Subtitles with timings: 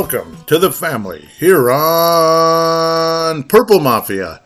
[0.00, 4.40] Welcome to the family here on Purple Mafia.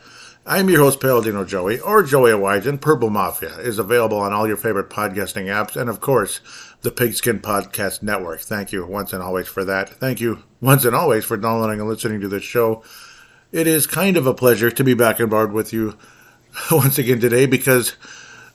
[0.47, 2.81] I'm your host, Paladino Joey, or Joey Awajan.
[2.81, 6.41] Purple Mafia is available on all your favorite podcasting apps and, of course,
[6.81, 8.41] the Pigskin Podcast Network.
[8.41, 9.91] Thank you once and always for that.
[9.91, 12.83] Thank you once and always for downloading and listening to this show.
[13.53, 15.99] It is kind of a pleasure to be back on board with you
[16.73, 17.95] once again today because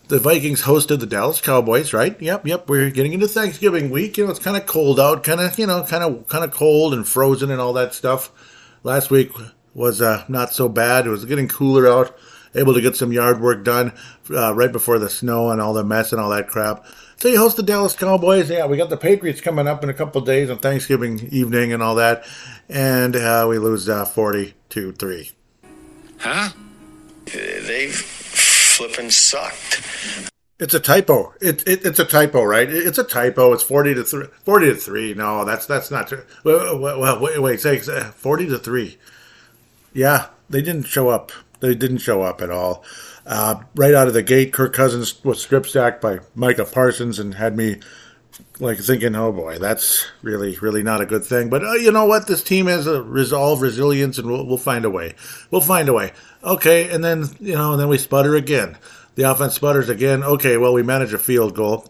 [0.07, 2.19] the Vikings hosted the Dallas Cowboys, right?
[2.21, 2.69] Yep, yep.
[2.69, 4.17] We're getting into Thanksgiving week.
[4.17, 6.51] You know, it's kind of cold out, kind of, you know, kind of, kind of
[6.51, 8.31] cold and frozen and all that stuff.
[8.83, 9.31] Last week
[9.73, 11.05] was uh, not so bad.
[11.05, 12.17] It was getting cooler out.
[12.55, 13.93] Able to get some yard work done
[14.31, 16.85] uh, right before the snow and all the mess and all that crap.
[17.17, 18.49] So you host the Dallas Cowboys.
[18.49, 21.83] Yeah, we got the Patriots coming up in a couple days on Thanksgiving evening and
[21.83, 22.25] all that,
[22.69, 25.31] and uh, we lose uh, forty to three.
[26.19, 26.49] Huh?
[27.25, 28.16] They've
[28.77, 29.81] flipping sucked.
[30.59, 31.33] It's a typo.
[31.41, 32.69] It, it, it's a typo, right?
[32.69, 33.53] It's a typo.
[33.53, 34.27] It's forty to three.
[34.43, 35.13] Forty to three.
[35.15, 36.23] No, that's that's not true.
[36.43, 37.59] Well, well, wait, wait.
[37.59, 38.97] Say forty to three.
[39.93, 41.31] Yeah, they didn't show up.
[41.59, 42.83] They didn't show up at all.
[43.25, 47.33] Uh, right out of the gate, Kirk Cousins was strip sacked by Micah Parsons and
[47.33, 47.79] had me
[48.59, 51.49] like thinking, oh boy, that's really, really not a good thing.
[51.49, 52.27] But uh, you know what?
[52.27, 55.15] This team has a resolve, resilience, and we'll, we'll find a way.
[55.51, 56.13] We'll find a way.
[56.43, 58.77] Okay, and then you know, and then we sputter again.
[59.15, 60.23] The offense sputters again.
[60.23, 61.87] Okay, well, we manage a field goal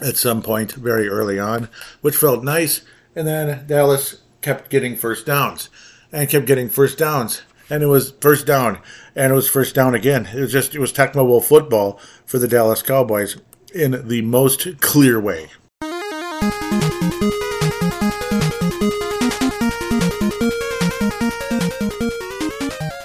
[0.00, 1.68] at some point very early on,
[2.00, 2.82] which felt nice.
[3.14, 5.68] And then Dallas kept getting first downs
[6.10, 7.42] and kept getting first downs.
[7.70, 8.80] And it was first down,
[9.16, 10.26] and it was first down again.
[10.26, 13.38] It was just, it was Tecmo Bowl football for the Dallas Cowboys
[13.74, 15.48] in the most clear way.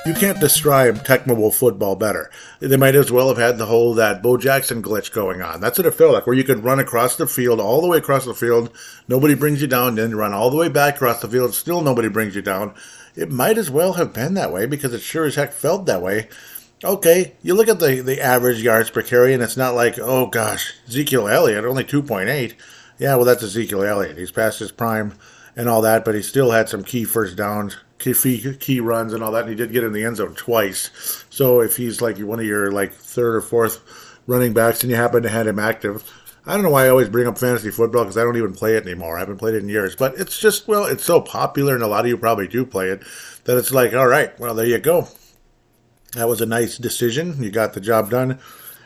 [0.08, 2.32] You can't describe Tecmo football better.
[2.62, 5.60] They might as well have had the whole that Bo Jackson glitch going on.
[5.60, 7.98] That's what it felt like, where you could run across the field, all the way
[7.98, 8.72] across the field,
[9.10, 11.82] nobody brings you down, then you run all the way back across the field, still
[11.82, 12.74] nobody brings you down.
[13.18, 16.02] It might as well have been that way because it sure as heck felt that
[16.02, 16.30] way.
[16.86, 20.28] Okay, you look at the, the average yards per carry, and it's not like, oh
[20.28, 22.54] gosh, Ezekiel Elliott, only 2.8.
[23.00, 24.18] Yeah, well, that's Ezekiel Elliott.
[24.18, 25.14] He's past his prime
[25.56, 28.14] and all that, but he still had some key first downs, key
[28.60, 29.42] key runs, and all that.
[29.42, 31.26] And he did get in the end zone twice.
[31.30, 33.82] So if he's like one of your like third or fourth
[34.28, 36.12] running backs, and you happen to have him active,
[36.46, 38.76] I don't know why I always bring up fantasy football because I don't even play
[38.76, 39.18] it anymore.
[39.18, 41.88] I haven't played it in years, but it's just well, it's so popular, and a
[41.88, 43.04] lot of you probably do play it
[43.44, 45.08] that it's like, all right, well, there you go.
[46.14, 47.44] That was a nice decision.
[47.44, 48.40] You got the job done,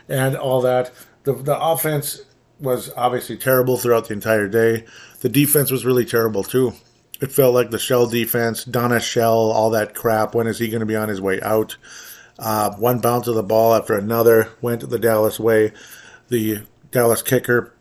[0.10, 0.92] and all that.
[1.24, 2.22] The the offense
[2.62, 4.86] was obviously terrible throughout the entire day.
[5.22, 6.74] The defense was really terrible too.
[7.20, 10.34] It felt like the shell defense, Donna Shell, all that crap.
[10.34, 11.78] When is he going to be on his way out?
[12.40, 15.72] Uh, one bounce of the ball after another went the Dallas way.
[16.30, 17.74] The Dallas kicker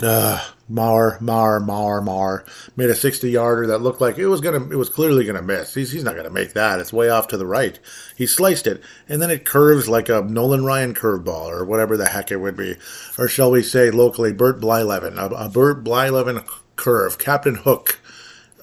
[0.00, 2.44] uh, Mar, Mar, Mar, Mar
[2.76, 5.74] made a 60 yarder that looked like it was gonna, it was clearly gonna miss.
[5.74, 6.80] He's, he's not gonna make that.
[6.80, 7.78] It's way off to the right.
[8.16, 12.06] He sliced it, and then it curves like a Nolan Ryan curveball or whatever the
[12.06, 12.76] heck it would be,
[13.18, 16.46] or shall we say locally, Bert Blyleven, a, a Bert Blyleven
[16.76, 18.00] curve, Captain Hook.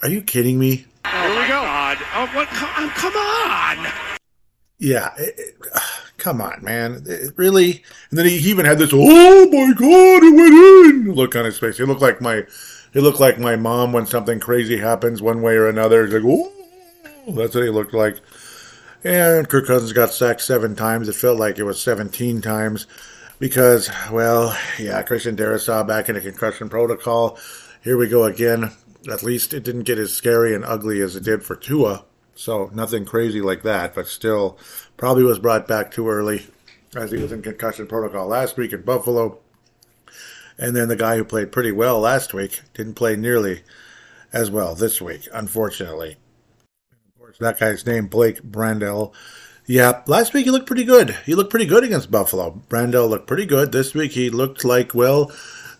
[0.02, 0.86] Are you kidding me?
[1.06, 1.60] Here we go.
[1.90, 1.98] God.
[2.14, 2.48] Oh, what?
[2.50, 3.88] Come, come on.
[4.78, 5.12] Yeah.
[5.18, 5.56] It, it,
[6.20, 7.04] come on, man.
[7.06, 7.84] It, really?
[8.10, 11.46] And then he, he, even had this, oh my God, it went in look on
[11.46, 11.78] his face.
[11.78, 12.46] He looked like my,
[12.94, 16.06] he looked like my mom when something crazy happens one way or another.
[16.06, 16.52] He's like, oh,
[17.28, 18.20] that's what he looked like.
[19.04, 21.08] And Kirk Cousins got sacked seven times.
[21.08, 22.86] It felt like it was 17 times
[23.40, 27.38] because, well, yeah, Christian Darrisaw back in a concussion protocol.
[27.82, 28.72] Here we go again.
[29.10, 32.04] At least it didn't get as scary and ugly as it did for Tua.
[32.36, 34.58] So nothing crazy like that, but still
[35.00, 36.46] probably was brought back too early
[36.94, 39.40] as he was in concussion protocol last week in Buffalo.
[40.58, 43.64] And then the guy who played pretty well last week didn't play nearly
[44.34, 46.18] as well this week, unfortunately.
[46.92, 49.14] Of course, that guy's name, Blake Brandel.
[49.66, 51.12] Yeah, last week he looked pretty good.
[51.26, 52.62] He looked pretty good against Buffalo.
[52.68, 53.72] Brandel looked pretty good.
[53.72, 55.32] This week he looked like, well,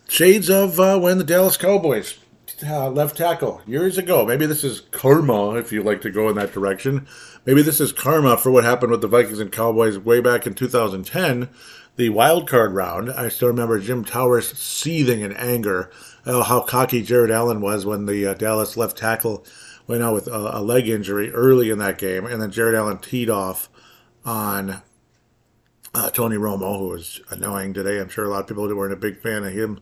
[0.08, 2.18] shades of uh, when the Dallas Cowboys
[2.62, 4.24] uh, left tackle years ago.
[4.26, 7.06] Maybe this is karma, if you like to go in that direction.
[7.44, 10.54] Maybe this is karma for what happened with the Vikings and Cowboys way back in
[10.54, 11.48] 2010,
[11.96, 13.10] the wild card round.
[13.10, 15.90] I still remember Jim Towers seething in anger,
[16.26, 19.44] oh, how cocky Jared Allen was when the uh, Dallas left tackle
[19.86, 22.98] went out with a, a leg injury early in that game, and then Jared Allen
[22.98, 23.68] teed off
[24.24, 24.82] on
[25.94, 27.98] uh, Tony Romo, who was annoying today.
[27.98, 29.80] I'm sure a lot of people weren't a big fan of him.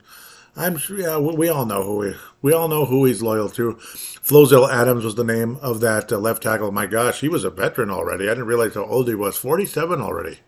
[0.59, 3.75] I'm sure, yeah, we all know who he, we all know who he's loyal to.
[3.75, 6.73] Flozell Adams was the name of that uh, left tackle.
[6.73, 8.25] My gosh, he was a veteran already.
[8.25, 9.37] I didn't realize how old he was.
[9.37, 10.41] 47 already.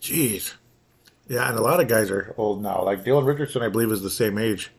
[0.00, 0.54] Jeez.
[1.28, 2.84] Yeah, and a lot of guys are old now.
[2.84, 4.70] Like Dylan Richardson, I believe, is the same age.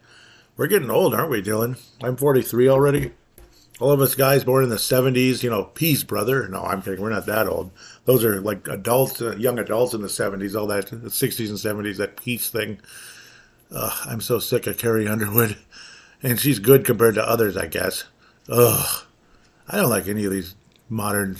[0.55, 1.77] We're getting old, aren't we, Dylan?
[2.01, 3.11] I'm 43 already
[3.81, 6.47] all of us guys born in the 70s, you know, peace, brother.
[6.47, 7.01] No, I'm kidding.
[7.01, 7.71] We're not that old.
[8.05, 11.57] Those are like adults, uh, young adults in the 70s, all that, the 60s and
[11.57, 12.79] 70s, that peace thing.
[13.71, 15.57] Ugh, I'm so sick of Carrie Underwood.
[16.23, 18.03] And she's good compared to others, I guess.
[18.49, 19.05] Ugh.
[19.67, 20.55] I don't like any of these
[20.89, 21.37] modern,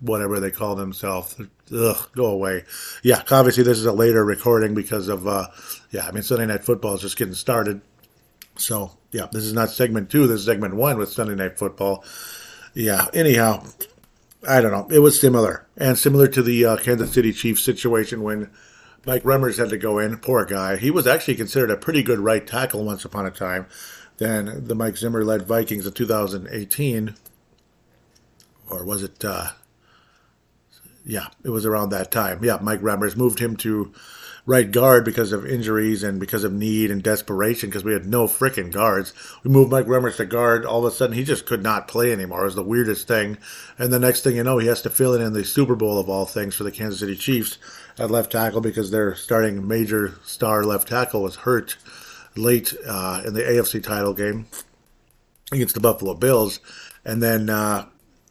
[0.00, 1.36] whatever they call themselves.
[1.74, 2.64] Ugh, go away.
[3.02, 5.48] Yeah, obviously this is a later recording because of, uh,
[5.90, 7.80] yeah, I mean, Sunday Night Football is just getting started.
[8.56, 10.26] So, yeah, this is not segment two.
[10.26, 12.04] This is segment one with Sunday Night Football.
[12.74, 13.64] Yeah, anyhow,
[14.48, 14.94] I don't know.
[14.94, 15.66] It was similar.
[15.76, 18.50] And similar to the uh, Kansas City Chiefs situation when
[19.04, 20.16] Mike Remmers had to go in.
[20.18, 20.76] Poor guy.
[20.76, 23.66] He was actually considered a pretty good right tackle once upon a time.
[24.18, 27.14] Then the Mike Zimmer led Vikings in 2018.
[28.70, 29.24] Or was it?
[29.24, 29.50] Uh,
[31.04, 32.44] yeah, it was around that time.
[32.44, 33.92] Yeah, Mike Remmers moved him to
[34.44, 38.26] right guard because of injuries and because of need and desperation because we had no
[38.26, 39.12] freaking guards.
[39.42, 40.64] We moved Mike Remmers to guard.
[40.64, 42.42] All of a sudden, he just could not play anymore.
[42.42, 43.38] It was the weirdest thing.
[43.78, 45.98] And the next thing you know, he has to fill it in the Super Bowl
[45.98, 47.58] of all things for the Kansas City Chiefs
[47.98, 51.76] at left tackle because their starting major star left tackle was hurt
[52.36, 54.46] late uh, in the AFC title game
[55.52, 56.60] against the Buffalo Bills.
[57.04, 57.86] And then uh,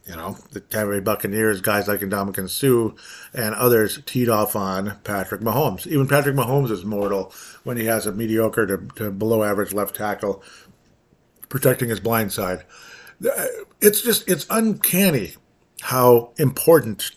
[0.05, 2.95] you know, the Tampa Bay Buccaneers, guys like Ndamukong Suh
[3.33, 5.85] and others teed off on Patrick Mahomes.
[5.87, 7.31] Even Patrick Mahomes is mortal
[7.63, 10.43] when he has a mediocre to, to below average left tackle
[11.49, 12.65] protecting his blind side.
[13.79, 15.35] It's just, it's uncanny
[15.81, 17.11] how important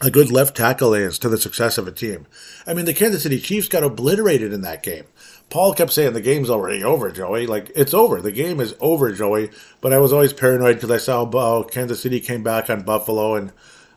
[0.00, 2.26] a good left tackle is to the success of a team.
[2.66, 5.04] I mean, the Kansas City Chiefs got obliterated in that game.
[5.48, 7.46] Paul kept saying the game's already over, Joey.
[7.46, 8.20] Like it's over.
[8.20, 9.50] The game is over, Joey.
[9.80, 13.36] But I was always paranoid because I saw oh, Kansas City came back on Buffalo
[13.36, 13.52] and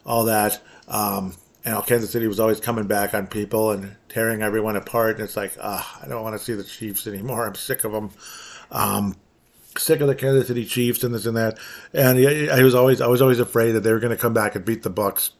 [0.06, 0.62] all that.
[0.88, 1.36] Um,
[1.66, 5.16] and Kansas City was always coming back on people and tearing everyone apart.
[5.16, 7.46] And it's like, ah, I don't want to see the Chiefs anymore.
[7.46, 8.12] I'm sick of them.
[8.72, 9.16] Um,
[9.78, 11.58] sick of the Kansas City Chiefs and this and that.
[11.94, 12.18] And
[12.52, 14.64] I was always, I was always afraid that they were going to come back and
[14.64, 15.32] beat the Bucks.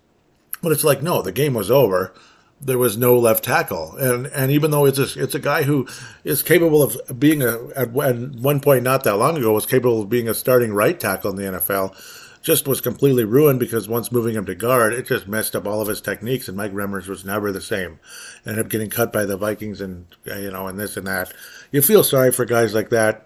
[0.62, 2.14] But it's like, no, the game was over
[2.62, 5.88] there was no left tackle, and and even though it's a, it's a guy who
[6.24, 10.10] is capable of being a at, one point not that long ago was capable of
[10.10, 11.96] being a starting right tackle in the NFL,
[12.42, 15.82] just was completely ruined because once moving him to guard, it just messed up all
[15.82, 18.00] of his techniques, and Mike Remmers was never the same.
[18.46, 21.34] Ended up getting cut by the Vikings, and you know, and this and that.
[21.72, 23.26] You feel sorry for guys like that,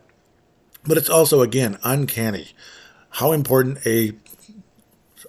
[0.85, 2.49] but it's also again uncanny
[3.17, 4.11] how important a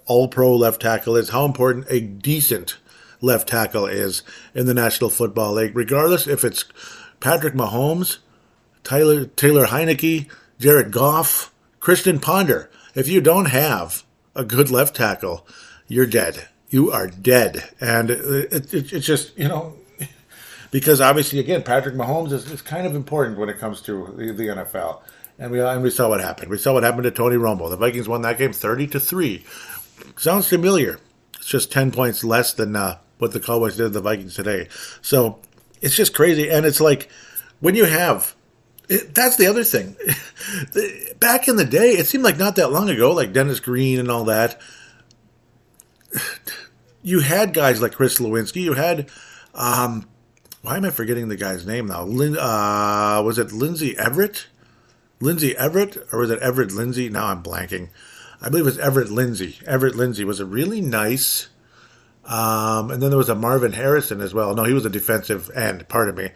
[0.05, 2.77] all pro left tackle is, how important a decent
[3.21, 6.65] left tackle is in the National Football League, regardless if it's
[7.19, 8.17] Patrick Mahomes,
[8.83, 12.69] Tyler Taylor Heinicke, Jared Goff, Christian Ponder.
[12.93, 14.03] If you don't have
[14.35, 15.45] a good left tackle,
[15.87, 16.47] you're dead.
[16.69, 19.75] You are dead, and it, it, it's just you know
[20.71, 24.31] because obviously again Patrick Mahomes is, is kind of important when it comes to the,
[24.31, 25.01] the NFL.
[25.37, 26.49] And we, and we saw what happened.
[26.49, 27.69] We saw what happened to Tony Romo.
[27.69, 29.43] The Vikings won that game 30 to 3.
[30.17, 30.99] Sounds familiar.
[31.35, 34.67] It's just 10 points less than uh, what the Cowboys did to the Vikings today.
[35.01, 35.39] So
[35.81, 36.49] it's just crazy.
[36.49, 37.09] And it's like
[37.59, 38.35] when you have
[38.89, 39.95] it, that's the other thing.
[41.19, 44.09] Back in the day, it seemed like not that long ago, like Dennis Green and
[44.09, 44.59] all that.
[47.01, 48.63] You had guys like Chris Liwienski.
[48.63, 49.11] You had,
[49.53, 50.09] um,
[50.63, 52.01] why am I forgetting the guy's name now?
[52.01, 54.47] Lin, uh, was it Lindsay Everett?
[55.19, 57.07] Lindsay Everett, or was it Everett Lindsay?
[57.07, 57.89] Now I'm blanking.
[58.41, 59.59] I believe it was Everett Lindsay.
[59.65, 61.49] Everett Lindsay was a really nice
[62.25, 64.53] um, and then there was a Marvin Harrison as well.
[64.55, 66.29] No, he was a defensive end, pardon me.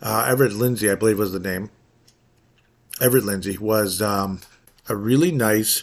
[0.00, 1.70] Uh, Everett Lindsay, I believe was the name.
[3.00, 4.40] Everett Lindsay was um,
[4.88, 5.82] a really nice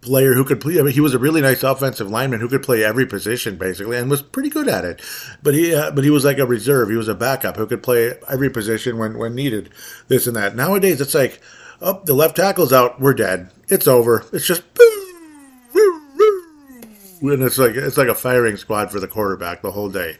[0.00, 0.78] player who could play.
[0.78, 3.98] I mean, he was a really nice offensive lineman who could play every position basically,
[3.98, 5.00] and was pretty good at it.
[5.42, 6.88] But he, uh, but he was like a reserve.
[6.88, 9.70] He was a backup who could play every position when when needed.
[10.08, 10.56] This and that.
[10.56, 11.40] Nowadays, it's like,
[11.80, 13.00] oh, the left tackle's out.
[13.00, 13.50] We're dead.
[13.68, 14.24] It's over.
[14.32, 14.62] It's just.
[17.22, 20.18] And it's like it's like a firing squad for the quarterback the whole day.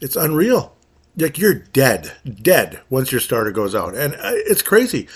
[0.00, 0.74] It's unreal.
[1.16, 5.08] Like you're dead, dead once your starter goes out, and uh, it's crazy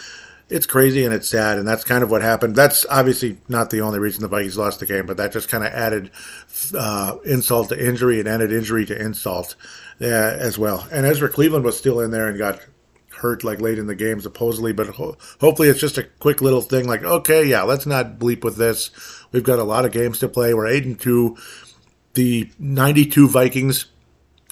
[0.48, 2.54] it's crazy and it's sad, and that's kind of what happened.
[2.54, 5.64] That's obviously not the only reason the Vikings lost the game, but that just kind
[5.64, 6.10] of added
[6.76, 9.56] uh, insult to injury and added injury to insult
[10.00, 10.86] uh, as well.
[10.92, 12.60] And Ezra Cleveland was still in there and got
[13.16, 16.60] hurt like late in the game supposedly, but ho- hopefully it's just a quick little
[16.60, 18.90] thing like, okay, yeah, let's not bleep with this.
[19.32, 20.54] We've got a lot of games to play.
[20.54, 21.36] We're eight and two.
[22.14, 23.86] The 92 Vikings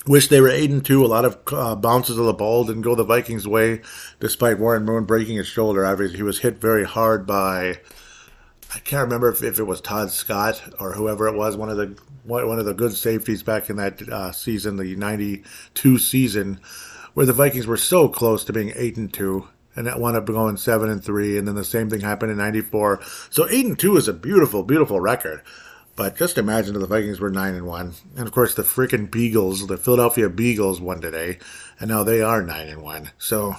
[0.07, 1.05] Wish they were eight and two.
[1.05, 3.81] A lot of uh, bounces of the ball didn't go the Vikings' way,
[4.21, 5.87] despite Warren Moon breaking his shoulder.
[5.87, 7.79] Obviously, he was hit very hard by.
[8.75, 11.79] I can't remember if, if it was Todd Scott or whoever it was, one of
[11.79, 16.61] the one of the good safeties back in that uh, season, the '92 season,
[17.15, 20.27] where the Vikings were so close to being eight and two, and that wound up
[20.27, 23.01] going seven and three, and then the same thing happened in '94.
[23.31, 25.43] So eight and two is a beautiful, beautiful record.
[25.97, 29.11] But just imagine if the Vikings were nine and one, and of course the freaking
[29.11, 31.39] Beagles, the Philadelphia Beagles, won today,
[31.79, 33.13] and now they are nine and one.
[33.19, 33.55] So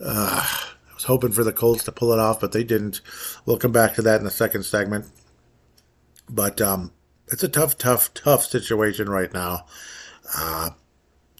[0.00, 3.00] uh, I was hoping for the Colts to pull it off, but they didn't.
[3.44, 5.06] We'll come back to that in the second segment.
[6.28, 6.92] But um,
[7.28, 9.66] it's a tough, tough, tough situation right now.
[10.36, 10.70] Uh,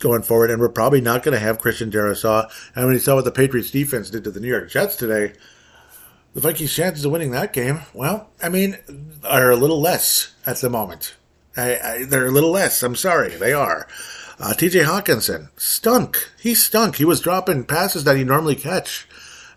[0.04, 2.48] going forward, and we're probably not going to have Christian Darrisaw.
[2.76, 5.32] And when you saw what the Patriots defense did to the New York Jets today,
[6.34, 8.76] the Vikings' chances of winning that game, well, I mean,
[9.24, 11.14] are a little less at the moment.
[11.56, 12.82] I, I, they're a little less.
[12.82, 13.88] I'm sorry, they are.
[14.38, 14.80] Uh, T.J.
[14.80, 16.30] Hockenson stunk.
[16.38, 16.96] He stunk.
[16.96, 19.08] He was dropping passes that he normally catch,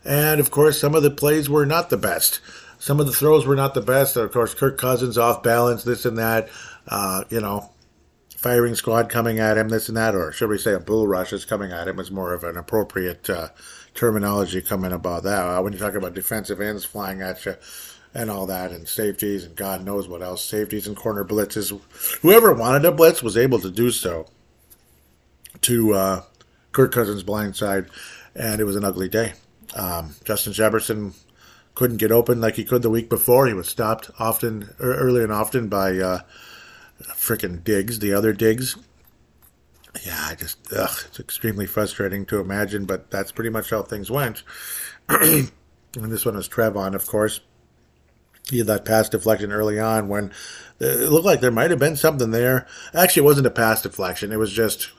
[0.04, 2.40] and of course, some of the plays were not the best.
[2.78, 4.16] Some of the throws were not the best.
[4.16, 6.48] Of course, Kirk Cousins off balance, this and that.
[6.86, 7.70] Uh, you know,
[8.38, 11.32] firing squad coming at him, this and that, or should we say a bull rush
[11.32, 13.48] is coming at him is more of an appropriate uh,
[13.94, 15.42] terminology coming about that.
[15.42, 17.56] Uh, when you talk about defensive ends flying at you
[18.14, 21.76] and all that, and safeties and God knows what else, safeties and corner blitzes.
[22.22, 24.26] Whoever wanted a blitz was able to do so
[25.62, 26.22] to uh,
[26.70, 27.86] Kirk Cousins' blind side,
[28.36, 29.32] and it was an ugly day.
[29.74, 31.12] Um, Justin Jefferson
[31.74, 33.48] couldn't get open like he could the week before.
[33.48, 36.20] He was stopped often, early and often by uh,
[37.02, 38.76] freaking Diggs, the other Diggs
[40.04, 44.10] yeah, I just, ugh, it's extremely frustrating to imagine, but that's pretty much how things
[44.10, 44.42] went.
[45.08, 45.50] and
[45.94, 47.40] this one was Trevon, of course.
[48.50, 50.32] He had that pass deflection early on when
[50.80, 52.66] it looked like there might have been something there.
[52.94, 54.32] Actually, it wasn't a pass deflection.
[54.32, 54.90] It was just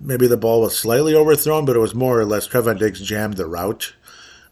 [0.00, 3.34] maybe the ball was slightly overthrown, but it was more or less Trevon Diggs jammed
[3.36, 3.94] the route.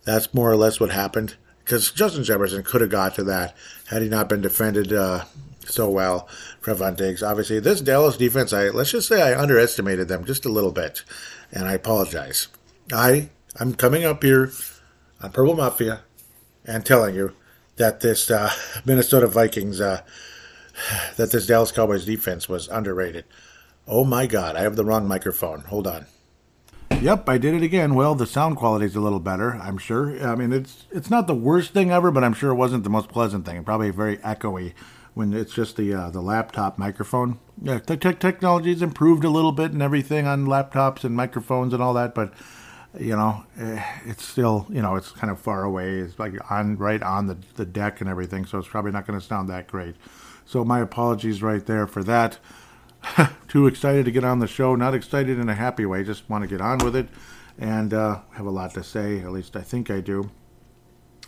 [0.04, 4.02] That's more or less what happened because Justin Jefferson could have got to that had
[4.02, 5.24] he not been defended uh,
[5.64, 6.28] so well.
[6.66, 10.48] Trevon Diggs, obviously, this Dallas defense, I let's just say I underestimated them just a
[10.48, 11.04] little bit,
[11.52, 12.48] and I apologize.
[12.92, 13.30] I
[13.60, 14.50] I'm coming up here
[15.22, 16.00] on Purple Mafia
[16.64, 17.32] and telling you
[17.76, 18.50] that this uh,
[18.84, 20.02] Minnesota Vikings, uh,
[21.16, 23.26] that this Dallas Cowboys defense was underrated.
[23.86, 25.60] Oh my God, I have the wrong microphone.
[25.60, 26.06] Hold on.
[27.00, 27.94] Yep, I did it again.
[27.94, 30.20] Well, the sound quality is a little better, I'm sure.
[30.26, 32.90] I mean, it's it's not the worst thing ever, but I'm sure it wasn't the
[32.90, 33.62] most pleasant thing.
[33.62, 34.72] Probably very echoey
[35.16, 37.38] when it's just the uh, the laptop microphone.
[37.62, 41.82] Yeah, the te- technology's improved a little bit and everything on laptops and microphones and
[41.82, 42.34] all that, but
[43.00, 46.00] you know, eh, it's still you know it's kind of far away.
[46.00, 49.18] It's like on right on the the deck and everything, so it's probably not going
[49.18, 49.96] to sound that great.
[50.44, 52.38] So my apologies right there for that.
[53.48, 56.04] Too excited to get on the show, not excited in a happy way.
[56.04, 57.08] Just want to get on with it
[57.58, 59.20] and uh, have a lot to say.
[59.20, 60.30] At least I think I do.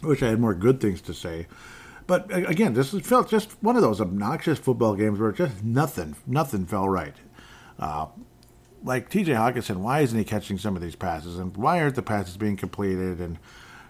[0.03, 1.47] I wish I had more good things to say.
[2.09, 6.65] But again, this felt just one of those obnoxious football games where just nothing, nothing
[6.65, 7.15] fell right.
[7.79, 8.07] Uh,
[8.83, 9.33] like T.J.
[9.33, 12.57] Hockenson, why isn't he catching some of these passes, and why aren't the passes being
[12.57, 13.21] completed?
[13.21, 13.39] And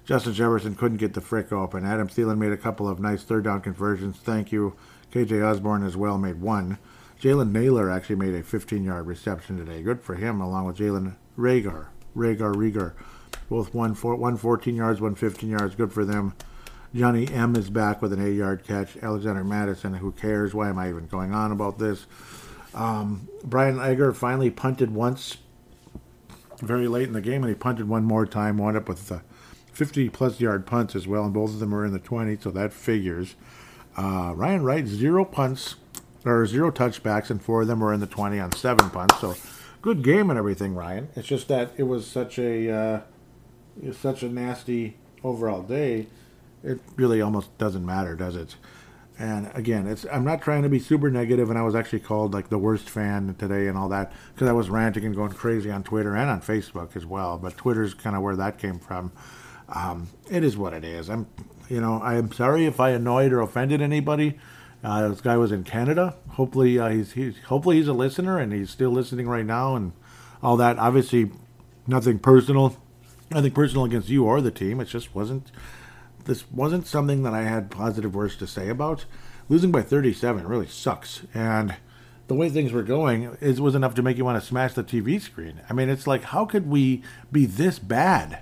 [0.05, 1.87] Justin Jefferson couldn't get the frick open.
[1.87, 4.17] Adam Thielen made a couple of nice third down conversions.
[4.17, 4.75] Thank you.
[5.13, 5.41] K.J.
[5.41, 6.79] Osborn as well made one.
[7.23, 9.81] Jalen Nailor actually made a 15-yard reception today.
[9.81, 11.87] Good for him, along with Jalen Rager.
[12.17, 12.95] Rager, Reagor.
[13.49, 15.77] Both one, four, one 14 yards, one 15 yards.
[15.77, 16.35] Good for them.
[16.95, 18.97] Johnny M is back with an eight yard catch.
[18.99, 20.55] Alexander Mattison, who cares?
[20.55, 22.07] Why am I even going on about this?
[22.75, 25.39] Um, Bryan Anger finally punted once
[26.61, 29.21] very late in the game, and he punted one more time, wound up with uh,
[29.73, 32.51] 50 plus yard punts as well, and both of them were in the 20, so
[32.51, 33.37] that figures.
[33.97, 35.77] Uh, Ryan Wright, zero punts,
[36.25, 39.37] or zero touchbacks, and four of them were in the 20 on seven punts, so
[39.83, 41.09] good game and everything, Ryan.
[41.15, 43.01] It's just that it was such a, uh,
[43.93, 46.07] such a nasty overall day
[46.63, 48.57] it really almost doesn't matter, does it?
[49.19, 52.33] And again, it's I'm not trying to be super negative, and I was actually called
[52.33, 55.71] like the worst fan today and all that because I was ranting and going crazy
[55.71, 57.37] on Twitter and on Facebook as well.
[57.37, 59.11] But Twitter's kind of where that came from.
[59.69, 61.11] Um, it is what it is.
[61.11, 61.27] I'm,
[61.69, 64.39] you know, I am sorry if I annoyed or offended anybody.
[64.85, 66.15] Uh, this guy was in Canada.
[66.31, 69.93] Hopefully, uh, he's, he's hopefully he's a listener and he's still listening right now and
[70.43, 70.79] all that.
[70.79, 71.33] Obviously,
[71.89, 72.77] nothing personal,
[73.31, 74.81] nothing personal against you or the team.
[74.81, 75.51] It just wasn't.
[76.29, 79.07] This wasn't something that I had positive words to say about.
[79.49, 81.75] Losing by 37 really sucks, and
[82.27, 84.85] the way things were going is was enough to make you want to smash the
[84.85, 85.63] TV screen.
[85.71, 88.41] I mean, it's like how could we be this bad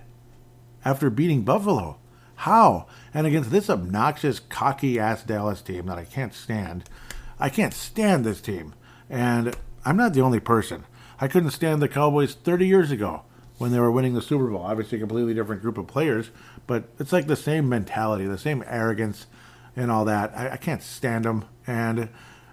[0.85, 2.00] after beating Buffalo?
[2.35, 2.88] How?
[3.14, 6.90] And against this obnoxious, cocky ass Dallas team that I can't stand.
[7.38, 8.75] I can't stand this team.
[9.09, 10.87] And I'm not the only person.
[11.21, 13.23] I couldn't stand the Cowboys 30 years ago
[13.59, 14.62] when they were winning the Super Bowl.
[14.62, 16.31] Obviously, a completely different group of players,
[16.66, 19.26] but it's like the same mentality, the same arrogance,
[19.75, 20.37] and all that.
[20.37, 21.44] I, I can't stand them.
[21.66, 22.08] And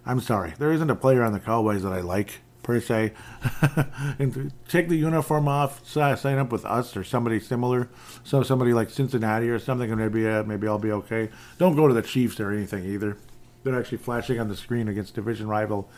[0.05, 3.13] I'm sorry, there isn't a player on the Cowboys that I like per se.
[4.19, 7.89] and take the uniform off, sign up with us or somebody similar.
[8.23, 11.29] So somebody like Cincinnati or something, and maybe uh, maybe I'll be okay.
[11.57, 13.17] Don't go to the Chiefs or anything either.
[13.63, 15.89] They're actually flashing on the screen against division rival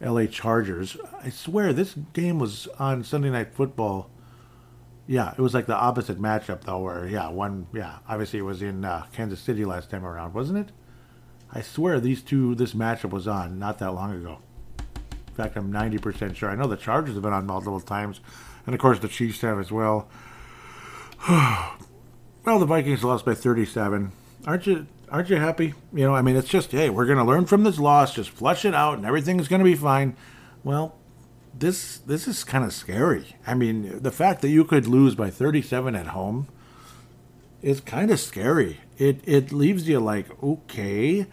[0.00, 0.96] LA Chargers.
[1.22, 4.10] I swear this game was on Sunday Night Football.
[5.06, 8.62] Yeah, it was like the opposite matchup though, where yeah, one yeah, obviously it was
[8.62, 10.72] in uh, Kansas City last time around, wasn't it?
[11.52, 14.38] I swear these two this matchup was on not that long ago.
[14.78, 16.48] In fact, I'm 90% sure.
[16.48, 18.20] I know the Chargers have been on multiple times,
[18.66, 20.08] and of course the Chiefs have as well.
[21.28, 24.12] well, the Vikings lost by 37.
[24.46, 24.86] Aren't you?
[25.10, 25.74] Aren't you happy?
[25.92, 28.30] You know, I mean, it's just hey, we're going to learn from this loss, just
[28.30, 30.16] flush it out, and everything's going to be fine.
[30.62, 30.96] Well,
[31.58, 33.36] this this is kind of scary.
[33.46, 36.48] I mean, the fact that you could lose by 37 at home
[37.62, 38.80] is kind of scary.
[38.98, 41.26] It it leaves you like, okay,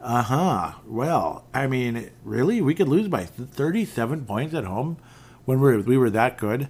[0.00, 0.72] uh huh.
[0.86, 4.98] Well, I mean, really, we could lose by 37 points at home
[5.44, 6.68] when we were, we were that good.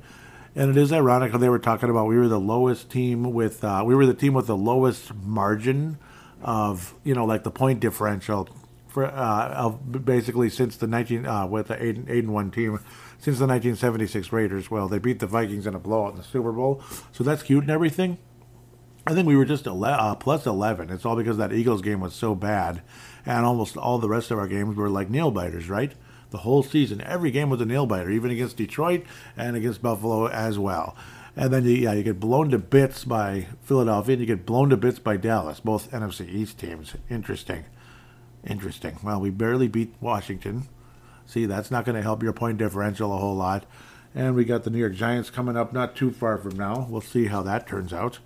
[0.54, 3.62] And it is ironic how they were talking about we were the lowest team with
[3.62, 5.98] uh, we were the team with the lowest margin
[6.42, 8.48] of you know like the point differential
[8.88, 12.80] for uh, of basically since the 19 uh, with the eight, eight and one team
[13.18, 14.70] since the 1976 Raiders.
[14.70, 17.64] Well, they beat the Vikings in a blowout in the Super Bowl, so that's cute
[17.64, 18.18] and everything.
[19.06, 20.90] I think we were just 11, uh, plus 11.
[20.90, 22.82] It's all because that Eagles game was so bad
[23.24, 25.92] and almost all the rest of our games were like nail biters, right?
[26.30, 29.04] The whole season, every game was a nail biter, even against Detroit
[29.36, 30.94] and against Buffalo as well.
[31.36, 34.70] And then you, yeah, you get blown to bits by Philadelphia, and you get blown
[34.70, 36.94] to bits by Dallas, both NFC East teams.
[37.08, 37.64] Interesting,
[38.44, 38.98] interesting.
[39.02, 40.68] Well, we barely beat Washington.
[41.28, 43.66] See, that's not going to help your point differential a whole lot.
[44.14, 46.86] And we got the New York Giants coming up not too far from now.
[46.88, 48.18] We'll see how that turns out.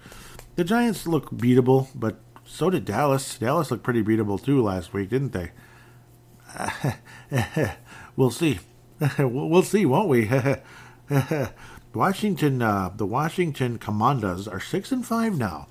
[0.55, 3.37] The Giants look beatable, but so did Dallas.
[3.37, 5.51] Dallas looked pretty beatable too last week, didn't they?
[8.17, 8.61] we'll see.
[9.19, 10.31] we'll see, won't we?
[11.95, 15.67] Washington, uh, the Washington Commanders are six and five now.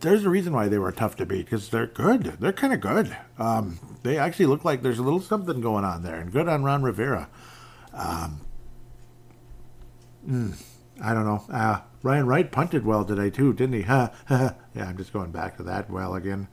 [0.00, 2.36] There's a reason why they were tough to beat because they're good.
[2.38, 3.16] They're kind of good.
[3.38, 6.62] Um, they actually look like there's a little something going on there, and good on
[6.62, 7.28] Ron Rivera.
[7.92, 8.40] Um,
[10.28, 10.62] mm,
[11.02, 11.44] I don't know.
[11.52, 13.80] Uh, Ryan Wright punted well today too, didn't he?
[13.88, 14.10] yeah,
[14.76, 16.48] I'm just going back to that well again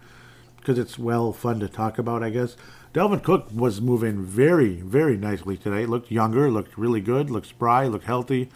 [0.64, 2.56] because it's well fun to talk about, I guess.
[2.94, 5.86] Dalvin Cook was moving very, very nicely today.
[5.86, 8.50] Looked younger, looked really good, looked spry, looked healthy.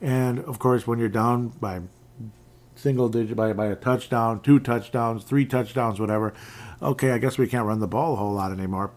[0.00, 1.80] And of course, when you're down by
[2.78, 6.32] single digit, by, by a touchdown, two touchdowns, three touchdowns, whatever,
[6.80, 8.92] okay, I guess we can't run the ball a whole lot anymore.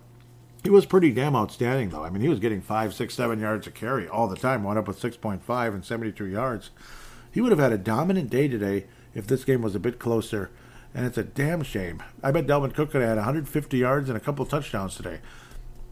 [0.63, 2.04] He was pretty damn outstanding, though.
[2.04, 4.78] I mean, he was getting five, six, seven yards a carry all the time, wound
[4.78, 6.70] up with 6.5 and 72 yards.
[7.32, 10.52] He would have had a dominant day today if this game was a bit closer,
[10.94, 12.04] and it's a damn shame.
[12.22, 15.20] I bet Dalvin Cook could have had 150 yards and a couple touchdowns today.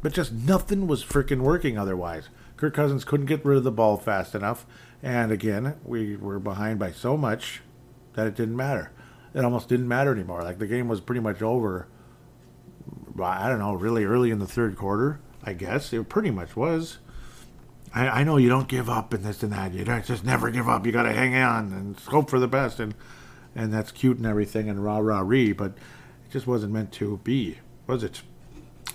[0.02, 2.30] But just nothing was freaking working otherwise.
[2.56, 4.66] Kirk Cousins couldn't get rid of the ball fast enough,
[5.02, 7.62] and again, we were behind by so much
[8.14, 8.92] that it didn't matter.
[9.34, 10.44] It almost didn't matter anymore.
[10.44, 11.88] Like the game was pretty much over.
[13.22, 15.20] I don't know, really early in the third quarter.
[15.44, 17.00] I guess it pretty much was.
[17.94, 19.74] I, I know you don't give up and this and that.
[19.74, 20.86] You don't just never give up.
[20.86, 22.94] You got to hang on and hope for the best, and
[23.56, 27.18] and that's cute and everything and rah rah ree, but it just wasn't meant to
[27.24, 28.22] be, was it?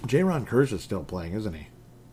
[0.02, 1.68] Jayron Kearse is still playing, isn't he?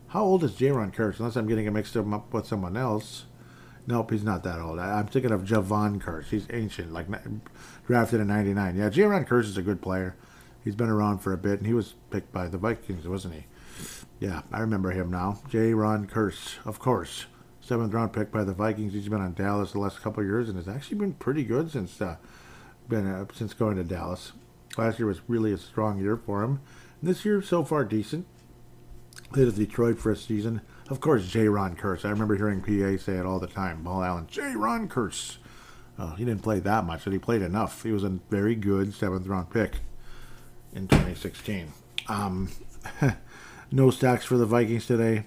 [0.08, 1.18] How old is Jayron Kearse?
[1.18, 3.24] Unless I'm getting him mixed up with someone else.
[3.86, 4.78] Nope, he's not that old.
[4.78, 6.26] I, am thinking of Jevon Kearse.
[6.26, 7.06] He's ancient, like
[7.86, 8.76] drafted in '99.
[8.76, 10.16] Yeah, Javon Kearse is a good player.
[10.62, 13.46] He's been around for a bit, and he was picked by the Vikings, wasn't he?
[14.20, 15.40] Yeah, I remember him now.
[15.48, 17.26] Jayron Kearse, of course.
[17.60, 18.92] Seventh round pick by the Vikings.
[18.92, 22.00] He's been on Dallas the last couple years and has actually been pretty good since
[22.00, 22.16] uh,
[22.88, 24.32] been uh, since going to Dallas.
[24.76, 26.60] Last year was really a strong year for him.
[27.00, 28.26] And this year, so far, decent.
[29.32, 30.60] Played at Detroit for a season.
[30.92, 32.04] Of course, Jayron Kearse.
[32.04, 33.82] I remember hearing PA say it all the time.
[33.82, 35.38] Paul Allen, Jayron Kearse.
[35.98, 37.82] Uh, he didn't play that much, but he played enough.
[37.82, 39.76] He was a very good seventh round pick
[40.74, 41.72] in 2016.
[42.08, 42.50] Um,
[43.72, 45.24] no stacks for the Vikings today.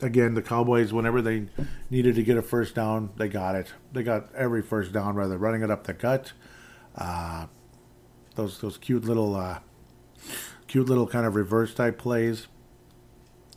[0.00, 1.48] Again, the Cowboys, whenever they
[1.90, 3.74] needed to get a first down, they got it.
[3.92, 6.32] They got every first down, rather running it up the gut,
[6.96, 7.48] uh,
[8.34, 9.58] those those cute little, uh,
[10.68, 12.46] cute little kind of reverse type plays,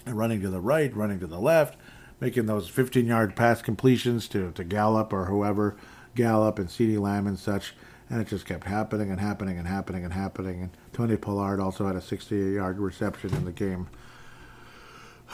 [0.05, 1.77] and running to the right, running to the left,
[2.19, 5.75] making those 15 yard pass completions to to Gallup or whoever,
[6.15, 7.73] Gallup and CeeDee Lamb and such
[8.13, 10.61] and it just kept happening and happening and happening and happening.
[10.61, 13.87] And Tony Pollard also had a 68-yard reception in the game.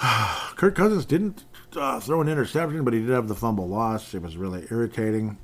[0.55, 1.43] Kirk Cousins didn't
[1.75, 4.13] uh, throw an interception, but he did have the fumble loss.
[4.13, 5.37] It was really irritating,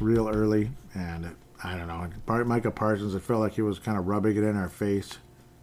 [0.00, 2.44] real early, and I don't know.
[2.44, 5.18] Micah Parsons, it felt like he was kind of rubbing it in our face,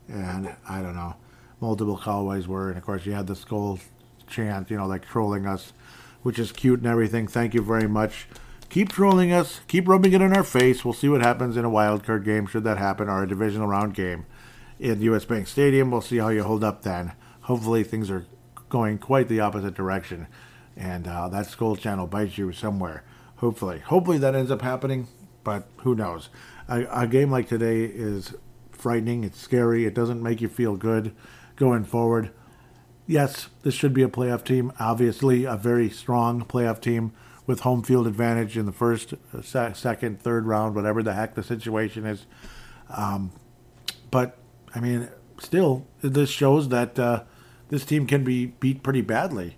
[0.08, 1.16] and I don't know.
[1.62, 3.80] Multiple callways were, and of course you had the Skol
[4.28, 5.74] chant, you know, like trolling us,
[6.24, 7.28] which is cute and everything.
[7.28, 8.28] Thank you very much.
[8.70, 9.62] Keep trolling us.
[9.68, 10.86] Keep rubbing it in our face.
[10.86, 13.68] We'll see what happens in a wild card game, should that happen, or a divisional
[13.68, 14.26] round game
[14.80, 15.26] in the U.S.
[15.26, 15.92] Bank Stadium.
[15.92, 17.14] We'll see how you hold up then.
[17.42, 18.26] Hopefully, things are
[18.70, 20.28] going quite the opposite direction,
[20.78, 23.04] and uh, that skull channel bites you somewhere.
[23.38, 25.08] Hopefully, hopefully that ends up happening,
[25.44, 26.30] but who knows?
[26.68, 28.36] A, a game like today is
[28.72, 29.24] frightening.
[29.24, 29.86] It's scary.
[29.86, 31.16] It doesn't make you feel good
[31.60, 32.32] going forward.
[33.06, 34.72] Yes, this should be a playoff team.
[34.80, 37.12] Obviously, a very strong playoff team
[37.46, 41.44] with home field advantage in the first, uh, second, third round, whatever the heck the
[41.44, 42.26] situation is.
[42.90, 43.32] Um,
[44.12, 44.38] but
[44.74, 47.24] I mean, still, this shows that uh,
[47.70, 49.58] this team can be beat pretty badly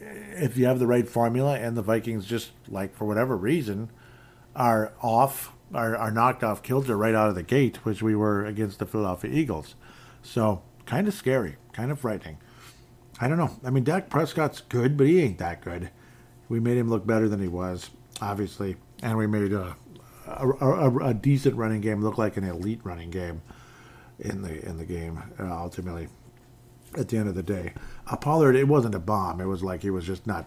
[0.00, 1.58] if you have the right formula.
[1.58, 3.90] And the Vikings just like for whatever reason
[4.56, 8.44] are off, are, are knocked off kilter right out of the gate, which we were
[8.46, 9.74] against the Philadelphia Eagles.
[10.22, 12.38] So kind of scary, kind of frightening.
[13.20, 13.56] I don't know.
[13.64, 15.90] I mean, Dak Prescott's good, but he ain't that good
[16.50, 19.76] we made him look better than he was, obviously, and we made a,
[20.26, 23.40] a, a, a decent running game look like an elite running game
[24.18, 25.22] in the in the game.
[25.38, 26.08] Uh, ultimately,
[26.98, 27.72] at the end of the day,
[28.08, 29.40] uh, Pollard it wasn't a bomb.
[29.40, 30.44] It was like he was just not.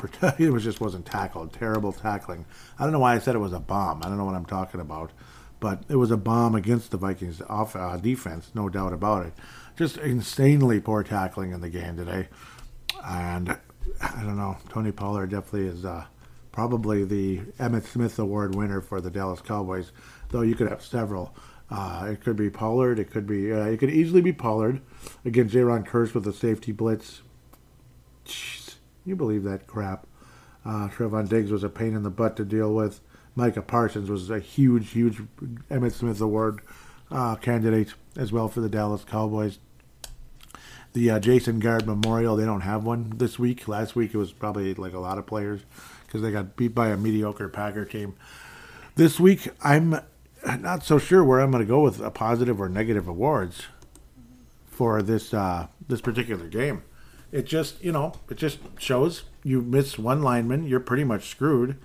[0.38, 1.52] It was just wasn't tackled.
[1.52, 2.46] Terrible tackling.
[2.78, 4.02] I don't know why I said it was a bomb.
[4.02, 5.10] I don't know what I'm talking about,
[5.58, 9.34] but it was a bomb against the Vikings off uh, defense, no doubt about it.
[9.80, 12.28] Just insanely poor tackling in the game today,
[13.02, 13.48] and
[14.02, 14.58] I don't know.
[14.68, 16.04] Tony Pollard definitely is uh,
[16.52, 19.92] probably the Emmitt Smith Award winner for the Dallas Cowboys,
[20.28, 21.34] though you could have several.
[21.70, 22.98] Uh, it could be Pollard.
[22.98, 23.50] It could be.
[23.50, 24.82] Uh, it could easily be Pollard
[25.24, 27.22] against Jayron Kearse with the safety blitz.
[28.26, 28.74] Jeez,
[29.06, 30.06] you believe that crap?
[30.62, 33.00] Uh, Trevon Diggs was a pain in the butt to deal with.
[33.34, 35.22] Micah Parsons was a huge, huge
[35.70, 36.60] Emmitt Smith Award
[37.10, 39.58] uh, candidate as well for the Dallas Cowboys
[40.92, 42.36] the uh, Jason Garrett Memorial.
[42.36, 43.68] They don't have one this week.
[43.68, 45.62] Last week it was probably like a lot of players
[46.06, 48.14] because they got beat by a mediocre Packer team.
[48.96, 50.00] This week I'm
[50.58, 53.62] not so sure where I'm going to go with a positive or negative awards
[54.66, 56.82] for this uh, this particular game.
[57.32, 61.76] It just you know it just shows you miss one lineman, you're pretty much screwed.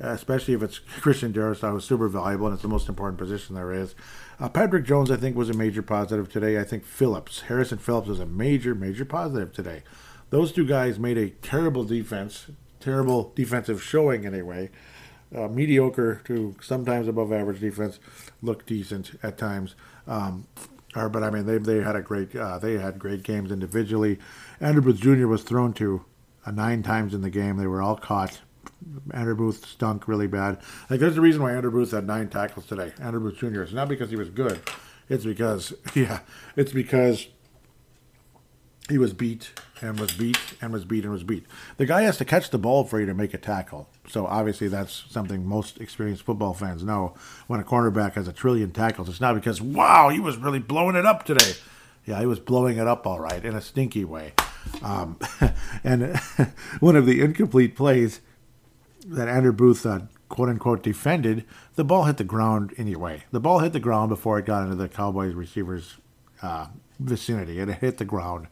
[0.00, 3.72] Especially if it's Christian Darrisaw, who's super valuable and it's the most important position there
[3.72, 3.96] is.
[4.40, 6.60] Uh, Patrick Jones, I think, was a major positive today.
[6.60, 9.82] I think Phillips, Harrison Phillips, was a major, major positive today.
[10.30, 12.46] Those two guys made a terrible defense,
[12.78, 14.70] terrible defensive showing anyway.
[15.34, 17.98] Uh, mediocre to sometimes above average defense,
[18.40, 19.74] looked decent at times.
[20.06, 20.46] Um,
[20.94, 24.18] or, but I mean, they they had a great uh, they had great games individually.
[24.60, 25.26] Andrew Booth Jr.
[25.26, 26.04] was thrown to
[26.46, 27.56] uh, nine times in the game.
[27.56, 28.40] They were all caught
[29.12, 30.58] Andrew Booth stunk really bad.
[30.88, 32.92] Like there's the reason why Andrew Booth had nine tackles today.
[33.00, 33.62] Andrew Booth Jr.
[33.62, 34.60] It's not because he was good.
[35.08, 36.20] It's because yeah,
[36.56, 37.28] it's because
[38.88, 39.50] he was beat
[39.82, 41.44] and was beat and was beat and was beat.
[41.76, 43.88] The guy has to catch the ball for you to make a tackle.
[44.08, 47.14] So obviously that's something most experienced football fans know.
[47.46, 50.96] When a cornerback has a trillion tackles, it's not because wow he was really blowing
[50.96, 51.52] it up today.
[52.06, 54.32] Yeah, he was blowing it up all right in a stinky way.
[54.82, 55.18] Um,
[55.84, 56.16] and
[56.80, 58.20] one of the incomplete plays
[59.08, 61.44] that Andrew Booth uh, quote unquote defended,
[61.74, 63.24] the ball hit the ground anyway.
[63.32, 65.96] The ball hit the ground before it got into the Cowboys receivers'
[66.42, 66.66] uh,
[67.00, 67.58] vicinity.
[67.58, 68.48] It hit the ground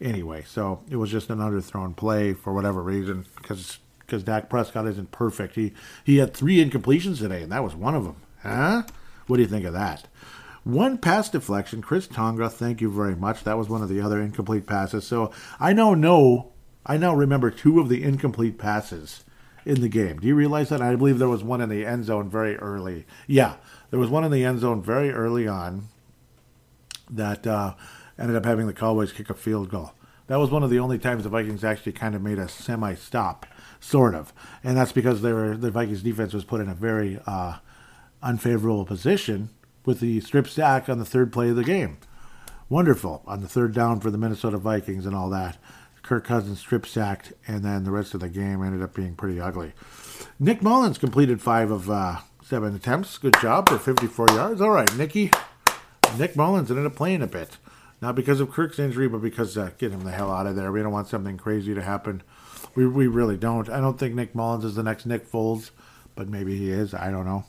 [0.00, 0.44] anyway.
[0.46, 5.10] So it was just an underthrown play for whatever reason because because Dak Prescott isn't
[5.10, 5.54] perfect.
[5.54, 5.72] He
[6.04, 8.16] he had three incompletions today, and that was one of them.
[8.42, 8.82] Huh?
[9.26, 10.08] What do you think of that?
[10.64, 12.48] One pass deflection, Chris Tonga.
[12.48, 13.44] Thank you very much.
[13.44, 15.06] That was one of the other incomplete passes.
[15.06, 16.52] So I now know,
[16.84, 19.24] I now remember two of the incomplete passes
[19.68, 20.18] in the game.
[20.18, 20.80] Do you realize that?
[20.80, 23.04] I believe there was one in the end zone very early.
[23.26, 23.56] Yeah,
[23.90, 25.88] there was one in the end zone very early on
[27.10, 27.74] that uh,
[28.18, 29.92] ended up having the Cowboys kick a field goal.
[30.26, 32.94] That was one of the only times the Vikings actually kind of made a semi
[32.94, 33.44] stop,
[33.78, 34.32] sort of.
[34.64, 37.58] And that's because they were, the Vikings defense was put in a very uh,
[38.22, 39.50] unfavorable position
[39.84, 41.98] with the strip sack on the third play of the game.
[42.70, 45.58] Wonderful on the third down for the Minnesota Vikings and all that.
[46.08, 49.38] Kirk Cousins strip sacked, and then the rest of the game ended up being pretty
[49.38, 49.74] ugly.
[50.40, 53.18] Nick Mullens completed five of uh, seven attempts.
[53.18, 54.62] Good job for 54 yards.
[54.62, 55.30] All right, Nicky.
[56.16, 57.58] Nick Mullens ended up playing a bit.
[58.00, 60.72] Not because of Kirk's injury, but because uh, get him the hell out of there.
[60.72, 62.22] We don't want something crazy to happen.
[62.74, 63.68] We, we really don't.
[63.68, 65.72] I don't think Nick Mullens is the next Nick Foles,
[66.14, 66.94] but maybe he is.
[66.94, 67.44] I don't know.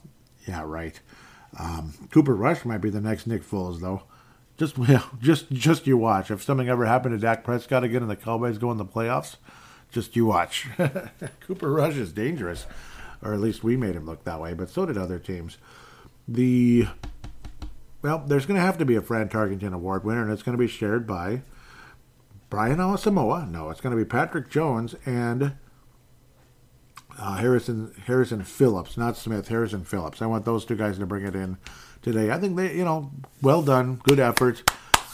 [0.46, 1.00] Yeah, right.
[1.58, 4.04] Um, Cooper Rush might be the next Nick Foles, though.
[4.60, 6.30] Just well, just just you watch.
[6.30, 9.38] If something ever happened to Dak Prescott again and the Cowboys go in the playoffs,
[9.90, 10.68] just you watch.
[11.40, 12.68] Cooper Rush is dangerous,
[13.24, 14.54] or at least we made him look that way.
[14.54, 15.58] But so did other teams.
[16.28, 16.88] The
[18.02, 20.58] well, there's going to have to be a Fran Tarkenton Award winner, and it's going
[20.58, 21.42] to be shared by
[22.50, 23.50] Brian Asamoah.
[23.50, 25.54] No, it's going to be Patrick Jones and
[27.18, 29.48] uh, Harrison Harrison Phillips, not Smith.
[29.48, 30.22] Harrison Phillips.
[30.22, 31.58] I want those two guys to bring it in
[32.02, 32.32] today.
[32.32, 34.70] I think they, you know, well done, good effort.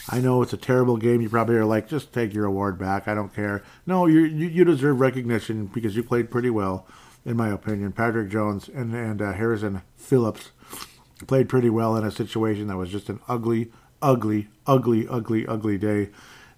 [0.09, 1.21] I know it's a terrible game.
[1.21, 3.07] You probably are like, just take your award back.
[3.07, 3.63] I don't care.
[3.87, 6.85] No, you you, deserve recognition because you played pretty well,
[7.25, 7.91] in my opinion.
[7.91, 10.51] Patrick Jones and and uh, Harrison Phillips
[11.25, 13.71] played pretty well in a situation that was just an ugly,
[14.01, 16.09] ugly, ugly, ugly, ugly day.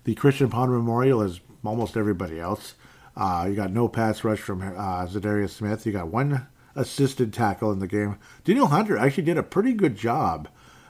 [0.04, 2.76] The Christian Pond Memorial is almost everybody else.
[3.16, 5.86] Uh, you got no pass rush from uh, Za'Darius Smith.
[5.86, 8.18] You got one assisted tackle in the game.
[8.46, 10.48] Danielle Hunter actually did a pretty good job.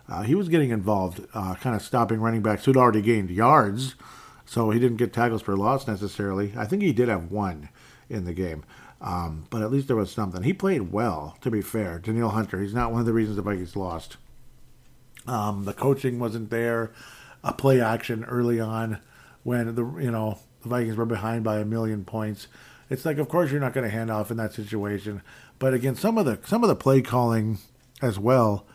[0.08, 3.96] Uh, he was getting involved, uh, kind of stopping running backs who'd already gained yards,
[4.46, 6.54] so he didn't get tackles for loss necessarily.
[6.56, 7.70] I think he did have one
[8.10, 8.64] in the game.
[9.00, 10.44] Um, but at least there was something.
[10.44, 12.00] He played well, to be fair.
[12.00, 14.18] Danielle Hunter, he's not one of the reasons the Vikings lost.
[15.28, 16.92] Um, the coaching wasn't there.
[17.44, 19.00] A play action early on
[19.44, 22.48] when the you know the Vikings were behind by a million points.
[22.90, 25.22] It's like, of course, you're not going to hand off in that situation.
[25.60, 27.58] But again, some of the some of the play calling
[28.02, 28.66] as well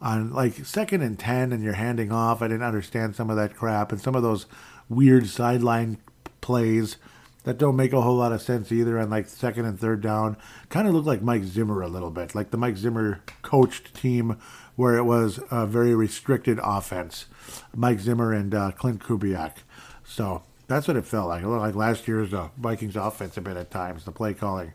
[0.00, 2.42] on like second and ten, and you're handing off.
[2.42, 4.46] I didn't understand some of that crap and some of those
[4.88, 5.98] weird sideline
[6.40, 6.96] plays
[7.44, 10.36] that don't make a whole lot of sense either on like second and third down.
[10.68, 14.38] Kind of looked like Mike Zimmer a little bit, like the Mike Zimmer coached team
[14.76, 17.26] where it was a very restricted offense.
[17.74, 19.58] Mike Zimmer and uh, Klint Kubiak.
[20.04, 21.42] So that's what it felt like.
[21.42, 24.72] It looked like last year's uh, Vikings offense a bit at times, the play calling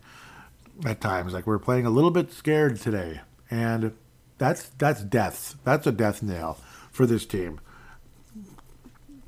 [0.84, 1.32] at times.
[1.32, 3.20] Like we're playing a little bit scared today.
[3.50, 3.92] And
[4.38, 5.56] that's that's death.
[5.64, 6.58] That's a death nail
[6.90, 7.60] for this team.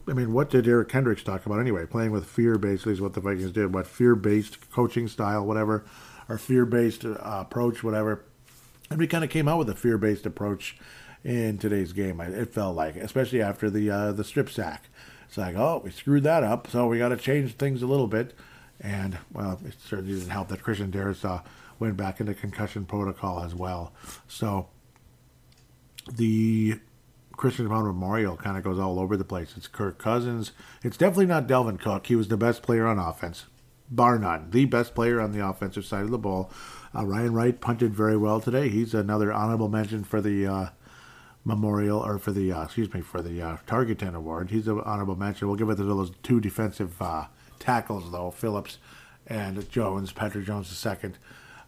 [0.08, 1.86] I mean, what did Eric Kendricks talk about anyway?
[1.86, 3.72] Playing with fear, basically, is what the Vikings did.
[3.72, 5.84] What fear-based coaching style, whatever,
[6.28, 8.24] or fear-based uh, approach, whatever.
[8.90, 10.76] And we kind of came out with a fear-based approach
[11.24, 12.20] in today's game.
[12.20, 14.88] It felt like, especially after the uh, the strip sack.
[15.32, 18.06] It's like, oh, we screwed that up, so we got to change things a little
[18.06, 18.34] bit.
[18.78, 21.42] And well, it certainly didn't help that Christian Darrisaw uh,
[21.78, 23.94] went back into concussion protocol as well.
[24.28, 24.68] So
[26.14, 26.80] the
[27.34, 29.54] Christian Pound Memorial kind of goes all over the place.
[29.56, 30.52] It's Kirk Cousins.
[30.82, 32.08] It's definitely not Dalvin Cook.
[32.08, 33.46] He was the best player on offense,
[33.90, 34.50] bar none.
[34.50, 36.50] The best player on the offensive side of the ball.
[36.94, 38.68] Uh, Ryan Wright punted very well today.
[38.68, 40.66] He's another honorable mention for the uh,
[41.44, 44.50] memorial, or for the, uh, excuse me, for the uh, Tarkenton Award.
[44.50, 45.48] He's an honorable mention.
[45.48, 47.26] We'll give it to those two defensive uh,
[47.58, 48.78] tackles, though, Phillips
[49.26, 51.12] and Jones, Patrick Jones II.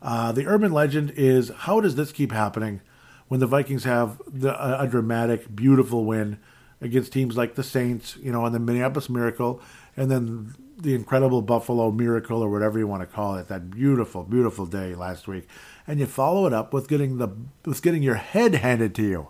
[0.02, 2.80] Uh, the urban legend is how does this keep happening?
[3.28, 6.38] when the Vikings have the, a, a dramatic, beautiful win
[6.80, 9.60] against teams like the Saints, you know, and the Minneapolis Miracle,
[9.96, 14.22] and then the incredible Buffalo Miracle or whatever you want to call it, that beautiful,
[14.24, 15.48] beautiful day last week,
[15.87, 17.28] and you follow it up with getting the
[17.64, 19.28] with getting your head handed to you.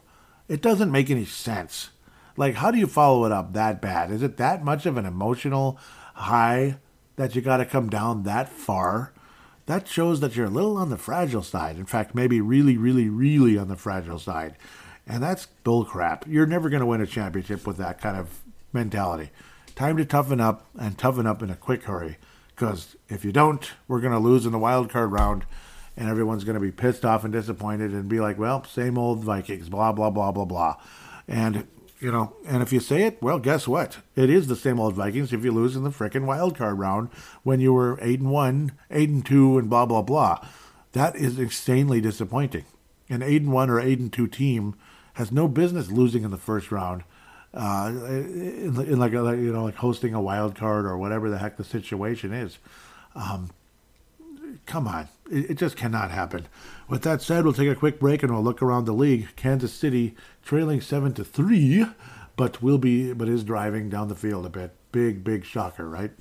[0.48, 1.90] It doesn't make any sense.
[2.36, 4.10] Like, how do you follow it up that bad?
[4.10, 5.78] Is it that much of an emotional
[6.14, 6.76] high
[7.16, 9.12] that you got to come down that far?
[9.66, 11.76] that shows that you're a little on the fragile side.
[11.76, 14.56] In fact, maybe really, really, really on the fragile side.
[15.06, 16.24] And that's bullcrap.
[16.26, 19.30] You're never going to win a championship with that kind of mentality.
[19.74, 22.18] Time to toughen up and toughen up in a quick hurry.
[22.54, 25.44] Because if you don't, we're going to lose in the wild card round,
[25.96, 29.24] and everyone's going to be pissed off and disappointed and be like, well, same old
[29.24, 30.76] Vikings, blah, blah, blah, blah, blah.
[31.28, 31.66] And
[32.00, 33.98] you know, and if you say it, well, guess what?
[34.14, 37.08] It is the same old Vikings if you lose in the frickin' wild card round
[37.44, 40.46] when you were eight and one, eight and two, and blah blah blah.
[40.92, 42.66] That is insanely disappointing.
[43.08, 44.74] An eight and one or eight and two team
[45.14, 47.04] has no business losing in the first round.
[47.54, 51.38] Uh, in, in like a, you know, like hosting a wild card or whatever the
[51.38, 52.58] heck the situation is.
[53.14, 53.50] Um,
[54.66, 55.08] come on.
[55.30, 56.46] It, it just cannot happen.
[56.88, 59.28] With that said, we'll take a quick break and we'll look around the league.
[59.36, 61.86] Kansas City trailing 7 to 3,
[62.36, 64.74] but will be but is driving down the field a bit.
[64.92, 66.12] Big big shocker, right?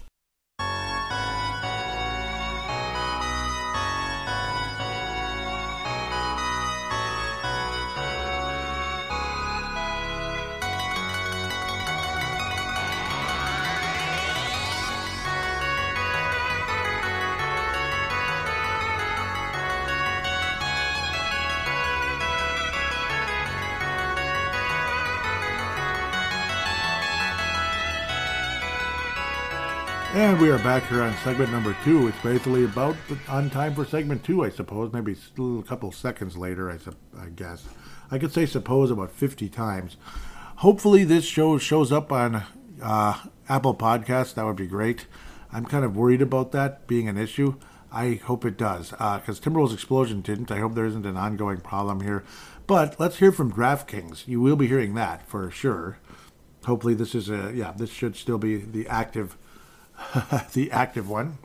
[30.14, 32.08] And we are back here on segment number two.
[32.08, 34.94] It's basically about the, on time for segment two, I suppose.
[34.94, 36.78] Maybe a couple seconds later, I,
[37.20, 37.66] I guess.
[38.12, 39.98] I could say suppose about 50 times.
[40.58, 42.44] Hopefully, this show shows up on
[42.80, 44.36] uh, Apple Podcasts.
[44.36, 45.08] That would be great.
[45.52, 47.56] I'm kind of worried about that being an issue.
[47.92, 50.52] I hope it does, because uh, Timberwolves Explosion didn't.
[50.52, 52.24] I hope there isn't an ongoing problem here.
[52.68, 54.28] But let's hear from DraftKings.
[54.28, 55.98] You will be hearing that for sure.
[56.66, 59.38] Hopefully, this is a, yeah, this should still be the active
[60.54, 61.38] the active one.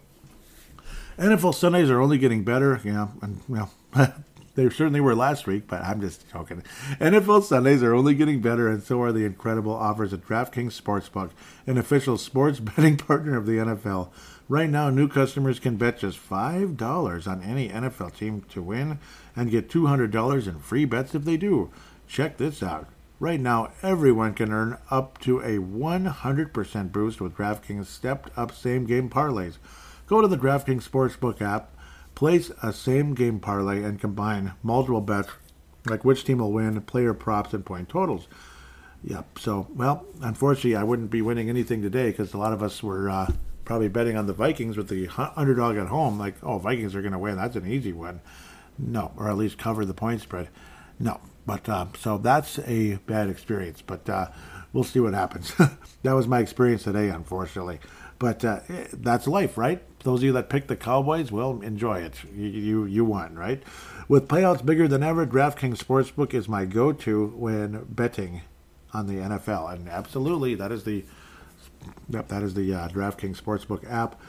[1.19, 2.81] NFL Sundays are only getting better.
[2.85, 3.73] Yeah, and well,
[4.55, 6.63] they certainly were last week, but I'm just joking.
[7.01, 11.31] NFL Sundays are only getting better, and so are the incredible offers at DraftKings Sportsbook,
[11.67, 14.11] an official sports betting partner of the NFL.
[14.49, 18.99] Right now, new customers can bet just $5 on any NFL team to win
[19.37, 21.71] and get $200 in free bets if they do.
[22.07, 22.89] Check this out.
[23.21, 28.87] Right now, everyone can earn up to a 100% boost with DraftKings stepped up same
[28.87, 29.59] game parlays.
[30.07, 31.77] Go to the DraftKings Sportsbook app,
[32.15, 35.31] place a same game parlay, and combine multiple bets
[35.87, 38.29] like which team will win, player props, and point totals.
[39.03, 39.39] Yep.
[39.41, 43.11] So, well, unfortunately, I wouldn't be winning anything today because a lot of us were
[43.11, 43.33] uh,
[43.65, 46.19] probably betting on the Vikings with the underdog at home.
[46.19, 47.37] Like, oh, Vikings are going to win.
[47.37, 48.21] That's an easy one.
[48.79, 50.49] No, or at least cover the point spread.
[51.01, 53.83] No, but uh, so that's a bad experience.
[53.85, 54.29] But uh,
[54.75, 55.55] we'll see what happens.
[56.03, 57.81] that was my experience today, unfortunately.
[58.19, 59.83] But uh, eh, that's life, right?
[60.01, 62.23] Those of you that picked the Cowboys, well, enjoy it.
[62.37, 63.63] You, you, you won, right?
[64.09, 68.43] With payouts bigger than ever, DraftKings Sportsbook is my go-to when betting
[68.93, 71.07] on the NFL, and absolutely, that is the
[72.11, 74.21] yep, that is the uh, DraftKings Sportsbook app.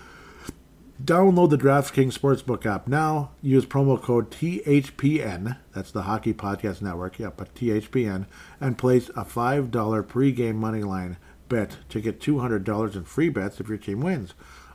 [1.03, 3.31] Download the DraftKings Sportsbook app now.
[3.41, 8.25] Use promo code THPN, that's the Hockey Podcast Network, yep, but THPN,
[8.59, 11.15] and place a $5 pregame money line
[11.47, 14.33] bet to get $200 in free bets if your team wins.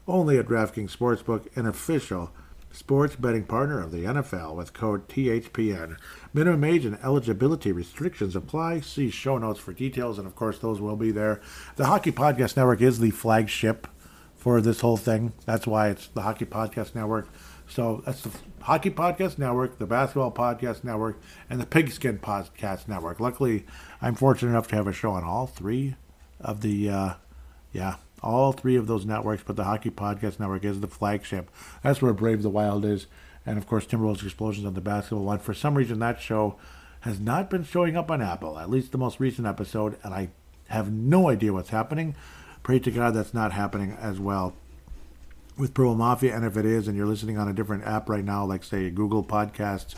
[0.09, 2.31] Only at DraftKings Sportsbook, an official
[2.73, 5.99] sports betting partner of the NFL with code THPN.
[6.33, 8.81] Minimum age and eligibility restrictions apply.
[8.81, 11.43] See show notes for details, and of course, those will be there.
[11.77, 13.87] The Hockey Podcast Network is the flagship
[14.45, 15.33] for this whole thing.
[15.47, 17.29] That's why it's the Hockey Podcast Network.
[17.67, 18.31] So that's the
[18.61, 23.21] Hockey Podcast Network, the Basketball Podcast Network, and the Pigskin Podcast Network.
[23.21, 23.65] Luckily,
[24.03, 25.97] I'm fortunate enough to have a show on all three
[26.43, 27.15] of the, uh,
[27.73, 29.43] yeah, all three of those networks.
[29.43, 31.51] But the Hockey Podcast Network is the flagship.
[31.83, 33.07] That's where Brave the Wild is,
[33.47, 35.39] and of course Timberwolves Explosions on the basketball one.
[35.39, 36.57] For some reason, that show
[37.01, 38.59] has not been showing up on Apple.
[38.59, 40.29] At least the most recent episode, and I
[40.69, 42.15] have no idea what's happening.
[42.65, 44.55] Pray to God that's not happening as well
[45.59, 46.35] with Purple Mafia.
[46.35, 48.89] And if it is, and you're listening on a different app right now, like say
[48.89, 49.95] Google Podcasts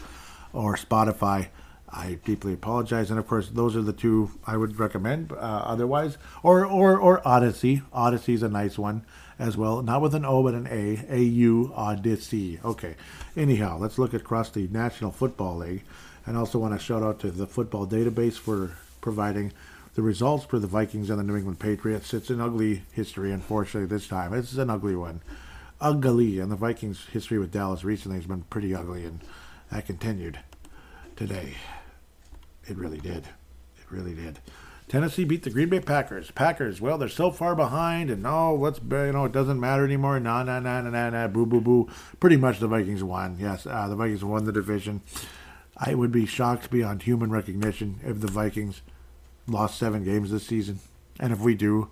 [0.52, 1.46] or Spotify,
[1.88, 3.08] I deeply apologize.
[3.08, 5.30] And of course, those are the two I would recommend.
[5.30, 7.82] Uh, otherwise, or or or Audacy.
[8.28, 9.06] Is a nice one
[9.38, 9.80] as well.
[9.80, 11.04] Not with an O, but an A.
[11.08, 12.62] A U Audacy.
[12.64, 12.96] Okay.
[13.36, 15.84] Anyhow, let's look across the National Football League,
[16.26, 19.52] and also want to shout out to the Football Database for providing
[19.96, 22.12] the results for the Vikings and the New England Patriots.
[22.12, 24.34] It's an ugly history, unfortunately, this time.
[24.34, 25.22] It's an ugly one.
[25.80, 26.38] Ugly.
[26.38, 29.20] And the Vikings' history with Dallas recently has been pretty ugly, and
[29.72, 30.38] that continued
[31.16, 31.54] today.
[32.68, 33.24] It really did.
[33.78, 34.38] It really did.
[34.86, 36.30] Tennessee beat the Green Bay Packers.
[36.30, 40.20] Packers, well, they're so far behind, and no, what's you know, it doesn't matter anymore.
[40.20, 41.88] Nah, nah, nah, nah, nah, nah, boo, boo, boo.
[42.20, 43.38] Pretty much the Vikings won.
[43.40, 45.00] Yes, uh, the Vikings won the division.
[45.74, 48.82] I would be shocked beyond human recognition if the Vikings
[49.48, 50.80] lost seven games this season.
[51.18, 51.90] And if we do,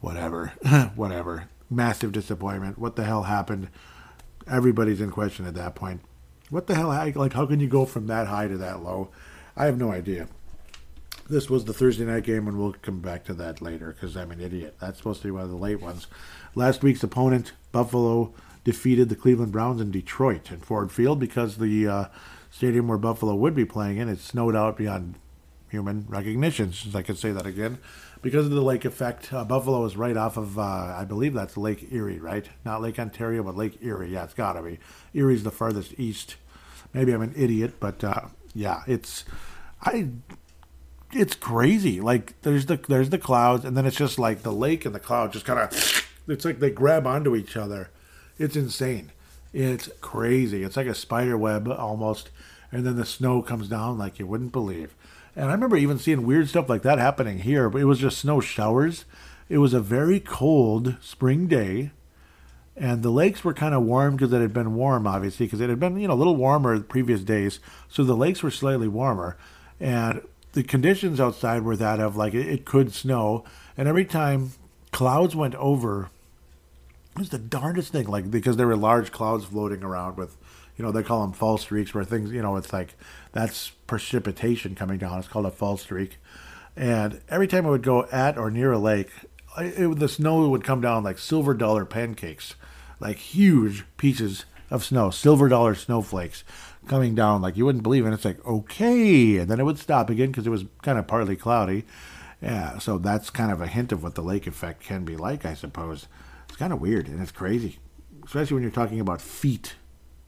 [0.00, 0.48] whatever,
[0.94, 1.48] whatever.
[1.68, 2.78] Massive disappointment.
[2.78, 3.68] What the hell happened?
[4.48, 6.00] Everybody's in question at that point.
[6.48, 6.88] What the hell?
[6.88, 9.10] Like, how can you go from that high to that low?
[9.56, 10.26] I have no idea.
[11.28, 14.32] This was the Thursday night game, and we'll come back to that later because I'm
[14.32, 14.74] an idiot.
[14.80, 16.08] That's supposed to be one of the late ones.
[16.56, 21.86] Last week's opponent, Buffalo, defeated the Cleveland Browns in Detroit in Ford Field because the
[21.86, 22.04] uh,
[22.50, 25.14] stadium where Buffalo would be playing in it snowed out beyond
[25.70, 27.78] human recognition, since I could say that again.
[28.22, 31.56] Because of the lake effect, uh, Buffalo is right off of, uh, I believe that's
[31.56, 32.46] Lake Erie, right?
[32.64, 34.12] Not Lake Ontario, but Lake Erie.
[34.12, 34.78] Yeah, it's got to be.
[35.14, 36.36] Erie's the farthest east.
[36.92, 39.24] Maybe I'm an idiot, but uh, yeah, it's
[39.82, 40.08] I.
[41.12, 42.00] It's crazy.
[42.00, 45.00] Like there's the there's the clouds, and then it's just like the lake and the
[45.00, 46.06] cloud just kind of.
[46.28, 47.90] It's like they grab onto each other.
[48.38, 49.12] It's insane.
[49.52, 50.62] It's crazy.
[50.62, 52.30] It's like a spider web almost,
[52.70, 54.94] and then the snow comes down like you wouldn't believe.
[55.36, 58.18] And I remember even seeing weird stuff like that happening here, but it was just
[58.18, 59.04] snow showers.
[59.48, 61.90] It was a very cold spring day,
[62.76, 65.68] and the lakes were kind of warm because it had been warm, obviously, because it
[65.68, 68.88] had been you know a little warmer the previous days, so the lakes were slightly
[68.88, 69.36] warmer,
[69.78, 70.22] and
[70.52, 73.44] the conditions outside were that of like it, it could snow,
[73.76, 74.52] and every time
[74.92, 76.10] clouds went over,
[77.14, 80.36] it was the darndest thing, like because there were large clouds floating around with,
[80.76, 82.94] you know, they call them fall streaks, where things, you know, it's like
[83.32, 85.18] that's precipitation coming down.
[85.18, 86.18] It's called a fall streak,
[86.76, 89.10] and every time I would go at or near a lake,
[89.58, 92.54] it, the snow would come down like silver dollar pancakes,
[93.00, 96.44] like huge pieces of snow, silver dollar snowflakes
[96.86, 98.04] coming down like you wouldn't believe.
[98.04, 99.38] And it's like, okay.
[99.38, 101.84] And then it would stop again because it was kind of partly cloudy.
[102.40, 105.44] Yeah, so that's kind of a hint of what the lake effect can be like,
[105.44, 106.06] I suppose.
[106.48, 107.80] It's kind of weird and it's crazy,
[108.24, 109.74] especially when you're talking about feet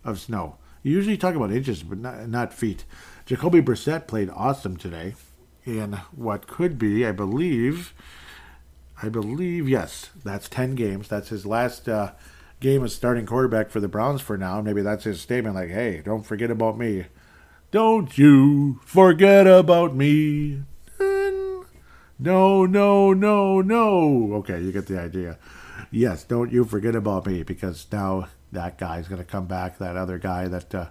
[0.05, 0.57] of snow.
[0.83, 2.85] You usually talk about inches, but not, not feet.
[3.25, 5.15] Jacoby Brissett played awesome today
[5.65, 7.95] in what could be, I believe,
[9.03, 11.09] I believe, yes, that's 10 games.
[11.09, 12.13] That's his last uh,
[12.61, 14.61] game as starting quarterback for the Browns for now.
[14.61, 17.07] Maybe that's his statement like, hey, don't forget about me.
[17.71, 20.63] Don't you forget about me.
[22.19, 24.35] No, no, no, no.
[24.35, 25.39] Okay, you get the idea.
[25.91, 29.79] Yes, don't you forget about me because now that guy's going to come back.
[29.79, 30.87] That other guy that uh,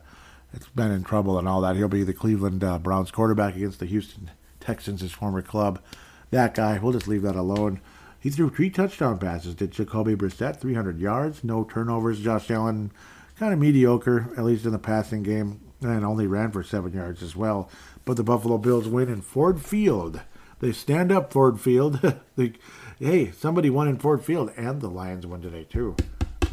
[0.53, 1.75] has been in trouble and all that.
[1.75, 5.81] He'll be the Cleveland uh, Browns quarterback against the Houston Texans, his former club.
[6.29, 7.81] That guy, we'll just leave that alone.
[8.19, 9.55] He threw three touchdown passes.
[9.55, 12.21] Did Jacoby Brissett, 300 yards, no turnovers.
[12.21, 12.91] Josh Allen,
[13.37, 17.23] kind of mediocre, at least in the passing game, and only ran for seven yards
[17.23, 17.69] as well.
[18.05, 20.21] But the Buffalo Bills win in Ford Field.
[20.59, 22.19] They stand up Ford Field.
[22.35, 22.53] they,
[22.99, 25.95] hey, somebody won in Ford Field, and the Lions won today too.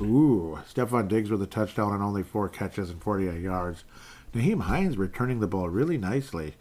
[0.00, 3.84] Ooh, Stefon Diggs with a touchdown and only four catches and 48 yards.
[4.32, 6.54] Nyheim Hines returning the ball really nicely.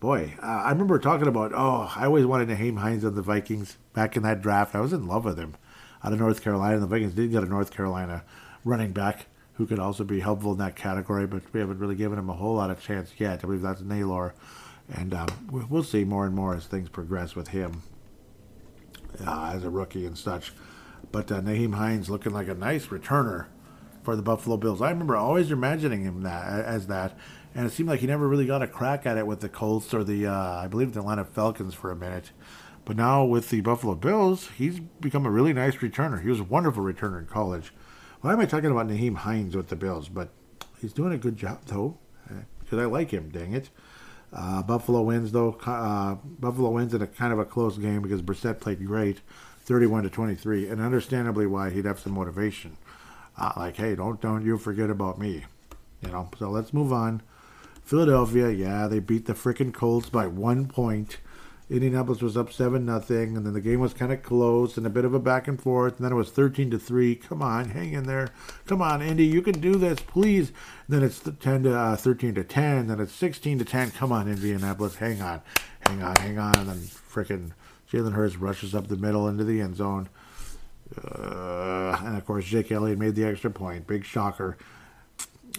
[0.00, 3.78] Boy, uh, I remember talking about, oh, I always wanted Nyheim Hines on the Vikings
[3.94, 4.74] back in that draft.
[4.74, 5.54] I was in love with him
[6.02, 6.78] out of North Carolina.
[6.78, 8.22] The Vikings did get a North Carolina
[8.64, 12.18] running back who could also be helpful in that category, but we haven't really given
[12.18, 13.38] him a whole lot of chance yet.
[13.38, 14.34] I believe that's Nailor.
[14.92, 17.82] and um, we'll see more and more as things progress with him
[19.26, 20.52] uh, as a rookie and such.
[21.12, 23.46] But uh, Nyheim Hines looking like a nice returner
[24.02, 24.82] for the Buffalo Bills.
[24.82, 27.16] I remember always imagining him that as that,
[27.54, 29.94] and it seemed like he never really got a crack at it with the Colts
[29.94, 32.32] or the uh, I believe the Atlanta Falcons for a minute.
[32.84, 36.22] But now with the Buffalo Bills, he's become a really nice returner.
[36.22, 37.72] He was a wonderful returner in college.
[38.20, 40.08] Why am I talking about Nyheim Hines with the Bills?
[40.08, 40.30] But
[40.80, 41.98] he's doing a good job though,
[42.60, 43.30] because I like him.
[43.30, 43.70] Dang it.
[44.32, 45.56] Uh, Buffalo wins though.
[45.64, 49.20] Uh, Buffalo wins in a kind of a close game because Brissett played great,
[49.64, 52.76] 31 to 23, and understandably why he'd have some motivation.
[53.36, 55.44] Uh, like, hey, don't don't you forget about me,
[56.02, 56.28] you know.
[56.38, 57.22] So let's move on.
[57.82, 61.18] Philadelphia, yeah, they beat the freaking Colts by one point.
[61.70, 64.90] Indianapolis was up seven nothing, and then the game was kind of close and a
[64.90, 65.96] bit of a back and forth.
[65.96, 67.16] And then it was thirteen to three.
[67.16, 68.28] Come on, hang in there.
[68.66, 70.48] Come on, Indy, you can do this, please.
[70.86, 72.88] And then it's ten to uh, thirteen to ten.
[72.88, 73.90] Then it's sixteen to ten.
[73.90, 75.40] Come on, Indianapolis, hang on,
[75.86, 76.56] hang on, hang on.
[76.58, 77.52] And then freaking
[77.94, 80.08] Jalen Hurts rushes up the middle into the end zone.
[80.96, 83.86] Uh, and of course, Jake Elliott made the extra point.
[83.86, 84.56] Big shocker.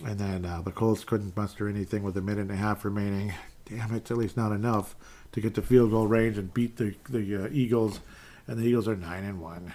[0.05, 3.33] And then uh, the Colts couldn't muster anything with a minute and a half remaining.
[3.63, 4.95] Damn, it's at least not enough
[5.31, 7.99] to get to field goal range and beat the the uh, Eagles,
[8.47, 9.73] and the Eagles are nine and one,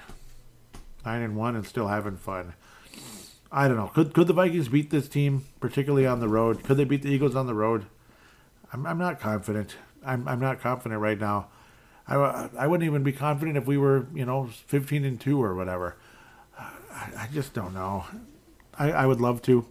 [1.04, 2.52] nine and one, and still having fun.
[3.50, 3.88] I don't know.
[3.88, 6.62] Could could the Vikings beat this team, particularly on the road?
[6.62, 7.86] Could they beat the Eagles on the road?
[8.72, 9.76] I'm I'm not confident.
[10.04, 11.48] I'm I'm not confident right now.
[12.16, 15.54] I, I wouldn't even be confident if we were you know 15 and two or
[15.54, 15.96] whatever.
[16.58, 18.04] I, I just don't know.
[18.78, 19.66] I I would love to.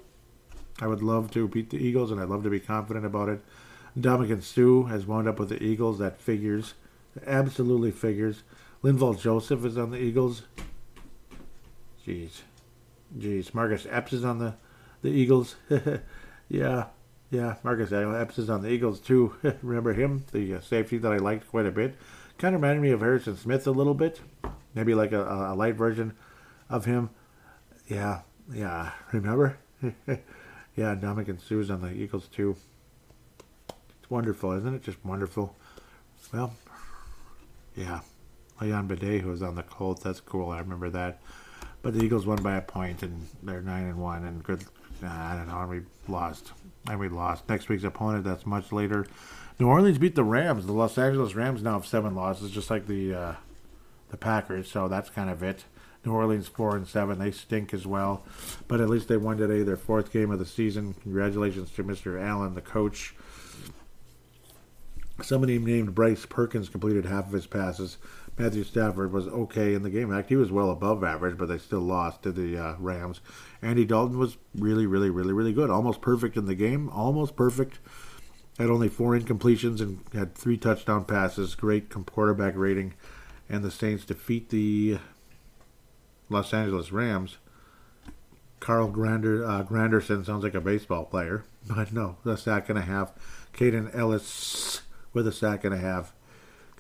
[0.81, 3.41] I would love to beat the Eagles, and I'd love to be confident about it.
[3.97, 5.99] Ndamukong Suh has wound up with the Eagles.
[5.99, 6.73] That figures.
[7.25, 8.43] Absolutely figures.
[8.83, 10.43] Linval Joseph is on the Eagles.
[12.05, 12.41] Jeez.
[13.17, 13.53] Jeez.
[13.53, 14.55] Marcus Epps is on the,
[15.01, 15.55] the Eagles.
[16.49, 16.85] yeah.
[17.29, 17.55] Yeah.
[17.63, 19.35] Marcus Epps is on the Eagles too.
[19.61, 20.23] Remember him?
[20.31, 21.95] The uh, safety that I liked quite a bit.
[22.39, 24.21] Kind of reminded me of Harrison Smith a little bit.
[24.73, 26.13] Maybe like a, a light version
[26.69, 27.09] of him.
[27.87, 28.21] Yeah.
[28.51, 28.91] Yeah.
[29.11, 29.57] Remember?
[30.07, 30.17] yeah.
[30.95, 32.55] Ndamukong Suh's on the Eagles too
[33.99, 34.83] It's wonderful, isn't it?
[34.83, 35.53] Just wonderful.
[36.33, 36.53] well,
[37.75, 37.99] yeah,
[38.61, 40.03] Leon Bidet, who was on the Colts.
[40.03, 40.51] That's cool.
[40.51, 41.21] I remember that.
[41.81, 44.63] But the Eagles won by a point, and they're nine and one, and good.
[45.03, 46.51] I don't know, and we lost,
[46.89, 47.47] and we lost.
[47.47, 49.05] Next week's opponent, that's much later.
[49.60, 50.66] New Orleans beat the Rams.
[50.66, 53.36] The Los Angeles Rams now have seven losses, just like the uh,
[54.10, 54.72] the Packers.
[54.72, 55.66] So that's kind of it.
[56.05, 57.20] New Orleans four and seven.
[57.20, 58.24] They stink as well,
[58.70, 60.93] but at least they won today, their fourth game of the season.
[61.03, 62.22] Congratulations to Mr.
[62.22, 63.14] Allen, the coach.
[65.22, 67.97] Somebody named Bryce Perkins completed half of his passes.
[68.38, 70.10] Matthew Stafford was okay in the game.
[70.10, 73.20] In fact, he was well above average, but they still lost to the uh, Rams.
[73.62, 75.70] Andy Dalton was really, really, really, really good.
[75.70, 76.88] Almost perfect in the game.
[76.88, 77.80] Almost perfect.
[78.60, 81.55] Had only four incompletions and had three touchdown passes.
[81.55, 82.93] Great quarterback rating.
[83.49, 84.99] And the Saints defeat the
[86.30, 87.38] Los Angeles Rams.
[88.60, 92.82] Carl Grander, uh, Granderson sounds like a baseball player, but no, a sack and a
[92.82, 93.14] half.
[93.53, 94.82] Kaden Elliss
[95.14, 96.14] with a sack and a half.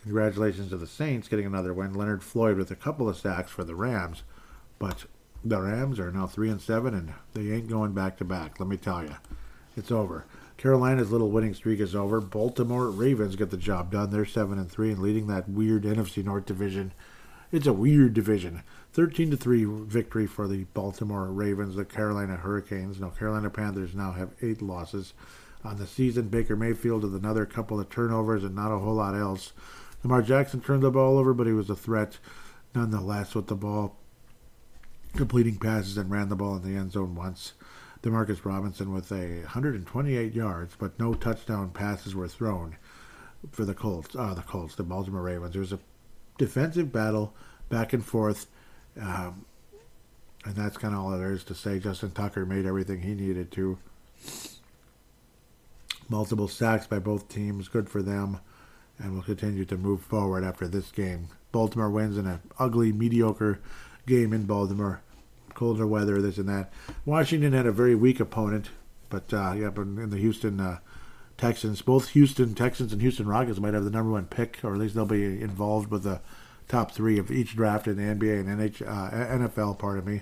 [0.03, 1.93] Congratulations to the Saints getting another win.
[1.93, 4.23] Leonard Floyd with a couple of sacks for the Rams,
[4.77, 5.05] but
[5.43, 8.59] the Rams are now three and seven, and they ain't going back to back.
[8.59, 9.15] Let me tell you,
[9.77, 10.25] it's over.
[10.59, 12.19] Carolina's little winning streak is over.
[12.19, 14.11] Baltimore Ravens get the job done.
[14.11, 16.91] They're seven and three and leading that weird NFC North division.
[17.49, 18.63] It's a weird division.
[18.91, 22.99] 13 to 3 victory for the Baltimore Ravens, the Carolina Hurricanes.
[22.99, 25.13] Now, Carolina Panthers now have eight losses
[25.63, 26.27] on the season.
[26.27, 29.53] Baker Mayfield with another couple of turnovers and not a whole lot else.
[30.03, 32.17] Lamar Jackson turned the ball over, but he was a threat
[32.75, 33.95] nonetheless with the ball,
[35.15, 37.53] completing passes and ran the ball in the end zone once.
[38.03, 42.77] Demarcus Robinson with a 128 yards, but no touchdown passes were thrown
[43.51, 44.15] for the Colts.
[44.15, 45.53] Uh, the Colts, the Baltimore Ravens.
[45.53, 45.79] There was a
[46.37, 47.33] defensive battle
[47.67, 48.47] back and forth,
[48.99, 49.45] um,
[50.45, 51.79] and that's kind of all there is to say.
[51.79, 53.77] Justin Tucker made everything he needed to.
[56.07, 58.39] Multiple sacks by both teams, good for them
[58.99, 61.29] and will continue to move forward after this game.
[61.51, 63.59] Baltimore wins in an ugly, mediocre
[64.05, 65.01] game in Baltimore.
[65.59, 66.71] Colder weather, this and that.
[67.03, 68.69] Washington had a very weak opponent,
[69.09, 70.79] but uh, yeah, but in the Houston uh,
[71.37, 74.79] Texans, both Houston Texans and Houston Rockets might have the number one pick, or at
[74.79, 76.21] least they'll be involved with the
[76.69, 79.77] top three of each draft in the NBA and NH, uh, NFL.
[79.77, 80.21] Part of me,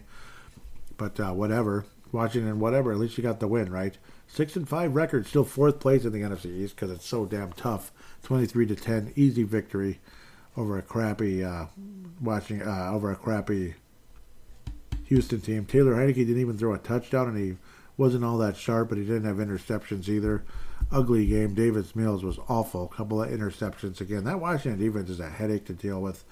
[0.97, 1.85] but uh, whatever.
[2.11, 2.91] Washington, whatever.
[2.91, 3.95] At least you got the win, right?
[4.25, 7.51] Six and five record, still fourth place in the NFC East because it's so damn
[7.51, 7.91] tough
[8.23, 9.99] 23 to 10, easy victory
[10.55, 11.65] over a crappy uh,
[12.19, 13.75] watching uh, over a crappy
[15.07, 15.65] Houston team.
[15.65, 17.57] Taylor Heinicke didn't even throw a touchdown, and he
[17.97, 20.43] wasn't all that sharp, but he didn't have interceptions either.
[20.91, 21.53] Ugly game.
[21.53, 22.89] Davis Mills was awful.
[22.91, 24.23] A Couple of interceptions again.
[24.25, 26.23] That Washington defense is a headache to deal with,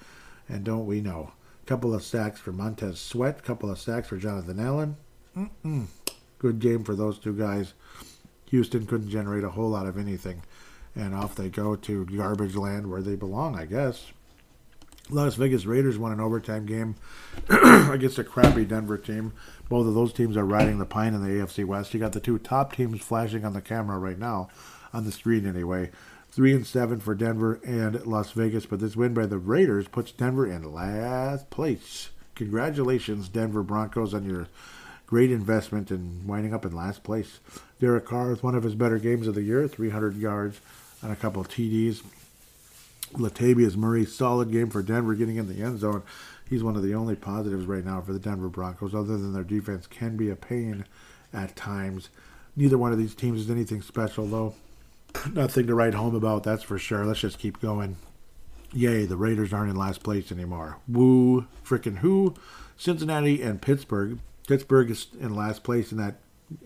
[0.48, 1.32] and don't we know?
[1.62, 3.40] A Couple of sacks for Montez Sweat.
[3.40, 4.96] A Couple of sacks for Jonathan Allen.
[5.36, 5.86] Mm-mm.
[6.38, 7.74] Good game for those two guys.
[8.50, 10.42] Houston couldn't generate a whole lot of anything
[10.96, 14.12] and off they go to garbage land where they belong, I guess.
[15.08, 16.96] Las Vegas Raiders won an overtime game
[17.48, 19.32] against a crappy Denver team.
[19.68, 21.94] Both of those teams are riding the pine in the AFC West.
[21.94, 24.48] You got the two top teams flashing on the camera right now,
[24.92, 25.90] on the screen anyway.
[26.30, 30.10] Three and seven for Denver and Las Vegas, but this win by the Raiders puts
[30.10, 32.10] Denver in last place.
[32.34, 34.48] Congratulations, Denver Broncos, on your
[35.06, 37.38] great investment in winding up in last place.
[37.80, 40.60] Derek Carr with one of his better games of the year, 300 yards,
[41.00, 42.02] and a couple of TDs.
[43.12, 46.02] Latavius Murray, solid game for Denver, getting in the end zone.
[46.48, 49.44] He's one of the only positives right now for the Denver Broncos, other than their
[49.44, 50.84] defense can be a pain
[51.32, 52.08] at times.
[52.54, 54.54] Neither one of these teams is anything special, though.
[55.32, 57.04] Nothing to write home about, that's for sure.
[57.04, 57.96] Let's just keep going.
[58.72, 60.78] Yay, the Raiders aren't in last place anymore.
[60.88, 62.34] Woo, freaking who?
[62.76, 64.18] Cincinnati and Pittsburgh.
[64.46, 66.16] Pittsburgh is in last place in that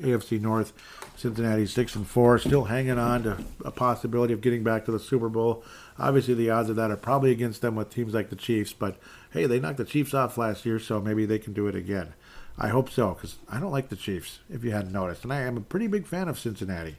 [0.00, 0.72] AFC North.
[1.16, 4.98] Cincinnati six and four, still hanging on to a possibility of getting back to the
[4.98, 5.62] Super Bowl.
[6.00, 8.72] Obviously, the odds of that are probably against them with teams like the Chiefs.
[8.72, 8.96] But
[9.32, 12.14] hey, they knocked the Chiefs off last year, so maybe they can do it again.
[12.58, 15.42] I hope so, because I don't like the Chiefs, if you hadn't noticed, and I
[15.42, 16.96] am a pretty big fan of Cincinnati.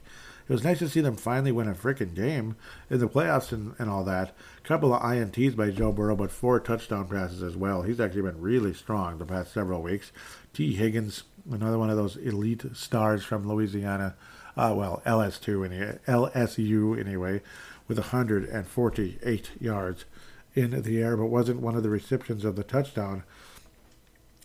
[0.48, 2.56] It was nice to see them finally win a freaking game
[2.90, 4.34] in the playoffs and, and all that.
[4.64, 7.82] A couple of INTs by Joe Burrow, but four touchdown passes as well.
[7.82, 10.10] He's actually been really strong the past several weeks.
[10.52, 14.14] Tee Higgins another one of those elite stars from Louisiana.
[14.56, 17.40] Uh, well, LS2 anyway, LSU anyway,
[17.88, 20.04] with 148 yards
[20.54, 23.24] in the air, but wasn't one of the recipients of the touchdown.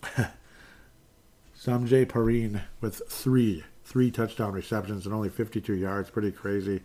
[1.60, 6.82] Samaje Perine with three, three touchdown receptions and only 52 yards, pretty crazy.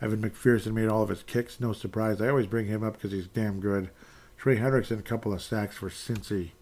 [0.00, 2.20] Evan McPherson made all of his kicks, no surprise.
[2.20, 3.90] I always bring him up because he's damn good.
[4.38, 6.52] Trey Hendrickson, a couple of sacks for Cincy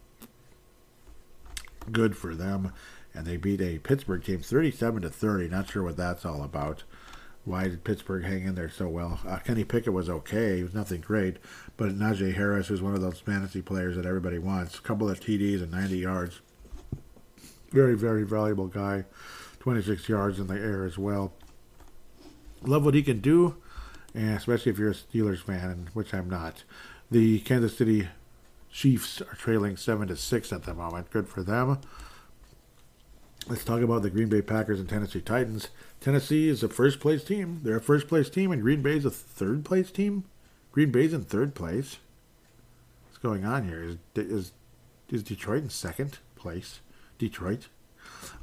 [1.92, 2.72] good for them.
[3.14, 5.48] And they beat a Pittsburgh team 37 to 30.
[5.48, 6.84] Not sure what that's all about.
[7.44, 9.20] why did Pittsburgh hang in there so well?
[9.26, 10.58] Uh, Kenny Pickett was okay.
[10.58, 11.38] He was nothing great.
[11.76, 14.78] But Najee Harris is one of those fantasy players that everybody wants.
[14.78, 16.40] A couple of TDs and 90 yards.
[17.70, 19.04] Very, very valuable guy.
[19.60, 21.32] 26 yards in the air as well.
[22.62, 23.56] Love what he can do,
[24.14, 26.64] and especially if you're a Steelers fan, which I'm not.
[27.10, 28.08] The Kansas City
[28.70, 31.10] Chiefs are trailing 7 to 6 at the moment.
[31.10, 31.80] Good for them.
[33.48, 35.68] Let's talk about the Green Bay Packers and Tennessee Titans.
[36.00, 37.60] Tennessee is a first place team.
[37.62, 40.24] They're a first place team, and Green Bay is a third place team.
[40.70, 41.96] Green Bay's in third place.
[43.06, 43.82] What's going on here?
[43.82, 44.52] Is is
[45.08, 46.80] is Detroit in second place?
[47.18, 47.68] Detroit.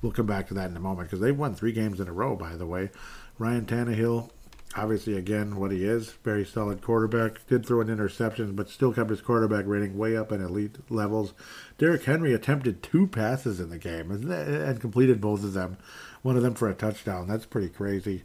[0.02, 2.14] We'll come back to that in a moment because they've won three games in a
[2.14, 2.36] row.
[2.36, 2.90] By the way,
[3.38, 4.32] Ryan Tannehill
[4.76, 9.10] obviously again what he is very solid quarterback did throw an interception but still kept
[9.10, 11.34] his quarterback rating way up in elite levels.
[11.78, 15.78] Derrick Henry attempted two passes in the game and completed both of them
[16.22, 17.28] one of them for a touchdown.
[17.28, 18.24] That's pretty crazy.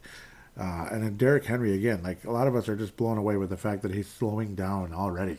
[0.59, 3.37] Uh, and then Derrick Henry again like a lot of us are just blown away
[3.37, 5.37] with the fact that he's slowing down already.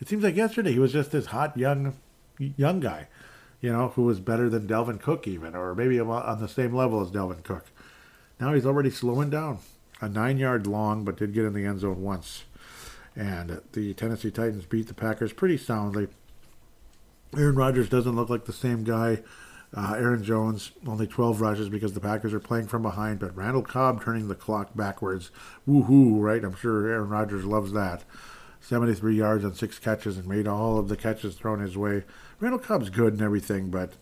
[0.00, 1.94] It seems like yesterday he was just this hot young
[2.38, 3.06] young guy
[3.60, 7.00] you know who was better than Dalvin Cook even or maybe on the same level
[7.00, 7.66] as Dalvin Cook.
[8.40, 9.58] Now he's already slowing down
[10.00, 12.44] a nine yard long, but did get in the end zone once.
[13.16, 16.08] And the Tennessee Titans beat the Packers pretty soundly.
[17.36, 19.22] Aaron Rodgers doesn't look like the same guy.
[19.76, 23.62] Uh, Aaron Jones, only 12 rushes because the Packers are playing from behind, but Randall
[23.62, 25.32] Cobb turning the clock backwards.
[25.66, 26.44] Woohoo, right?
[26.44, 28.04] I'm sure Aaron Rodgers loves that.
[28.60, 32.04] 73 yards on six catches and made all of the catches thrown his way.
[32.38, 33.94] Randall Cobb's good and everything, but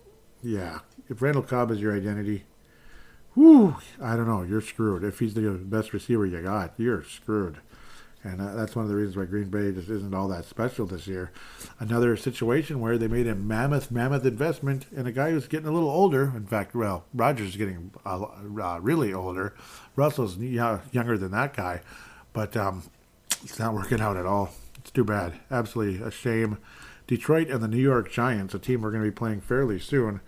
[0.42, 2.44] yeah, if Randall Cobb is your identity,
[3.34, 5.04] whew, I don't know, you're screwed.
[5.04, 7.58] If he's the best receiver you got, you're screwed.
[8.24, 10.86] And uh, that's one of the reasons why Green Bay just isn't all that special
[10.86, 11.32] this year.
[11.80, 15.72] Another situation where they made a mammoth, mammoth investment in a guy who's getting a
[15.72, 16.32] little older.
[16.36, 19.54] In fact, well, Rodgers is getting uh, uh, really older.
[19.96, 21.80] Russell's younger than that guy,
[22.32, 22.84] but um,
[23.42, 24.50] it's not working out at all.
[24.78, 25.34] It's too bad.
[25.50, 26.58] Absolutely a shame.
[27.08, 30.20] Detroit and the New York Giants, a team we're going to be playing fairly soon,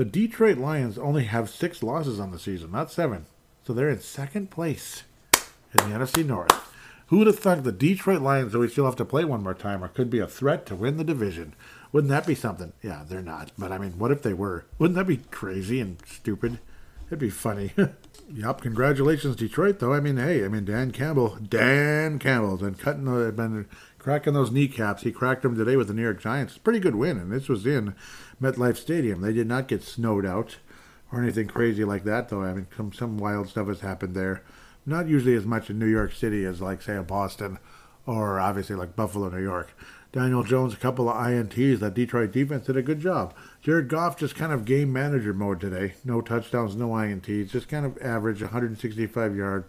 [0.00, 3.26] the Detroit Lions only have six losses on the season, not seven.
[3.66, 5.02] So they're in second place
[5.34, 6.72] in the NFC North.
[7.08, 9.52] Who would have thought the Detroit Lions, though we still have to play one more
[9.52, 11.52] time, or could be a threat to win the division?
[11.92, 12.72] Wouldn't that be something?
[12.80, 13.52] Yeah, they're not.
[13.58, 14.64] But I mean, what if they were?
[14.78, 16.60] Wouldn't that be crazy and stupid?
[17.08, 17.72] It'd be funny.
[18.32, 19.92] yep, congratulations, Detroit, though.
[19.92, 23.66] I mean, hey, I mean, Dan Campbell, Dan Campbell's been cutting, the, been
[23.98, 25.02] cracking those kneecaps.
[25.02, 26.56] He cracked them today with the New York Giants.
[26.56, 27.94] Pretty good win, and this was in
[28.40, 29.20] MetLife Stadium.
[29.20, 30.56] They did not get snowed out
[31.12, 32.42] or anything crazy like that, though.
[32.42, 34.42] I mean, some some wild stuff has happened there.
[34.86, 37.58] Not usually as much in New York City as, like, say, Boston
[38.06, 39.76] or obviously like Buffalo, New York.
[40.12, 41.78] Daniel Jones, a couple of INTs.
[41.78, 43.34] That Detroit defense did a good job.
[43.62, 45.94] Jared Goff just kind of game manager mode today.
[46.04, 47.50] No touchdowns, no INTs.
[47.50, 49.66] Just kind of average 165 yards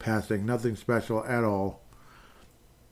[0.00, 0.44] passing.
[0.44, 1.80] Nothing special at all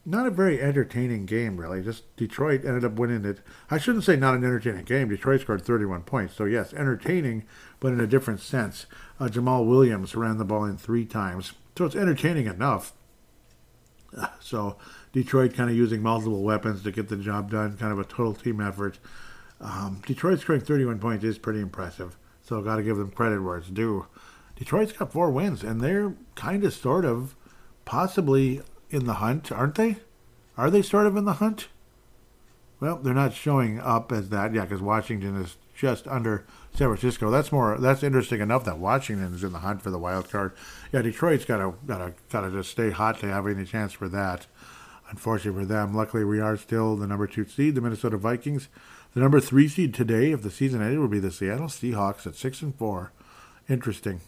[0.05, 1.81] not a very entertaining game, really.
[1.81, 3.39] Just Detroit ended up winning it.
[3.71, 5.07] I shouldn't say not an entertaining game.
[5.07, 6.35] Detroit scored 31 points.
[6.35, 7.45] So, yes, entertaining,
[7.79, 8.85] but in a different sense.
[9.19, 11.53] Uh, Jamaal Williams ran the ball in three times.
[11.77, 12.93] So, it's entertaining enough.
[14.39, 14.77] So,
[15.13, 18.35] Detroit kind of using multiple weapons to get the job done, kind of a total
[18.35, 18.99] team effort.
[19.59, 22.17] Um, Detroit scoring 31 points is pretty impressive.
[22.43, 24.05] So, got to give them credit where it's due.
[24.55, 27.35] Detroit's got four wins, and they're kind of, sort of,
[27.85, 28.61] possibly
[28.93, 29.97] in the hunt, aren't they?
[30.57, 31.67] Are they sort of in the hunt?
[32.79, 37.31] Well, they're not showing up as that, yeah, because Washington is just under San Francisco.
[37.31, 37.77] That's more.
[37.77, 40.53] That's interesting enough that Washington is in the hunt for the wild card.
[40.91, 43.93] Yeah, Detroit's got to got to got to just stay hot to have any chance
[43.93, 44.47] for that.
[45.09, 48.67] Unfortunately for them, luckily we are still the number two seed, the Minnesota Vikings.
[49.13, 52.35] The number three seed today, if the season ended, would be the Seattle Seahawks at
[52.35, 53.11] six and four.
[53.69, 54.21] Interesting.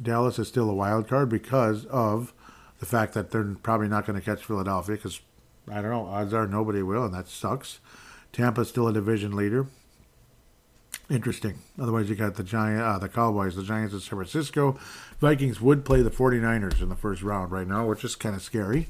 [0.00, 2.32] Dallas is still a wild card because of
[2.78, 5.20] the fact that they're probably not going to catch Philadelphia because
[5.70, 7.80] I don't know, odds are nobody will, and that sucks.
[8.32, 9.66] Tampa's still a division leader.
[11.10, 11.58] Interesting.
[11.80, 14.78] Otherwise, you got the Giant, uh, the Cowboys, the Giants of San Francisco.
[15.20, 18.42] Vikings would play the 49ers in the first round right now, which is kind of
[18.42, 18.88] scary.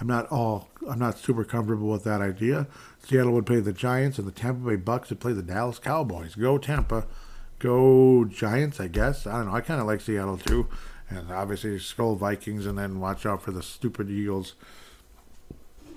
[0.00, 2.66] I'm not all, I'm not super comfortable with that idea.
[3.06, 6.34] Seattle would play the Giants, and the Tampa Bay Bucks would play the Dallas Cowboys.
[6.34, 7.06] Go Tampa,
[7.58, 8.80] go Giants.
[8.80, 9.54] I guess I don't know.
[9.54, 10.68] I kind of like Seattle too
[11.10, 14.54] and obviously Skol Vikings, and then watch out for the stupid Eagles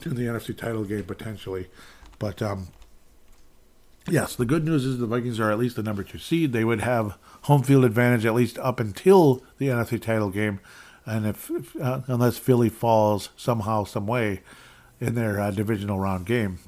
[0.06, 1.68] in the NFC title game potentially.
[2.20, 2.70] But um,
[4.08, 6.54] yes, the good news is the Vikings are at least the number two seed.
[6.54, 10.60] They would have home field advantage at least up until the NFC title game,
[11.06, 14.42] and if, if uh, unless Philly falls somehow, some way
[15.00, 16.60] in their uh, divisional round game,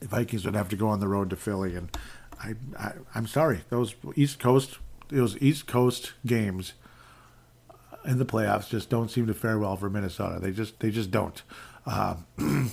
[0.00, 1.74] the Vikings would have to go on the road to Philly.
[1.74, 1.96] And
[2.42, 4.78] I, I I'm sorry, those East Coast
[5.08, 6.74] those East Coast games
[8.08, 10.40] in the playoffs just don't seem to fare well for Minnesota.
[10.40, 11.42] They just they just don't.
[11.86, 12.16] Uh,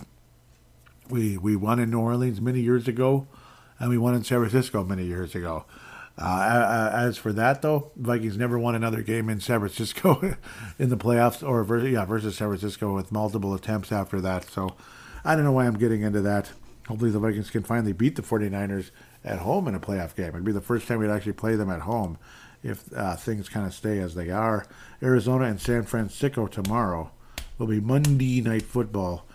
[1.10, 3.28] we we won in New Orleans many years ago,
[3.78, 5.66] and we won in San Francisco many years ago.
[6.18, 10.38] Uh, as for that, though, Vikings never won another game in San Francisco
[10.80, 14.46] in the playoffs, or versus, yeah, versus San Francisco with multiple attempts after that.
[14.46, 14.78] So
[15.26, 16.52] I don't know why I'm getting into that.
[16.88, 18.92] Hopefully, the Vikings can finally beat the 49ers
[19.26, 20.30] at home in a playoff game.
[20.30, 22.18] It'd be the first time we'd actually play them at home
[22.66, 24.66] if uh, things kind of stay as they are.
[25.02, 27.12] Arizona and San Francisco tomorrow
[27.58, 29.26] will be Monday Night Football.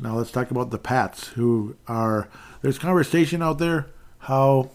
[0.00, 2.28] Now let's talk about the Pats, who are.
[2.62, 3.86] There's conversation out there
[4.24, 4.70] how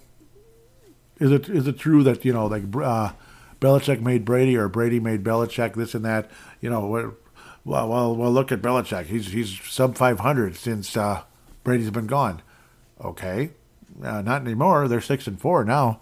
[1.19, 3.11] is it is it true that you know like uh,
[3.59, 6.29] Belichick made Brady or Brady made Belichick this and that?
[6.61, 7.15] You know, well,
[7.65, 9.05] well, well look at Belichick.
[9.05, 11.23] He's he's sub 500 since uh,
[11.63, 12.41] Brady's been gone.
[13.03, 13.51] Okay,
[14.03, 14.87] uh, not anymore.
[14.87, 15.99] They're six and four now.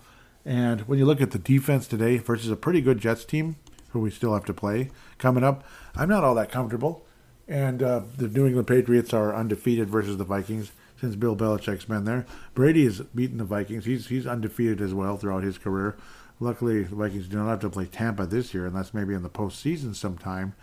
[0.47, 3.57] And when you look at the defense today versus a pretty good Jets team,
[3.89, 7.05] who we still have to play coming up, I'm not all that comfortable.
[7.49, 10.71] And uh, the New England Patriots are undefeated versus the Vikings
[11.01, 12.25] since Bill Belichick's been there.
[12.55, 13.83] Brady has beaten the Vikings.
[13.83, 15.97] He's he's undefeated as well throughout his career.
[16.39, 19.29] Luckily, the Vikings do not have to play Tampa this year, unless maybe in the
[19.29, 20.55] postseason sometime.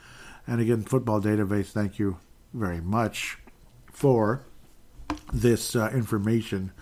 [0.47, 2.19] And again, Football Database, thank you
[2.55, 3.37] very much
[3.93, 4.45] for
[5.31, 6.73] this uh, information.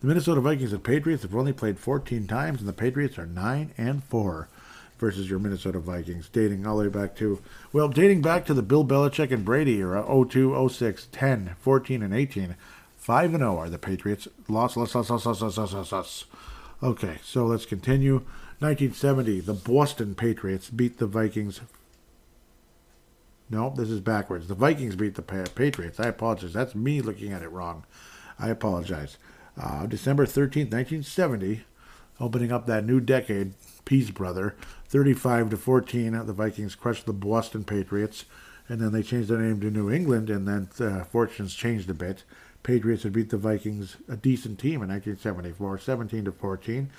[0.00, 3.72] The Minnesota Vikings and Patriots have only played 14 times, and the Patriots are 9
[3.78, 4.48] and 4
[4.98, 7.42] versus your Minnesota Vikings, dating all the way back to,
[7.72, 12.14] well, dating back to the Bill Belichick and Brady era 02, 06, 10, 14, and
[12.14, 12.56] 18.
[12.96, 14.28] 5 and 0 are the Patriots.
[14.48, 16.24] Loss, loss, loss, loss, loss, loss, loss, loss.
[16.82, 18.16] Okay, so let's continue.
[18.58, 21.60] 1970, the Boston Patriots beat the Vikings.
[23.48, 24.48] No, this is backwards.
[24.48, 26.00] The Vikings beat the Patriots.
[26.00, 26.52] I apologize.
[26.52, 27.84] That's me looking at it wrong.
[28.38, 29.18] I apologize.
[29.58, 31.62] Uh, December 13th, 1970,
[32.20, 33.54] opening up that new decade,
[33.84, 34.54] Peace Brother,
[34.88, 38.26] 35 to 14, the Vikings crushed the Boston Patriots,
[38.68, 41.94] and then they changed their name to New England, and then uh, fortunes changed a
[41.94, 42.24] bit.
[42.62, 46.90] Patriots had beat the Vikings, a decent team, in 1974, 17 to 14.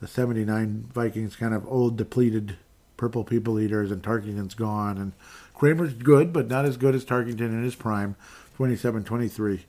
[0.00, 2.56] The 79 Vikings, kind of old, depleted,
[2.96, 4.98] purple people eaters, and Tarkenton's gone.
[4.98, 5.12] And
[5.54, 8.16] Kramer's good, but not as good as Tarkenton in his prime,
[8.56, 9.64] 27 23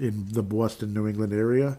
[0.00, 1.78] in the Boston, New England area.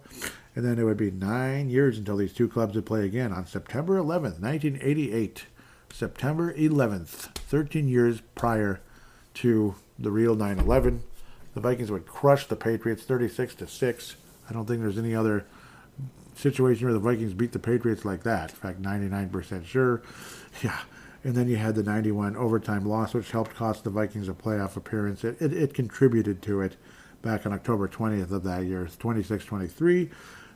[0.56, 3.46] And then it would be nine years until these two clubs would play again on
[3.46, 5.46] September 11th, 1988.
[5.94, 8.82] September 11th, 13 years prior
[9.34, 11.04] to the real 9 11
[11.54, 14.16] the Vikings would crush the Patriots 36 to 6.
[14.50, 15.46] I don't think there's any other
[16.36, 18.52] situation where the Vikings beat the Patriots like that.
[18.52, 20.02] In fact, 99% sure.
[20.62, 20.80] Yeah.
[21.24, 24.76] And then you had the 91 overtime loss, which helped cost the Vikings a playoff
[24.76, 25.24] appearance.
[25.24, 26.78] It, it, it contributed to it
[27.22, 30.10] back on October 20th of that year, 26 23.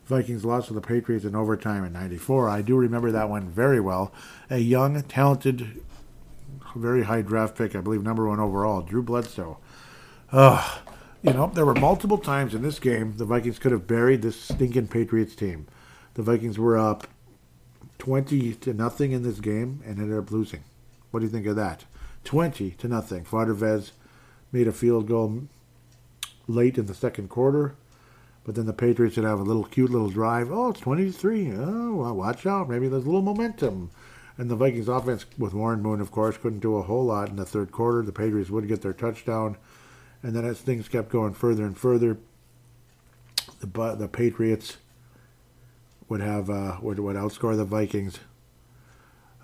[0.05, 2.47] Vikings lost to the Patriots in overtime in 94.
[2.47, 4.13] I do remember that one very well.
[4.51, 5.81] A young, talented,
[6.75, 9.57] very high draft pick, I believe number one overall, Drew Bledsoe.
[10.31, 10.79] Ugh.
[11.23, 14.39] You know, there were multiple times in this game the Vikings could have buried this
[14.39, 15.65] stinking Patriots team.
[16.13, 17.07] The Vikings were up
[17.97, 20.63] 20 to nothing in this game and ended up losing.
[21.09, 21.85] What do you think of that?
[22.25, 23.23] 20 to nothing.
[23.23, 23.91] Vardavez
[24.51, 25.47] made a field goal
[26.47, 27.75] late in the second quarter,
[28.43, 30.51] but then the Patriots would have a little cute little drive.
[30.51, 31.53] Oh, it's 23.
[31.53, 32.69] Oh, well, watch out.
[32.69, 33.89] Maybe there's a little momentum.
[34.37, 37.37] And the Vikings offense, with Warren Moon, of course, couldn't do a whole lot in
[37.37, 38.01] the third quarter.
[38.01, 39.57] The Patriots would get their touchdown
[40.25, 42.17] and then as things kept going further and further,
[43.59, 44.77] the the Patriots
[46.09, 48.17] would have uh, would would outscore the Vikings.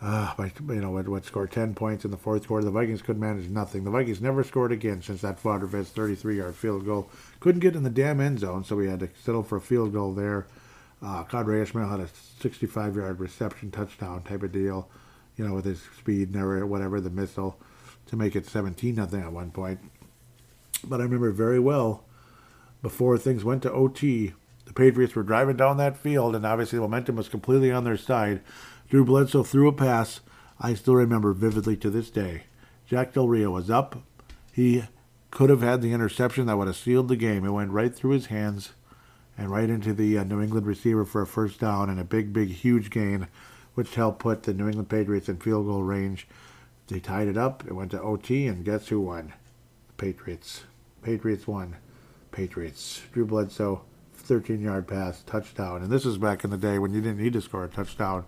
[0.02, 2.66] Uh, by, you know, what, score 10 points in the fourth quarter.
[2.66, 3.84] The Vikings could manage nothing.
[3.84, 7.10] The Vikings never scored again since that Vardavez 33 yard field goal.
[7.40, 9.94] Couldn't get in the damn end zone, so we had to settle for a field
[9.94, 10.48] goal there.
[11.04, 14.90] Uh, Qadry Ismail had a 65 yard reception touchdown type of deal,
[15.36, 17.60] you know, with his speed and whatever, the missile,
[18.08, 19.80] to make it 17 nothing at one point.
[20.84, 22.06] But I remember very well
[22.82, 24.34] before things went to OT,
[24.66, 27.98] the Patriots were driving down that field, and obviously the momentum was completely on their
[27.98, 28.42] side.
[28.92, 30.20] Drew Bledsoe threw a pass.
[30.60, 32.44] I still remember vividly to this day.
[32.86, 34.04] Jack Del Rio was up.
[34.52, 34.84] He
[35.32, 37.46] could have had the interception that would have sealed the game.
[37.46, 38.72] It went right through his hands
[39.38, 42.34] and right into the uh, New England receiver for a first down and a big,
[42.34, 43.30] big, huge gain,
[43.76, 46.28] which helped put the New England Patriots in field goal range.
[46.88, 47.64] They tied it up.
[47.66, 49.32] It went to OT, and guess who won?
[49.88, 50.64] The Patriots.
[51.02, 51.78] Patriots won.
[52.34, 53.04] Patriots.
[53.14, 53.84] Drew Bledsoe,
[54.16, 55.82] 13 yard pass, touchdown.
[55.82, 58.26] And this is back in the day when you didn't need to score a touchdown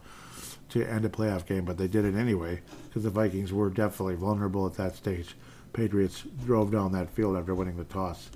[0.73, 4.15] to end a playoff game, but they did it anyway because the Vikings were definitely
[4.15, 5.35] vulnerable at that stage.
[5.71, 8.29] Patriots drove down that field after winning the toss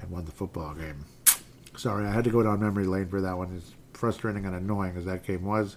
[0.00, 1.04] and won the football game.
[1.76, 3.54] Sorry, I had to go down memory lane for that one.
[3.56, 5.76] It's frustrating and annoying as that game was.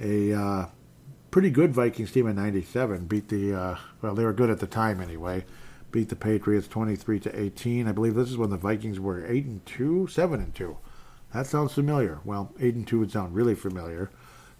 [0.00, 0.66] A uh,
[1.30, 4.66] pretty good Vikings team in '97 beat the uh, well, they were good at the
[4.66, 5.44] time anyway.
[5.90, 7.88] Beat the Patriots 23 to 18.
[7.88, 10.76] I believe this is when the Vikings were eight and two, seven and two.
[11.34, 12.20] That sounds familiar.
[12.24, 14.10] Well, eight and two would sound really familiar.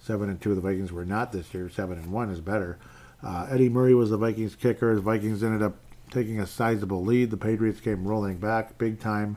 [0.02, 1.68] Seven and two, the Vikings were not this year.
[1.68, 2.78] Seven and one is better.
[3.22, 4.94] Uh, Eddie Murray was the Vikings kicker.
[4.94, 5.76] The Vikings ended up
[6.10, 7.30] taking a sizable lead.
[7.30, 9.36] The Patriots came rolling back big time,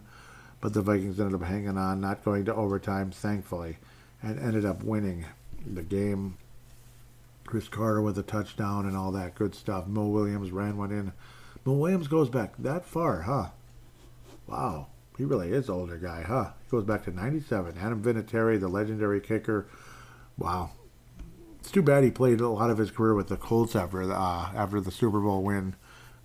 [0.61, 3.77] but the Vikings ended up hanging on, not going to overtime, thankfully,
[4.21, 5.25] and ended up winning
[5.65, 6.37] the game.
[7.45, 9.85] Cris Carter with a touchdown and all that good stuff.
[9.85, 11.11] Moe Williams ran one in.
[11.65, 13.49] Moe Williams goes back that far, huh?
[14.47, 14.87] Wow.
[15.17, 16.51] He really is older guy, huh?
[16.63, 17.77] He goes back to 97.
[17.77, 19.67] Adam Vinatieri, the legendary kicker.
[20.37, 20.71] Wow.
[21.59, 24.13] It's too bad he played a lot of his career with the Colts after the,
[24.13, 25.75] uh, after the Super Bowl win.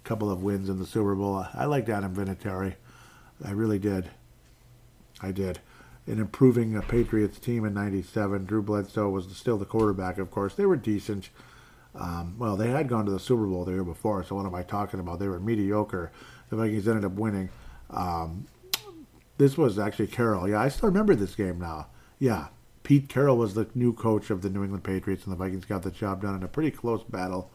[0.04, 1.46] A couple of wins in the Super Bowl.
[1.54, 2.74] I liked Adam Vinatieri.
[3.44, 4.10] I really did.
[5.20, 5.60] I did.
[6.06, 10.54] In improving a Patriots team in 97, Drew Bledsoe was still the quarterback, of course.
[10.54, 11.28] They were decent.
[11.94, 14.54] Um, well, they had gone to the Super Bowl the year before, so what am
[14.54, 15.18] I talking about?
[15.18, 16.10] They were mediocre.
[16.48, 17.50] The Vikings ended up winning.
[17.90, 18.46] Um,
[19.36, 20.48] this was actually Carroll.
[20.48, 21.88] Yeah, I still remember this game now.
[22.18, 22.48] Yeah,
[22.88, 25.82] Pete Carroll was the new coach of the New England Patriots, and the Vikings got
[25.82, 27.50] the job done in a pretty close battle.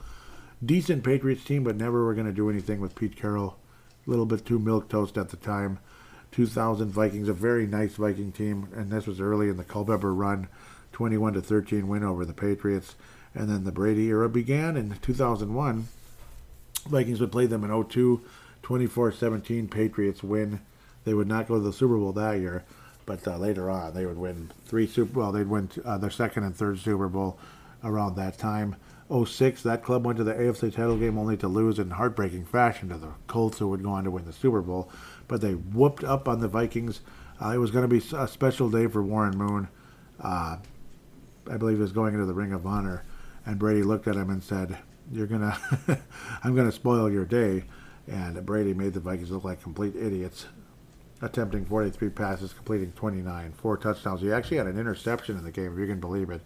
[0.63, 3.57] Decent Patriots team, but never were going to do anything with Pete Carroll.
[4.05, 5.79] A little bit too milk toast at the time.
[6.33, 10.49] 2000 Vikings, a very nice Viking team, and this was early in the Culpepper run,
[10.91, 12.93] 21 to 13 win over the Patriots,
[13.33, 15.87] and then the Brady era began in 2001.
[16.85, 18.21] Vikings would play them in 02,
[18.61, 19.71] 24-17.
[19.71, 20.59] Patriots win
[21.05, 22.63] they would not go to the Super Bowl that year,
[23.05, 25.19] but uh, later on they would win three Super.
[25.19, 27.37] Well, they'd win uh, their second and third Super Bowl
[27.83, 28.75] around that time.
[29.13, 32.89] 06, that club went to the AFC title game only to lose in heartbreaking fashion
[32.89, 34.89] to the Colts, who would go on to win the Super Bowl.
[35.27, 37.01] But they whooped up on the Vikings.
[37.39, 39.67] Uh, it was going to be a special day for Warren Moon.
[40.19, 40.57] Uh,
[41.49, 43.03] I believe he was going into the Ring of Honor,
[43.45, 44.77] and Brady looked at him and said,
[45.11, 45.57] "You're gonna,
[46.43, 47.65] I'm gonna spoil your day."
[48.07, 50.45] And Brady made the Vikings look like complete idiots
[51.23, 54.21] attempting 43 passes, completing 29, four touchdowns.
[54.21, 56.41] He actually had an interception in the game, if you can believe it.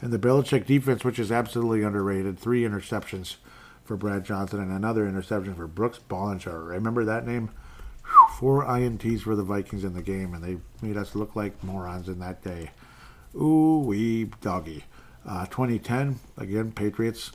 [0.00, 3.36] And the Belichick defense, which is absolutely underrated, three interceptions
[3.84, 6.68] for Brad Johnson and another interception for Brooks Bollinger.
[6.68, 7.50] Remember that name?
[8.38, 12.08] Four INTs for the Vikings in the game, and they made us look like morons
[12.08, 12.70] in that day.
[13.34, 14.84] Ooh wee doggy.
[15.26, 17.32] Uh, 2010, again, Patriots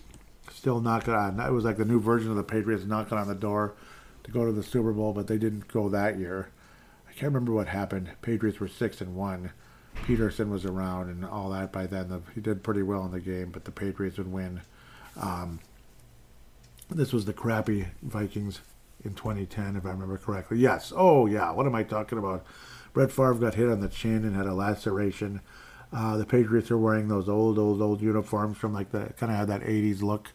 [0.52, 1.40] still knocking on.
[1.40, 3.76] It was like the new version of the Patriots knocking on the door
[4.24, 6.50] to go to the Super Bowl, but they didn't go that year
[7.18, 8.12] can't remember what happened.
[8.22, 9.52] Patriots were six and one.
[10.06, 12.10] Peterson was around and all that by then.
[12.10, 14.62] The, he did pretty well in the game, but the Patriots would win.
[15.20, 15.60] Um,
[16.90, 18.62] this was the crappy Vikings
[19.04, 20.60] in 2010, if I remember correctly.
[20.60, 20.94] Yes.
[20.96, 21.50] Oh, yeah.
[21.52, 22.46] What am I talking about?
[22.94, 25.42] Brett Favre got hit on the chin and had a laceration.
[25.92, 29.38] Uh, the Patriots are wearing those old, old, old uniforms from like the kind of
[29.38, 30.34] had that 80s look.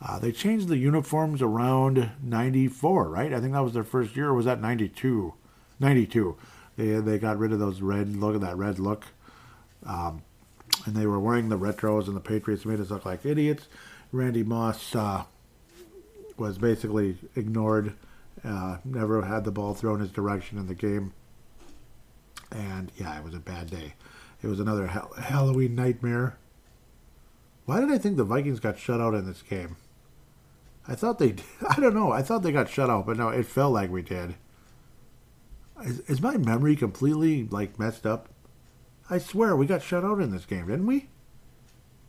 [0.00, 3.32] Uh, they changed the uniforms around 94, right?
[3.32, 5.34] I think that was their first year, or was that 92?
[5.80, 6.36] 92.
[6.76, 9.04] They they got rid of those red look at that red look,
[9.84, 10.22] um,
[10.86, 13.68] and they were wearing the retros, and the Patriots made us look like idiots.
[14.10, 15.24] Randy Moss uh,
[16.36, 17.94] was basically ignored,
[18.44, 21.12] uh, never had the ball thrown his direction in the game,
[22.50, 23.94] and yeah, it was a bad day.
[24.42, 26.36] It was another ha- Halloween nightmare.
[27.64, 29.76] Why did I think the Vikings got shut out in this game?
[30.88, 31.36] I thought they,
[31.68, 34.02] I don't know, I thought they got shut out, but no, it felt like we
[34.02, 34.34] did.
[35.84, 38.28] Is, is my memory completely like messed up?
[39.10, 41.08] I swear we got shut out in this game, didn't we?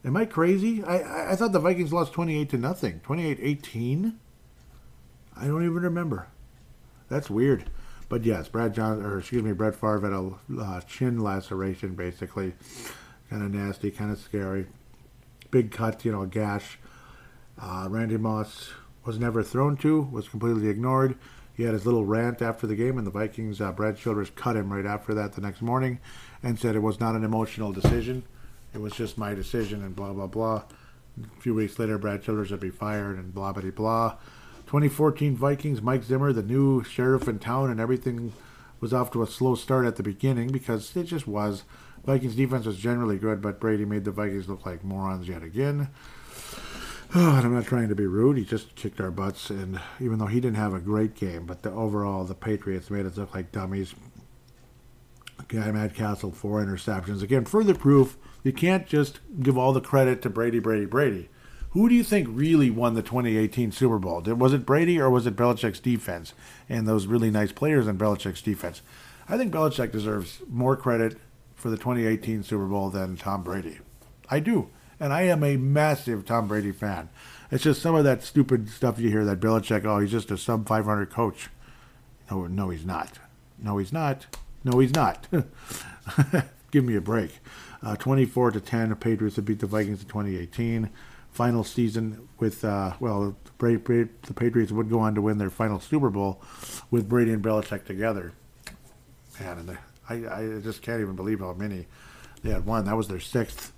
[0.06, 0.84] Am I crazy?
[0.84, 3.02] I, I thought the Vikings lost 28 to nothing.
[3.06, 4.16] 28-18?
[5.36, 6.28] I don't even remember.
[7.10, 7.70] That's weird.
[8.10, 12.54] But yes, Brad John, or excuse me, Brett Favre had a uh, chin laceration, basically.
[13.30, 14.68] Kind of nasty, kind of scary.
[15.52, 16.78] Big cut, you know, gash.
[17.60, 18.72] Uh, Randy Moss
[19.06, 21.18] was never thrown to, was completely ignored.
[21.56, 24.56] He had his little rant after the game, and the Vikings, uh, Brad Childress cut
[24.56, 26.00] him right after that the next morning
[26.42, 28.24] and said it was not an emotional decision.
[28.74, 30.64] It was just my decision, and blah, blah, blah.
[31.22, 34.16] A few weeks later, Brad Childress would be fired, and blah, blah, blah.
[34.66, 38.34] 2014 Vikings, Mike Zimmer, the new sheriff in town, and everything
[38.80, 41.64] was off to a slow start at the beginning because it just was.
[42.04, 45.90] Vikings defense was generally good, but Brady made the Vikings look like morons yet again.
[47.16, 48.38] Oh, and I'm not trying to be rude.
[48.38, 51.62] He just kicked our butts, and even though he didn't have a great game, but
[51.64, 53.94] the overall the Patriots made us look like dummies.
[55.48, 57.22] Guy Matt Cassel four interceptions.
[57.22, 61.30] Again, further proof you can't just give all the credit to Brady, Brady, Brady.
[61.72, 64.22] Who do you think really won the 2018 Super Bowl?
[64.22, 66.34] Was it Brady or was it Belichick's defense
[66.70, 68.82] and those really nice players in Belichick's defense?
[69.28, 71.18] I think Belichick deserves more credit
[71.56, 73.80] for the 2018 Super Bowl than Tom Brady.
[74.30, 74.70] I do.
[75.00, 77.10] And I am a massive Tom Brady fan.
[77.52, 80.38] It's just some of that stupid stuff you hear that Belichick, oh, he's just a
[80.38, 81.50] sub 500 coach.
[82.32, 83.20] No, no, he's not.
[83.60, 84.26] No, he's not.
[84.64, 85.28] No, he's not.
[86.72, 87.40] Give me a break.
[87.82, 90.90] Uh, 24 to 10, the Patriots have beat the Vikings in 2018.
[91.32, 96.10] Final season with, uh, well, the Patriots would go on to win their final Super
[96.10, 96.42] Bowl
[96.90, 98.32] with Brady and Belichick together.
[99.40, 99.78] Man, and
[100.10, 101.88] I, I just can't even believe how many
[102.42, 102.86] they had won.
[102.86, 103.73] That was their sixth,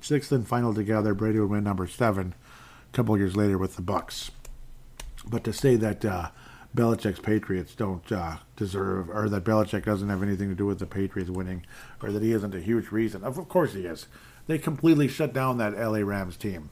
[0.00, 1.14] sixth and final together.
[1.14, 2.34] Brady would win number seven
[2.92, 4.30] a couple years later with the Bucs.
[5.26, 6.30] But to say that uh,
[6.74, 10.86] Belichick's Patriots don't uh, deserve, or that Belichick doesn't have anything to do with the
[10.86, 11.66] Patriots winning,
[12.02, 13.24] or that he isn't a huge reason.
[13.24, 14.06] Of course he is.
[14.46, 16.70] They completely shut down that LA Rams team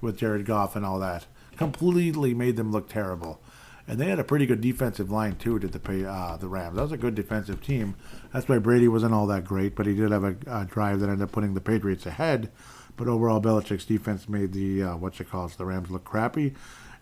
[0.00, 1.26] with Jared Goff and all that.
[1.56, 3.40] Completely made them look terrible.
[3.88, 5.58] And they had a pretty good defensive line too.
[5.58, 6.76] Did the uh, the Rams?
[6.76, 7.96] That was a good defensive team.
[8.32, 11.08] That's why Brady wasn't all that great, but he did have a, a drive that
[11.08, 12.50] ended up putting the Patriots ahead.
[12.96, 16.54] But overall, Belichick's defense made the uh, what you call it, the Rams look crappy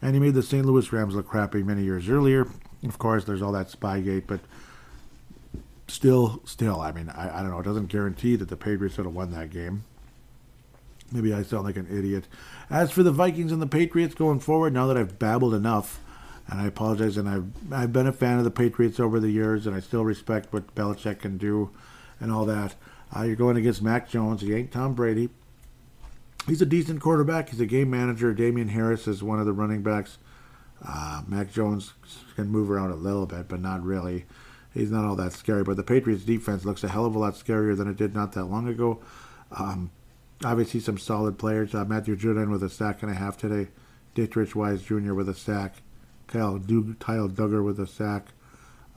[0.02, 0.64] and he made the St.
[0.64, 2.46] Louis Rams look crappy many years earlier.
[2.84, 4.40] Of course, there's all that Spygate, but
[5.88, 7.60] still, still, I mean, I, I don't know.
[7.60, 9.84] It doesn't guarantee that the Patriots would have won that game.
[11.12, 12.26] Maybe I sound like an idiot.
[12.68, 16.00] As for the Vikings and the Patriots going forward, now that I've babbled enough,
[16.48, 19.66] and I apologize, and I've I've been a fan of the Patriots over the years,
[19.66, 21.70] and I still respect what Belichick can do,
[22.20, 22.74] and all that.
[23.16, 24.40] Uh, you're going against Mac Jones.
[24.40, 25.30] He ain't Tom Brady
[26.46, 27.50] he's a decent quarterback.
[27.50, 28.32] He's a game manager.
[28.32, 30.18] Damien Harris is one of the running backs.
[30.86, 31.94] Uh, Mac Jones
[32.34, 34.26] can move around a little bit, but not really.
[34.72, 35.64] He's not all that scary.
[35.64, 38.32] But the Patriots' defense looks a hell of a lot scarier than it did not
[38.32, 39.00] that long ago.
[39.50, 39.90] Um,
[40.44, 41.74] obviously, some solid players.
[41.74, 43.70] Uh, Matthew Judon with a sack and a half today.
[44.14, 45.14] Deatrich Wise Jr.
[45.14, 45.76] with a sack.
[46.26, 48.26] Kyle, Dug- Kyle Dugger with a sack.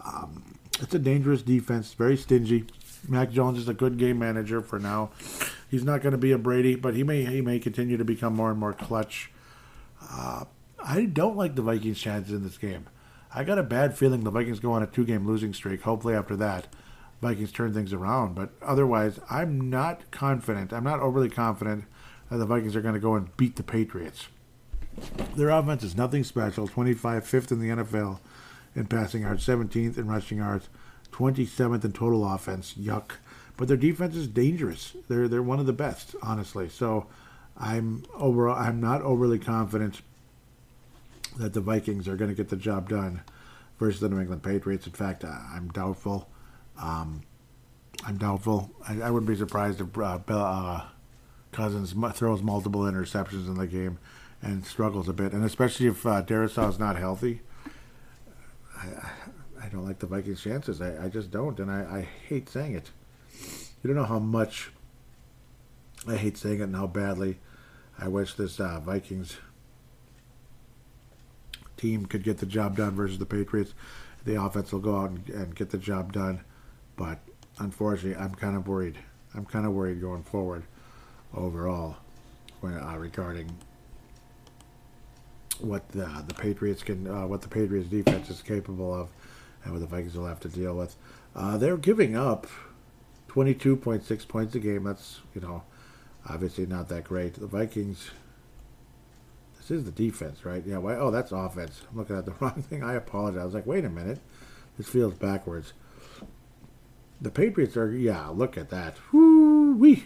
[0.04, 2.66] Um, it's a dangerous defense, very stingy.
[3.08, 5.12] Mac Jones is a good game manager for now.
[5.70, 8.36] He's not going to be a Brady, but he may he may continue to become
[8.36, 9.32] more and more clutch.
[10.02, 10.46] Uh,
[10.84, 12.88] I don't like the Vikings' chances in this game.
[13.34, 15.84] I got a bad feeling the Vikings go on a two-game losing streak.
[15.84, 16.68] Hopefully, after that,
[17.22, 18.34] Vikings turn things around.
[18.34, 20.74] But otherwise, I'm not confident.
[20.74, 21.86] I'm not overly confident
[22.30, 24.28] that the Vikings are going to go and beat the Patriots.
[25.36, 26.68] Their offense is nothing special.
[26.68, 28.20] 25, fifth in the NFL
[28.76, 30.70] in passing yards, 17th in rushing yards,
[31.12, 32.74] 27th in total offense.
[32.74, 33.14] Yuck
[33.60, 34.96] but their defense is dangerous.
[35.10, 36.70] They're they're one of the best, honestly.
[36.70, 37.08] So
[37.58, 38.50] I'm over.
[38.50, 40.02] I'm not overly confident
[41.38, 43.20] that the Vikings are going to get the job done
[43.78, 44.88] versus the New England Patriots.
[44.88, 46.30] In fact, I'm doubtful.
[46.82, 47.24] Um,
[48.06, 48.72] I'm doubtful.
[48.88, 50.86] I, I, wouldn't be surprised if uh, uh,
[51.52, 54.00] Cousins throws multiple interceptions in the game
[54.42, 57.42] and struggles a bit, and especially if uh, is not healthy.
[58.78, 58.88] I,
[59.62, 60.82] I don't like the Vikings' chances.
[60.82, 62.92] I, I just don't, and I, I hate saying it.
[63.84, 64.72] You don't know how much
[66.08, 67.40] I hate saying it and how badly
[67.98, 69.38] I wish this uh, Vikings
[71.76, 73.74] team could get the job done versus the Patriots.
[74.26, 76.42] The offense will go out and, and get the job done,
[76.96, 77.20] but
[77.58, 78.98] unfortunately, I'm kind of worried.
[79.34, 80.64] I'm kind of worried going forward
[81.36, 81.98] overall
[82.62, 83.50] when, uh, regarding
[85.60, 89.10] what the, the Patriots can, uh, what the Patriots defense is capable of,
[89.64, 90.96] and what the Vikings will have to deal with.
[91.36, 92.48] Uh, they're giving up
[93.30, 94.84] 22.6 points a game.
[94.84, 95.64] That's, you know,
[96.28, 97.36] obviously not that great.
[97.36, 98.12] The Vikings,
[99.58, 100.64] this is the defense, right?
[100.66, 100.96] Yeah, why?
[100.96, 101.82] Oh, that's offense.
[101.90, 102.84] I'm looking at the wrong thing.
[102.84, 103.42] I apologize.
[103.42, 104.20] I was like, wait a minute.
[104.78, 105.74] This feels backwards.
[107.22, 108.96] The Patriots are, yeah, look at that.
[109.12, 110.06] Whoo wee.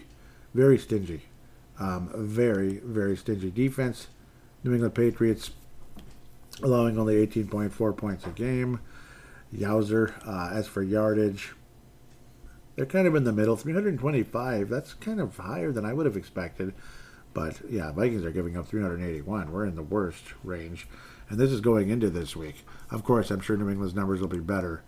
[0.52, 1.22] Very stingy.
[1.78, 4.08] Um, very, very stingy defense.
[4.64, 5.50] New England Patriots
[6.62, 8.80] allowing only 18.4 points a game.
[9.54, 10.14] Yowzer.
[10.26, 11.52] Uh, as for yardage,
[12.74, 13.56] they're kind of in the middle.
[13.56, 16.74] 325, that's kind of higher than I would have expected.
[17.32, 19.52] But yeah, Vikings are giving up 381.
[19.52, 20.88] We're in the worst range.
[21.28, 22.64] And this is going into this week.
[22.90, 24.82] Of course, I'm sure New England's numbers will be better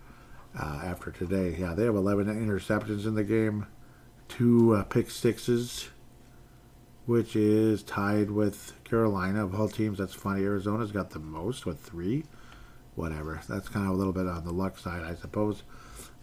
[0.57, 1.55] uh, after today.
[1.59, 3.67] Yeah, they have 11 interceptions in the game,
[4.27, 5.89] two uh, pick sixes,
[7.05, 9.43] which is tied with Carolina.
[9.45, 10.43] Of all teams, that's funny.
[10.43, 12.25] Arizona's got the most with three.
[12.95, 13.41] Whatever.
[13.47, 15.63] That's kind of a little bit on the luck side, I suppose.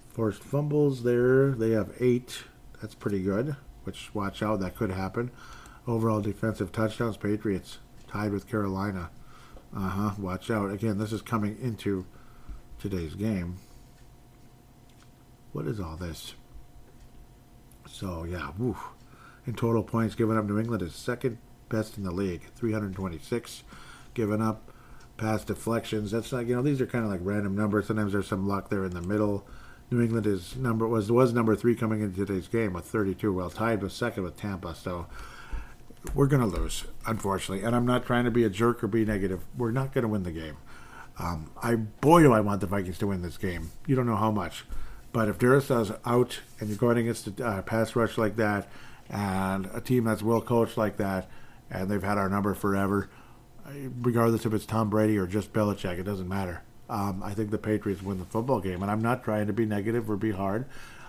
[0.09, 1.53] Forced fumbles there.
[1.53, 2.45] They have eight.
[2.81, 3.57] That's pretty good.
[3.85, 5.31] Which, watch out, that could happen.
[5.87, 9.11] Overall defensive touchdowns, Patriots tied with Carolina.
[9.77, 10.11] Uh huh.
[10.19, 10.71] Watch out.
[10.71, 12.07] Again, this is coming into
[12.79, 13.57] today's game.
[15.53, 16.35] What is all this?
[17.89, 18.77] So, yeah, woo.
[19.47, 21.39] In total points given up, New England is second
[21.75, 22.43] best in the league.
[22.55, 23.65] 326
[24.15, 24.71] given up.
[25.17, 26.11] Pass deflections.
[26.11, 27.87] That's like, you know, these are kind of like random numbers.
[27.87, 29.47] Sometimes there's some luck there in the middle.
[29.91, 33.51] New England is number was was number three coming into today's game with 32, well
[33.51, 34.75] tied with second with Tampa.
[34.75, 35.07] So
[36.15, 37.65] we're going to lose, unfortunately.
[37.65, 39.45] And I'm not trying to be a jerk or be negative.
[39.57, 40.57] We're not going to win the game.
[41.19, 43.71] Um, I boy do I want the Vikings to win this game.
[43.87, 44.65] You don't know how much,
[45.13, 48.69] but if Darrisaw's out and you're going against a uh, pass rush like that,
[49.11, 51.29] and a team that's well coached like that,
[51.71, 53.09] and they've had our number forever,
[54.01, 56.63] regardless if it's Tom Brady or just Belichick, it doesn't matter.
[56.89, 59.65] Um, I think the Patriots win the football game, and I'm not trying to be
[59.65, 60.67] negative or be hard.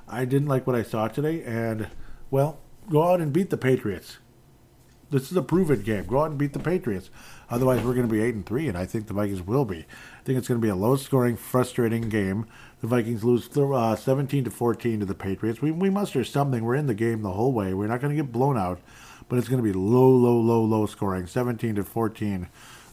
[0.07, 1.87] I didn't like what I saw today, and
[2.31, 4.17] well, go out and beat the Patriots.
[5.11, 6.05] This is a proven game.
[6.05, 7.09] Go out and beat the Patriots.
[7.49, 9.79] Otherwise, we're going to be eight and three, and I think the Vikings will be.
[9.79, 12.47] I think it's going to be a low-scoring, frustrating game.
[12.81, 15.61] The Vikings lose uh, 17 to 14 to the Patriots.
[15.61, 16.63] We we muster something.
[16.63, 17.73] We're in the game the whole way.
[17.73, 18.79] We're not going to get blown out,
[19.27, 21.27] but it's going to be low, low, low, low scoring.
[21.27, 22.47] 17 to 14.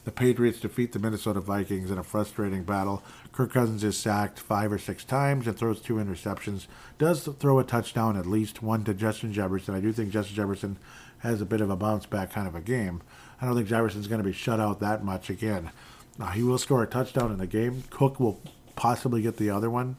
[0.04, 3.04] The Patriots defeat the Minnesota Vikings in a frustrating battle.
[3.30, 6.66] Kirk Cousins is sacked five or six times and throws two interceptions.
[6.98, 9.74] Does throw a touchdown, at least one to Justin Jefferson.
[9.74, 10.78] I do think Justin Jefferson
[11.18, 13.00] has a bit of a bounce back kind of a game.
[13.40, 15.70] I don't think Jefferson's going to be shut out that much again.
[16.18, 17.84] Now, he will score a touchdown in the game.
[17.90, 18.40] Cook will
[18.74, 19.96] possibly get the other one,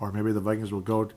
[0.00, 1.10] or maybe the Vikings will go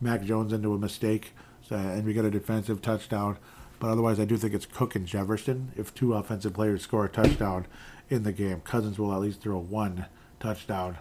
[0.00, 1.32] Mac Jones into a mistake
[1.68, 3.36] so, and we get a defensive touchdown.
[3.80, 5.72] But otherwise, I do think it's Cook and Jefferson.
[5.76, 7.66] If two offensive players score a touchdown
[8.10, 10.06] in the game, Cousins will at least throw one
[10.40, 10.98] touchdown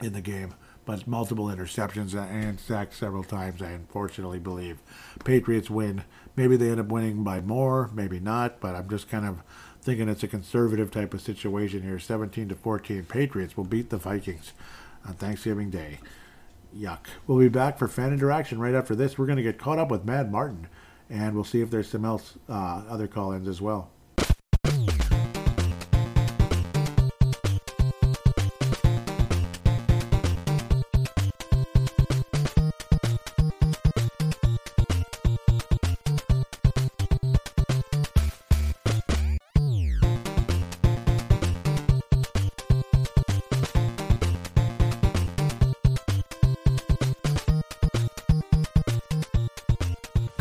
[0.00, 0.54] in the game.
[0.86, 4.78] But multiple interceptions and sacks several times, I unfortunately believe.
[5.24, 6.04] Patriots win.
[6.36, 9.42] Maybe they end up winning by more, maybe not, but I'm just kind of
[9.80, 11.98] thinking it's a conservative type of situation here.
[11.98, 13.04] 17 to 14.
[13.04, 14.52] Patriots will beat the Vikings
[15.06, 16.00] on Thanksgiving Day.
[16.76, 17.06] Yuck.
[17.26, 19.16] We'll be back for fan interaction right after this.
[19.16, 20.68] We're going to get caught up with Mad Martin
[21.10, 23.90] and we'll see if there's some else uh, other call-ins as well.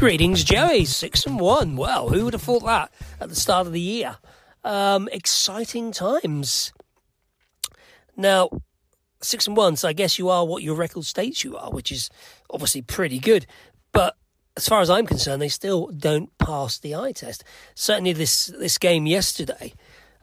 [0.03, 0.83] Greetings, Joey.
[0.83, 1.77] Six and one.
[1.77, 2.91] Well, who would have thought that
[3.21, 4.17] at the start of the year?
[4.61, 6.73] Um, exciting times.
[8.17, 8.49] Now,
[9.21, 9.77] six and one.
[9.77, 12.09] So I guess you are what your record states you are, which is
[12.49, 13.45] obviously pretty good.
[13.93, 14.17] But
[14.57, 17.45] as far as I'm concerned, they still don't pass the eye test.
[17.73, 19.71] Certainly, this this game yesterday,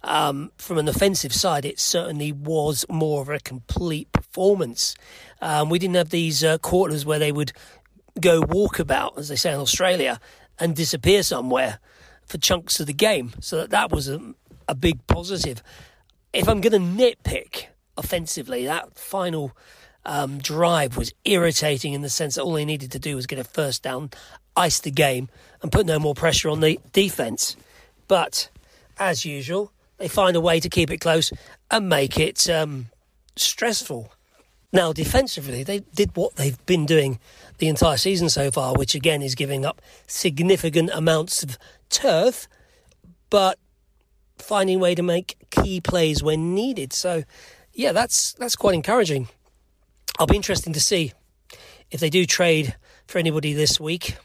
[0.02, 4.94] um, from an offensive side, it certainly was more of a complete performance.
[5.40, 7.52] Um, we didn't have these uh, quarters where they would
[8.20, 10.20] go walkabout, as they say in Australia,
[10.58, 11.78] and disappear somewhere
[12.26, 13.32] for chunks of the game.
[13.40, 14.34] So that, that was a,
[14.68, 15.62] a big positive.
[16.32, 17.66] If I'm going to nitpick
[17.96, 19.56] offensively, that final
[20.04, 23.38] um, drive was irritating in the sense that all they needed to do was get
[23.38, 24.10] a first down,
[24.56, 25.28] ice the game,
[25.62, 27.56] and put no more pressure on the defence.
[28.08, 28.48] But
[28.98, 31.32] as usual, they find a way to keep it close
[31.70, 32.86] and make it um,
[33.36, 34.12] stressful.
[34.72, 37.18] Now, defensively, they did what they've been doing
[37.58, 41.58] the entire season so far, which again is giving up significant amounts of
[41.88, 42.46] turf,
[43.30, 43.58] but
[44.38, 46.92] finding a way to make key plays when needed.
[46.92, 47.24] So,
[47.72, 49.28] yeah, that's that's quite encouraging.
[50.18, 51.12] I'll be interesting to see
[51.90, 54.16] if they do trade for anybody this week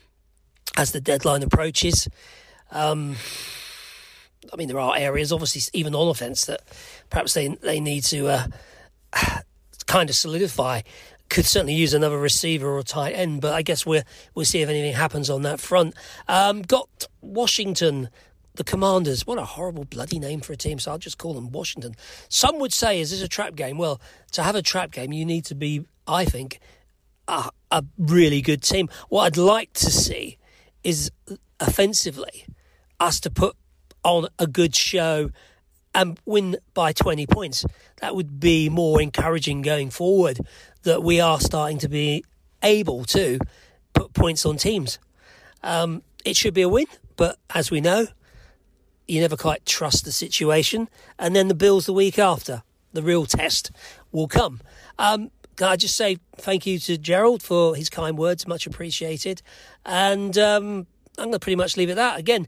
[0.77, 2.07] as the deadline approaches.
[2.71, 3.15] Um,
[4.53, 6.61] I mean, there are areas, obviously, even on offence, that
[7.09, 8.47] perhaps they they need to uh,
[9.87, 10.81] kind of solidify.
[11.27, 14.03] Could certainly use another receiver or tight end, but I guess we'll
[14.35, 15.95] we'll see if anything happens on that front.
[16.27, 18.09] Um, got Washington
[18.55, 19.27] the Commanders.
[19.27, 20.79] What a horrible bloody name for a team.
[20.79, 21.95] So I'll just call them Washington.
[22.29, 23.77] Some would say, is this a trap game?
[23.77, 24.01] Well,
[24.31, 26.59] to have a trap game, you need to be, I think,
[27.27, 28.89] a, a really good team.
[29.09, 30.37] What I'd like to see
[30.83, 31.11] is
[31.59, 32.45] offensively
[32.99, 33.55] us to put
[34.03, 35.31] on a good show
[35.95, 37.65] and win by 20 points.
[38.01, 40.39] That would be more encouraging going forward
[40.83, 42.23] that we are starting to be
[42.61, 43.39] able to
[43.93, 44.99] put points on teams.
[45.63, 46.85] Um, it should be a win,
[47.15, 48.07] but as we know,
[49.07, 50.89] you never quite trust the situation.
[51.17, 53.71] And then the Bills the week after, the real test
[54.11, 54.61] will come.
[54.99, 59.41] Um, can I just say thank you to Gerald for his kind words, much appreciated.
[59.85, 62.19] And um, I'm going to pretty much leave it at that.
[62.19, 62.47] Again,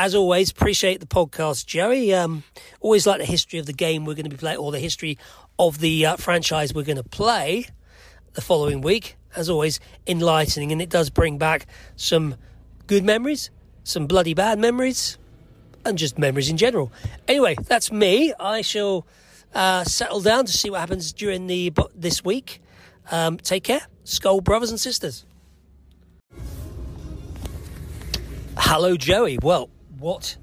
[0.00, 2.14] as always, appreciate the podcast, Joey.
[2.14, 2.42] Um,
[2.80, 5.18] always like the history of the game we're going to be playing, or the history
[5.58, 7.66] of the uh, franchise we're going to play
[8.32, 9.18] the following week.
[9.36, 11.66] As always, enlightening, and it does bring back
[11.96, 12.36] some
[12.86, 13.50] good memories,
[13.84, 15.18] some bloody bad memories,
[15.84, 16.90] and just memories in general.
[17.28, 18.32] Anyway, that's me.
[18.40, 19.06] I shall
[19.54, 22.62] uh, settle down to see what happens during the this week.
[23.10, 25.26] Um, take care, Skol brothers and sisters.
[28.56, 29.38] Hello, Joey.
[29.42, 29.68] Well,
[30.00, 30.36] what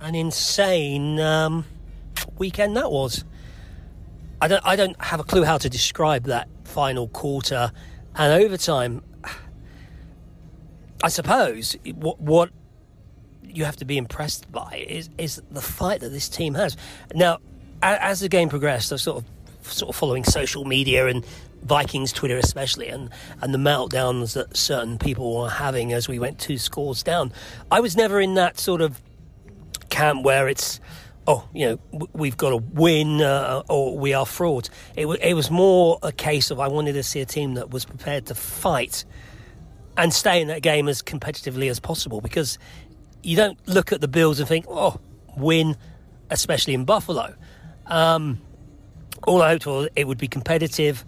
[0.00, 1.64] an insane um,
[2.38, 3.24] weekend that was.
[4.40, 7.72] I don't, I don't have a clue how to describe that final quarter
[8.14, 9.02] and overtime.
[11.02, 12.50] I suppose what, what
[13.44, 16.76] you have to be impressed by is, is the fight that this team has.
[17.14, 17.38] Now,
[17.82, 19.24] as the game progressed, I was sort of
[19.72, 21.24] sort of following social media and
[21.62, 23.10] Vikings Twitter especially, and
[23.42, 27.32] and the meltdowns that certain people were having as we went two scores down.
[27.70, 29.00] I was never in that sort of
[29.90, 30.80] camp where it's
[31.28, 34.70] oh, you know, we've got to win uh, or we are frauds.
[34.96, 37.70] It, w- it was more a case of I wanted to see a team that
[37.70, 39.04] was prepared to fight
[39.98, 42.58] and stay in that game as competitively as possible because
[43.22, 44.98] you don't look at the Bills and think, oh,
[45.36, 45.76] win,
[46.30, 47.34] especially in Buffalo.
[47.86, 48.40] Um,
[49.26, 51.04] all I hoped for it would be competitive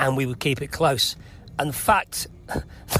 [0.00, 1.16] and we would keep it close.
[1.58, 2.26] And the fact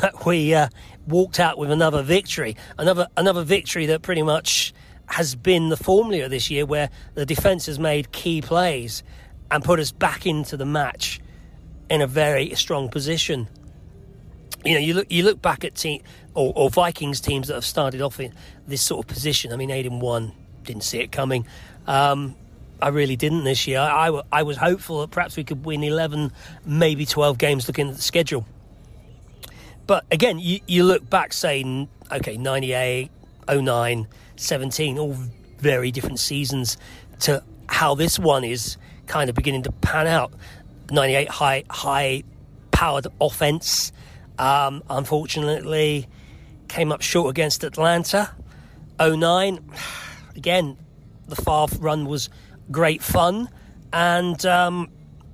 [0.00, 0.68] that we uh,
[1.06, 4.72] walked out with another victory, another another victory that pretty much
[5.06, 9.02] has been the formula this year, where the defence has made key plays
[9.50, 11.20] and put us back into the match
[11.88, 13.48] in a very strong position.
[14.64, 16.02] You know, you look you look back at team
[16.34, 18.34] or, or Vikings teams that have started off in
[18.66, 19.52] this sort of position.
[19.52, 20.32] I mean, Aiden one
[20.64, 21.46] didn't see it coming.
[21.86, 22.36] Um,
[22.82, 23.80] I really didn't this year.
[23.80, 26.32] I, I, was hopeful that perhaps we could win 11,
[26.64, 28.46] maybe 12 games looking at the schedule.
[29.86, 33.10] But again, you, you look back saying, okay, 98,
[33.48, 35.16] 09, 17, all
[35.58, 36.76] very different seasons
[37.20, 38.76] to how this one is
[39.06, 40.32] kind of beginning to pan out.
[40.90, 42.22] 98 high, high
[42.70, 43.92] powered offense.
[44.38, 46.08] Um, unfortunately,
[46.68, 48.30] came up short against Atlanta.
[49.00, 49.70] 09,
[50.36, 50.76] again,
[51.28, 52.28] the Favre run was
[52.70, 53.48] great fun.
[53.92, 54.90] And um,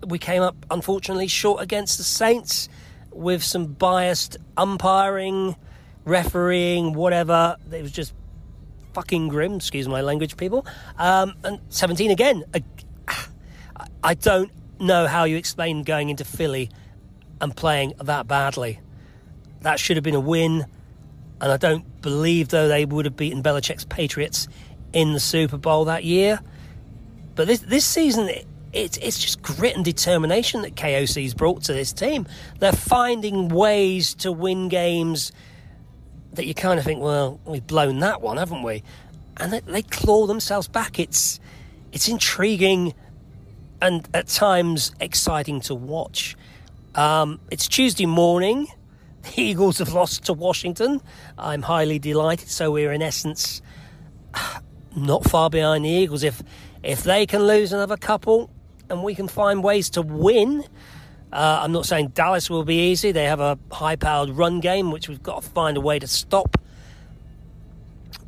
[0.06, 2.68] we came up, unfortunately, short against the Saints
[3.12, 5.56] with some biased umpiring,
[6.04, 7.56] refereeing, whatever.
[7.72, 8.14] It was just
[8.94, 10.66] fucking grim, excuse my language, people.
[10.98, 12.44] Um, and 17 again.
[14.02, 14.50] I don't
[14.80, 16.70] know how you explain going into Philly
[17.40, 18.80] and playing that badly.
[19.60, 20.64] That should have been a win.
[21.40, 24.48] And I don't believe, though, they would have beaten Belichick's Patriots
[24.92, 26.40] in the Super Bowl that year.
[27.36, 31.72] But this this season, it, it's it's just grit and determination that KOC's brought to
[31.72, 32.26] this team.
[32.58, 35.30] They're finding ways to win games
[36.32, 38.82] that you kind of think, well, we've blown that one, haven't we?
[39.38, 40.98] And they, they claw themselves back.
[40.98, 41.38] It's
[41.92, 42.94] it's intriguing
[43.80, 46.36] and at times exciting to watch.
[46.94, 48.68] Um, it's Tuesday morning.
[49.34, 51.00] The Eagles have lost to Washington.
[51.36, 52.48] I'm highly delighted.
[52.48, 53.60] So we're in essence
[54.96, 56.22] not far behind the Eagles.
[56.22, 56.44] If
[56.86, 58.48] if they can lose another couple
[58.88, 60.62] and we can find ways to win,
[61.32, 63.10] uh, I'm not saying Dallas will be easy.
[63.10, 66.06] They have a high powered run game, which we've got to find a way to
[66.06, 66.56] stop.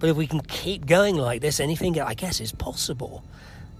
[0.00, 3.22] But if we can keep going like this, anything I guess is possible.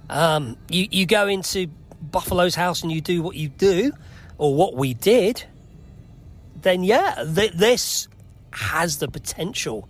[0.09, 1.67] Um, you, you go into
[2.01, 3.93] Buffalo's house and you do what you do,
[4.39, 5.45] or what we did,
[6.63, 8.07] then yeah, th- this
[8.53, 9.89] has the potential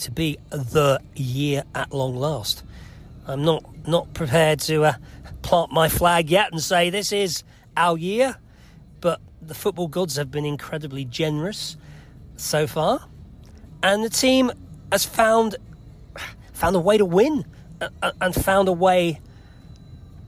[0.00, 2.62] to be the year at long last.
[3.28, 4.92] I'm not not prepared to uh,
[5.42, 7.44] plant my flag yet and say this is
[7.76, 8.36] our year,
[9.00, 11.76] but the football gods have been incredibly generous
[12.36, 13.06] so far,
[13.82, 14.50] and the team
[14.90, 15.56] has found
[16.52, 17.44] found a way to win
[18.20, 19.20] and found a way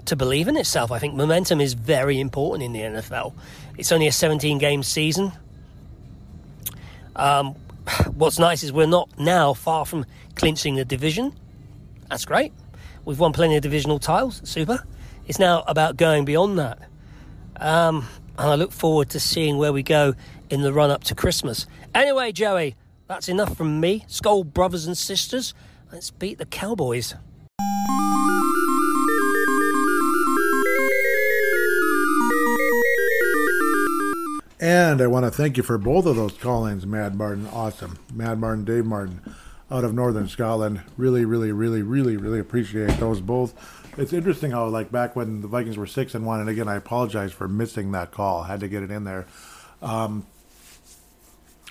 [0.04, 0.92] to believe in itself.
[0.92, 3.34] I think momentum is very important in the NFL.
[3.78, 5.32] It's only a 17 game season.
[7.16, 7.54] Um,
[8.14, 11.32] what's nice is we're not now far from clinching the division.
[12.08, 12.52] That's great.
[13.04, 14.84] We've won plenty of divisional titles, super.
[15.26, 16.78] It's now about going beyond that.
[17.56, 18.06] Um,
[18.38, 20.14] and I look forward to seeing where we go
[20.48, 21.66] in the run up to Christmas.
[21.94, 24.04] Anyway, Joey, that's enough from me.
[24.08, 25.54] Skol brothers and sisters.
[25.92, 27.14] Let's beat the Cowboys.
[34.62, 37.46] And I want to thank you for both of those call-ins, Mad Martin.
[37.46, 37.98] Awesome.
[38.12, 39.20] Mad Martin, Dave Martin
[39.70, 40.82] out of Northern Scotland.
[40.96, 43.54] Really, really, really, really, really appreciate those both.
[43.98, 46.76] It's interesting how, like, back when the Vikings were six and one, and again, I
[46.76, 48.44] apologize for missing that call.
[48.44, 49.26] Had to get it in there.
[49.82, 50.26] Um,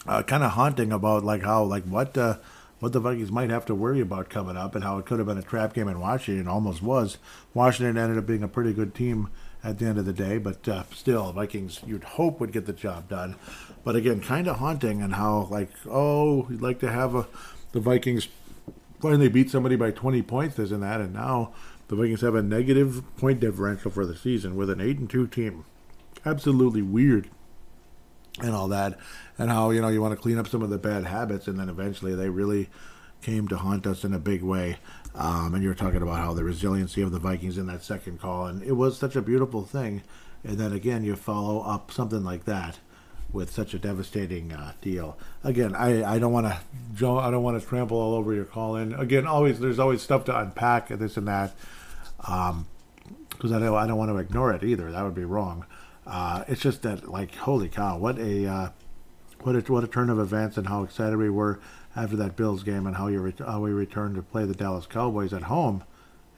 [0.07, 2.37] uh, kind of haunting about like how like what uh,
[2.79, 5.27] what the Vikings might have to worry about coming up, and how it could have
[5.27, 6.47] been a trap game in Washington.
[6.47, 7.17] Almost was.
[7.53, 9.29] Washington ended up being a pretty good team
[9.63, 12.73] at the end of the day, but uh, still, Vikings you'd hope would get the
[12.73, 13.35] job done.
[13.83, 17.27] But again, kind of haunting, and how like oh, you'd like to have a
[17.71, 18.27] the Vikings
[19.01, 21.53] finally beat somebody by 20 points, and that, and now
[21.87, 25.27] the Vikings have a negative point differential for the season with an 8 and 2
[25.27, 25.65] team.
[26.25, 27.29] Absolutely weird.
[28.41, 28.97] and all that,
[29.37, 31.59] and how you know you want to clean up some of the bad habits, and
[31.59, 32.69] then eventually they really
[33.21, 34.77] came to haunt us in a big way.
[35.15, 38.21] Um, and you were talking about how the resiliency of the Vikings in that second
[38.21, 40.03] call, and it was such a beautiful thing.
[40.43, 42.79] And then again, you follow up something like that
[43.31, 45.17] with such a devastating uh, deal.
[45.43, 46.59] Again, I, I don't want to
[47.07, 48.93] I don't want to trample all over your call in.
[48.93, 51.53] Again, always there's always stuff to unpack and this and that,
[52.17, 52.67] because um,
[53.53, 54.91] I don't I don't want to ignore it either.
[54.91, 55.65] That would be wrong.
[56.07, 58.69] Uh, it's just that like holy cow, what a uh,
[59.41, 61.59] what a what a turn of events and how excited we were
[61.95, 64.87] after that Bills game and how you re- how we returned to play the Dallas
[64.87, 65.83] Cowboys at home,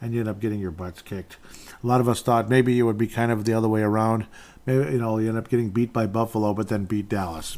[0.02, 1.38] and you end up getting your butts kicked.
[1.84, 4.26] A lot of us thought maybe it would be kind of the other way around.
[4.66, 7.58] Maybe you know you end up getting beat by Buffalo, but then beat Dallas.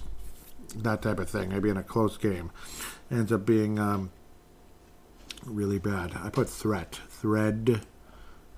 [0.75, 1.49] That type of thing.
[1.49, 2.51] Maybe in a close game,
[3.09, 4.11] ends up being um,
[5.45, 6.13] really bad.
[6.21, 7.81] I put threat thread.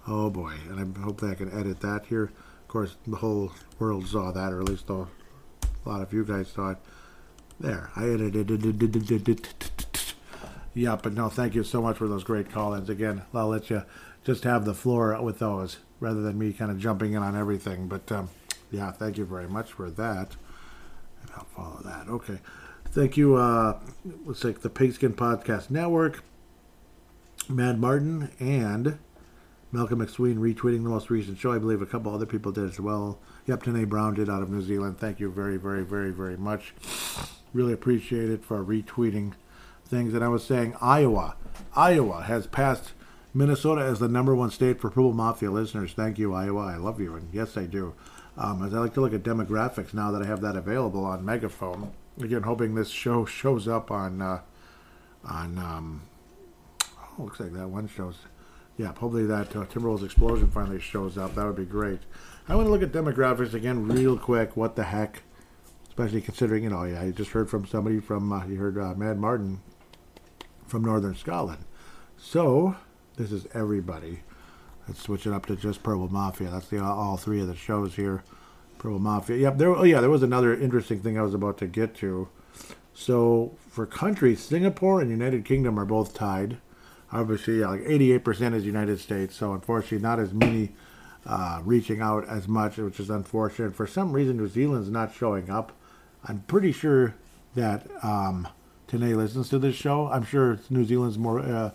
[0.08, 2.26] Oh boy, and I hope that I can edit that here.
[2.62, 5.08] Of course, the whole world saw that, or at least a
[5.86, 6.78] lot of you guys saw it.
[7.60, 8.50] There, I edited
[9.30, 9.95] it.
[10.76, 12.90] Yeah, but no, thank you so much for those great call-ins.
[12.90, 13.84] Again, I'll let you
[14.26, 17.88] just have the floor with those rather than me kind of jumping in on everything.
[17.88, 18.30] But um,
[18.72, 20.36] yeah, thank you very much for that.
[21.22, 22.10] And I'll follow that.
[22.10, 22.40] Okay.
[22.88, 23.36] Thank you.
[23.36, 23.80] Uh,
[24.26, 26.24] let's take the Pigskin Podcast Network,
[27.48, 29.00] Mad Martin, and
[29.72, 31.54] Malcolm McSween retweeting the most recent show.
[31.54, 33.20] I believe a couple other people did as well.
[33.48, 34.98] Yep, Tanae Brown did out of New Zealand.
[34.98, 36.74] Thank you very, very, very, very much.
[37.54, 39.34] Really appreciate it for retweeting
[39.88, 40.14] things.
[40.14, 41.36] And I was saying Iowa.
[41.76, 42.94] Iowa has passed
[43.34, 45.94] Minnesota as the number one state for Purple Mafia listeners.
[45.94, 46.62] Thank you, Iowa.
[46.62, 47.16] I love you.
[47.16, 47.94] And yes, I do.
[48.38, 51.24] Um, as I like to look at demographics now that I have that available on
[51.24, 51.94] Megaphone.
[52.22, 54.42] Again, hoping this show shows up on, uh,
[55.24, 56.02] on, um,
[56.98, 58.16] oh, looks like that one shows.
[58.78, 61.36] Yeah, hopefully that uh, Timberwolves Explosion finally shows up.
[61.36, 62.00] That would be great.
[62.48, 64.58] I want to look at demographics again real quick.
[64.58, 65.24] What the heck?
[65.98, 69.18] especially considering you know I just heard from somebody from uh, you heard uh, Mad
[69.18, 69.62] Martin
[70.76, 71.64] from Northern Scotland.
[72.18, 72.76] So
[73.16, 74.24] this is everybody.
[74.90, 76.50] Let's switch it up to just Purple Mafia.
[76.50, 78.26] That's the all three of the shows here.
[78.78, 79.38] Purple Mafia.
[79.38, 79.58] Yep.
[79.58, 79.70] There.
[79.70, 80.02] Oh yeah.
[80.02, 82.28] There was another interesting thing I was about to get to.
[82.94, 86.58] So for countries, Singapore and United Kingdom are both tied.
[87.10, 89.34] Obviously, yeah, like 88% is United States.
[89.34, 90.74] So unfortunately, not as many
[91.26, 93.74] uh, reaching out as much, which is unfortunate.
[93.74, 95.72] For some reason, New Zealand's not showing up.
[96.26, 97.16] I'm pretty sure
[97.56, 98.50] that um,
[98.88, 100.08] Tanae listens to this show.
[100.08, 101.40] I'm sure New Zealand's more.
[101.40, 101.72] Uh,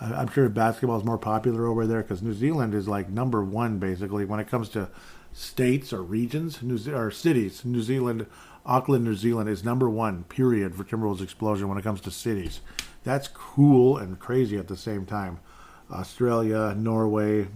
[0.00, 3.78] I'm sure basketball is more popular over there because New Zealand is like number one
[3.78, 4.88] basically when it comes to
[5.32, 7.64] states or regions, New Ze- or cities.
[7.64, 8.26] New Zealand,
[8.64, 10.24] Auckland, New Zealand is number one.
[10.24, 12.60] Period for Timberwolves Explosion when it comes to cities.
[13.04, 15.40] That's cool and crazy at the same time.
[15.90, 17.48] Australia, Norway,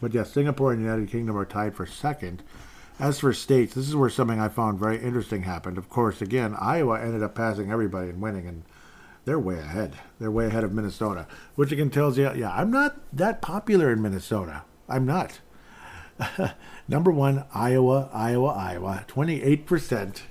[0.00, 2.42] but yeah, Singapore and United Kingdom are tied for second.
[2.98, 5.76] As for states, this is where something I found very interesting happened.
[5.76, 8.62] Of course, again, Iowa ended up passing everybody and winning, and
[9.26, 9.96] they're way ahead.
[10.18, 14.00] They're way ahead of Minnesota, which again tells you, yeah, I'm not that popular in
[14.00, 14.62] Minnesota.
[14.88, 15.40] I'm not.
[16.88, 20.22] Number one, Iowa, Iowa, Iowa, 28%.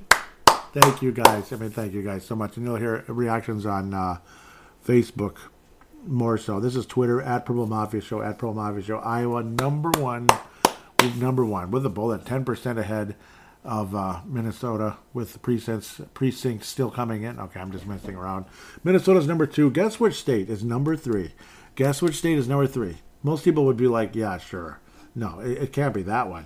[0.74, 1.54] Thank you guys.
[1.54, 2.58] I mean, thank you guys so much.
[2.58, 4.18] And you'll hear reactions on uh,
[4.84, 5.38] Facebook
[6.08, 6.60] more so.
[6.60, 10.28] This is Twitter at Purple Mafia Show, at Purple Mafia Show, Iowa, number one
[11.18, 13.16] number one with a bullet, 10% ahead
[13.64, 17.40] of uh, Minnesota with the precincts, precincts still coming in.
[17.40, 18.46] Okay, I'm just messing around.
[18.84, 19.72] Minnesota's number two.
[19.72, 21.34] Guess which state is number three?
[21.76, 22.98] Guess which state is number three?
[23.24, 24.80] Most people would be like, yeah, sure.
[25.16, 26.46] No, it, it can't be that one.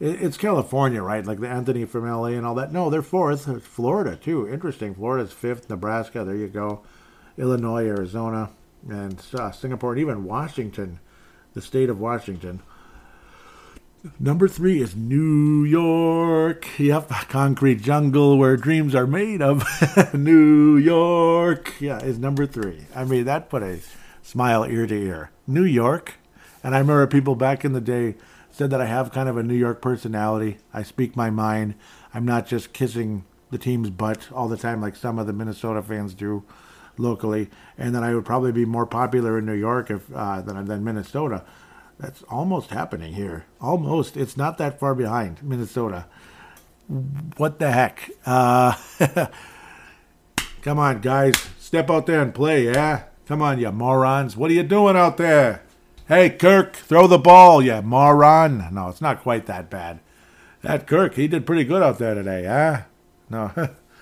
[0.00, 1.24] It, it's California, right?
[1.24, 2.72] Like the Anthony from LA and all that.
[2.72, 3.62] No, they're fourth.
[3.64, 4.48] Florida, too.
[4.48, 4.94] Interesting.
[4.94, 5.70] Florida's fifth.
[5.70, 6.82] Nebraska, there you go.
[7.36, 8.50] Illinois, Arizona,
[8.88, 10.98] and uh, Singapore, and even Washington,
[11.54, 12.60] the state of Washington.
[14.20, 16.78] Number three is New York.
[16.78, 19.64] Yep, concrete jungle where dreams are made of.
[20.14, 21.74] New York.
[21.80, 22.86] Yeah, is number three.
[22.94, 23.80] I mean, that put a
[24.22, 25.30] smile ear to ear.
[25.48, 26.14] New York.
[26.62, 28.14] And I remember people back in the day
[28.52, 30.58] said that I have kind of a New York personality.
[30.72, 31.74] I speak my mind.
[32.14, 35.82] I'm not just kissing the team's butt all the time like some of the Minnesota
[35.82, 36.44] fans do
[36.96, 37.50] locally.
[37.76, 40.84] And that I would probably be more popular in New York if, uh, than, than
[40.84, 41.44] Minnesota.
[41.98, 43.46] That's almost happening here.
[43.60, 44.16] Almost.
[44.16, 46.06] It's not that far behind Minnesota.
[47.36, 48.10] What the heck?
[48.24, 48.74] Uh,
[50.62, 51.34] come on, guys.
[51.58, 53.04] Step out there and play, yeah?
[53.26, 54.36] Come on, you morons.
[54.36, 55.62] What are you doing out there?
[56.06, 58.68] Hey, Kirk, throw the ball, you moron.
[58.72, 60.00] No, it's not quite that bad.
[60.62, 62.82] That Kirk, he did pretty good out there today, huh?
[63.28, 63.52] No.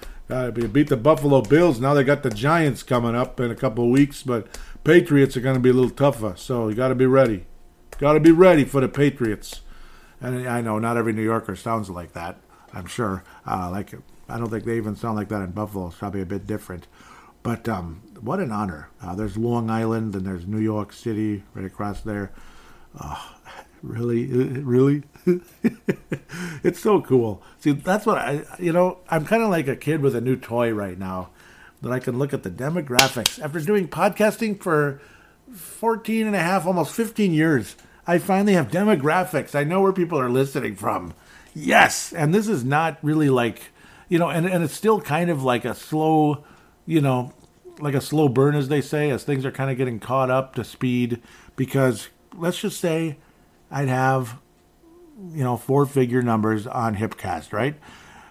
[0.31, 1.81] uh, beat the Buffalo Bills.
[1.81, 4.47] Now they got the Giants coming up in a couple of weeks, but
[4.85, 7.47] Patriots are going to be a little tougher, so you got to be ready.
[7.99, 9.63] Got to be ready for the Patriots.
[10.21, 12.39] And I know not every New Yorker sounds like that.
[12.73, 13.25] I'm sure.
[13.47, 13.95] Uh, like
[14.29, 15.87] I don't think they even sound like that in Buffalo.
[15.89, 16.87] It's probably a bit different.
[17.43, 18.91] But um, what an honor.
[19.01, 22.33] Uh, there's Long Island and there's New York City right across there.
[23.01, 23.37] Oh,
[23.83, 25.05] really, really,
[26.63, 27.43] it's so cool.
[27.61, 30.37] See, that's what I, you know, I'm kind of like a kid with a new
[30.37, 31.31] toy right now
[31.83, 33.41] that I can look at the demographics.
[33.41, 35.01] After doing podcasting for
[35.57, 37.77] 14 and a half, almost 15 years,
[38.07, 39.55] I finally have demographics.
[39.55, 41.15] I know where people are listening from.
[41.55, 42.13] Yes.
[42.13, 43.73] And this is not really like,
[44.09, 46.45] you know, and, and it's still kind of like a slow,
[46.87, 47.33] you know,
[47.81, 50.55] like a slow burn, as they say, as things are kind of getting caught up
[50.55, 51.21] to speed.
[51.57, 53.17] Because let's just say
[53.71, 54.39] I'd have,
[55.33, 57.77] you know, four figure numbers on Hipcast, right?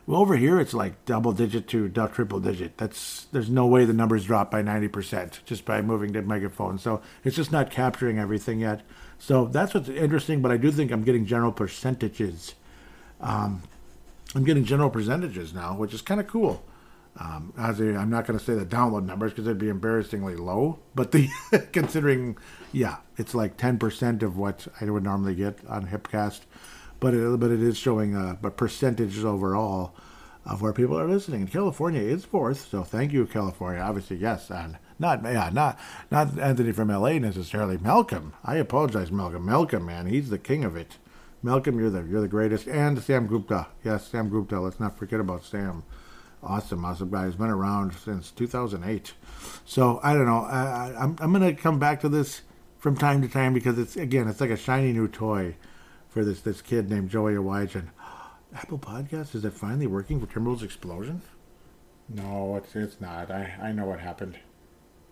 [0.08, 2.78] Well, over here it's like double digit to triple digit.
[2.78, 6.78] That's there's no way the numbers drop by ninety percent just by moving the megaphone.
[6.78, 8.82] So it's just not capturing everything yet.
[9.18, 10.42] So that's what's interesting.
[10.42, 12.54] But I do think I'm getting general percentages.
[13.20, 13.64] Um,
[14.36, 16.64] I'm getting general percentages now, which is kind of cool.
[17.18, 20.36] Um, as a, I'm not going to say the download numbers because they'd be embarrassingly
[20.36, 21.30] low, but the
[21.72, 22.38] considering,
[22.74, 26.42] yeah, it's like 10% of what I would normally get on Hipcast,
[27.06, 29.94] but it, but it is showing uh, a, a percentage overall
[30.44, 31.42] of where people are listening.
[31.42, 33.80] And California is fourth, so thank you, California.
[33.80, 35.78] Obviously, yes, and not yeah, not
[36.10, 37.78] not Anthony from LA necessarily.
[37.78, 39.46] Malcolm, I apologize, Malcolm.
[39.46, 40.98] Malcolm, man, he's the king of it.
[41.44, 43.68] Malcolm, you're the you're the greatest, and Sam Gupta.
[43.84, 44.60] Yes, Sam Gupta.
[44.60, 45.84] Let's not forget about Sam.
[46.42, 47.28] Awesome, awesome guy.
[47.28, 49.14] He's been around since 2008.
[49.64, 50.42] So I don't know.
[50.42, 52.42] I, I, I'm I'm gonna come back to this
[52.80, 55.56] from time to time because it's again, it's like a shiny new toy
[56.16, 57.90] for this this kid named Joey Awajan.
[58.56, 61.22] Apple Podcast is it finally working for Timberwolves Explosion?
[62.08, 63.30] No, it's it's not.
[63.30, 64.40] I I know what happened.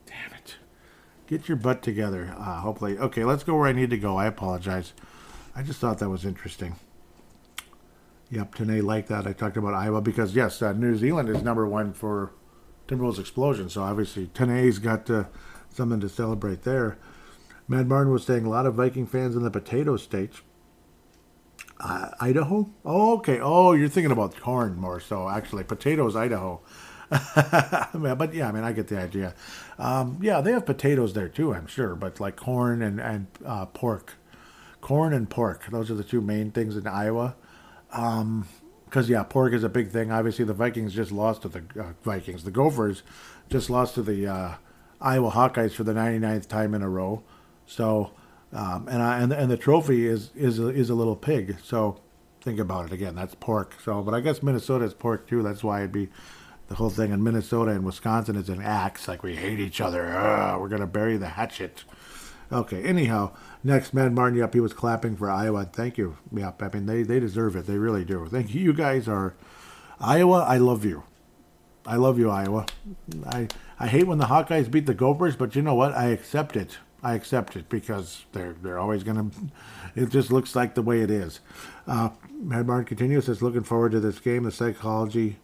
[0.05, 0.55] Damn it!
[1.27, 2.33] Get your butt together.
[2.37, 3.25] Uh, hopefully, okay.
[3.25, 4.15] Let's go where I need to go.
[4.15, 4.93] I apologize.
[5.53, 6.77] I just thought that was interesting.
[8.29, 9.27] Yep, Tanae liked that.
[9.27, 12.31] I talked about Iowa because yes, uh, New Zealand is number one for
[12.87, 13.67] Timberwolves Explosion.
[13.67, 15.25] So obviously Tanae's got uh,
[15.69, 16.97] something to celebrate there.
[17.67, 20.41] Mad Martin was saying a lot of Viking fans in the potato states.
[21.83, 22.69] Uh, Idaho?
[22.85, 23.39] Oh, okay.
[23.41, 25.27] Oh, you're thinking about corn more so.
[25.27, 26.61] Actually, potatoes, Idaho.
[27.09, 29.35] but yeah, I mean, I get the idea.
[29.77, 31.93] Um, yeah, they have potatoes there too, I'm sure.
[31.95, 34.13] But like corn and and uh, pork,
[34.79, 35.65] corn and pork.
[35.71, 37.35] Those are the two main things in Iowa.
[37.91, 38.47] Um,
[38.85, 40.11] because yeah, pork is a big thing.
[40.11, 42.45] Obviously, the Vikings just lost to the uh, Vikings.
[42.45, 43.03] The Gophers
[43.49, 44.53] just lost to the uh,
[45.01, 47.23] Iowa Hawkeyes for the 99th time in a row.
[47.65, 48.11] So
[48.53, 51.57] um, and I, and and the trophy is is a, is a little pig.
[51.63, 51.99] So
[52.41, 53.15] think about it again.
[53.15, 53.75] That's pork.
[53.83, 55.41] So, but I guess Minnesota is pork too.
[55.41, 56.09] That's why it'd be
[56.67, 59.07] the whole thing in Minnesota and Wisconsin is an axe.
[59.07, 60.05] Like we hate each other.
[60.11, 61.83] Ugh, we're gonna bury the hatchet.
[62.51, 62.83] Okay.
[62.83, 63.31] Anyhow,
[63.63, 64.37] next man Martin.
[64.37, 65.65] Yep, he was clapping for Iowa.
[65.65, 66.17] Thank you.
[66.31, 66.61] Yep.
[66.61, 67.65] I mean they they deserve it.
[67.65, 68.27] They really do.
[68.27, 68.61] Thank you.
[68.61, 69.33] You guys are
[69.99, 70.45] Iowa.
[70.47, 71.03] I love you.
[71.85, 72.65] I love you, Iowa.
[73.25, 73.47] I
[73.79, 75.93] I hate when the Hawkeyes beat the Gophers, but you know what?
[75.93, 76.77] I accept it.
[77.03, 79.37] I accept it because they're they're always going to.
[79.95, 81.41] It just looks like the way it is.
[81.85, 84.43] Uh, Martin continues says, looking forward to this game.
[84.43, 85.37] The psychology,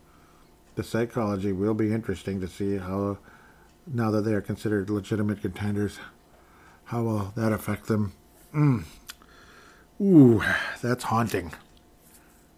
[0.76, 3.18] the psychology will be interesting to see how,
[3.86, 6.00] now that they are considered legitimate contenders,
[6.86, 8.14] how will that affect them?
[8.54, 8.86] Mm.
[10.02, 10.42] Ooh,
[10.82, 11.54] that's haunting.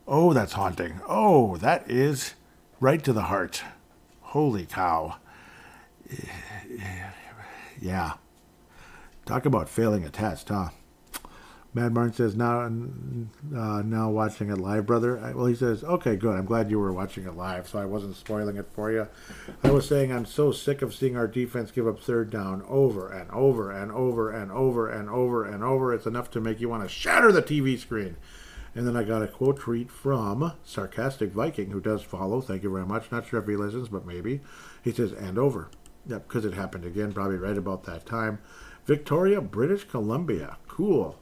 [0.08, 1.02] Oh, that's haunting.
[1.08, 2.36] Oh, that is
[2.80, 3.64] right to the heart.
[4.22, 5.18] Holy cow.
[7.82, 8.14] Yeah.
[9.32, 10.72] Talk about failing a test, huh?
[11.74, 15.16] Mad Martin says, now, uh, now watching it live, brother.
[15.34, 16.38] Well, he says, okay, good.
[16.38, 19.08] I'm glad you were watching it live, so I wasn't spoiling it for you.
[19.64, 23.08] I was saying I'm so sick of seeing our defense give up third down over
[23.08, 25.94] and over and over and over and over and over.
[25.94, 28.18] It's enough to make you want to shatter the TV screen.
[28.76, 32.42] And then I got a quote tweet from Sarcastic Viking, who does follow.
[32.42, 33.10] Thank you very much.
[33.14, 34.42] Not sure if he listens, but maybe.
[34.84, 35.70] He says, and over.
[36.06, 38.40] Yep, because it happened again, probably right about that time.
[38.86, 40.58] Victoria, British Columbia.
[40.68, 41.18] Cool.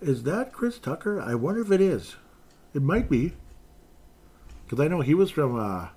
[0.00, 1.20] Is that Chris Tucker?
[1.20, 2.16] I wonder if it is.
[2.74, 3.32] It might be.
[4.64, 5.88] Because I know he was from uh,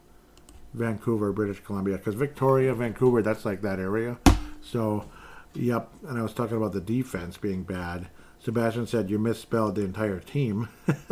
[0.74, 1.98] Vancouver, British Columbia.
[1.98, 4.18] Because Victoria, Vancouver, that's like that area.
[4.62, 5.10] So,
[5.54, 5.90] yep.
[6.08, 8.08] And I was talking about the defense being bad.
[8.44, 10.68] Sebastian said you misspelled the entire team.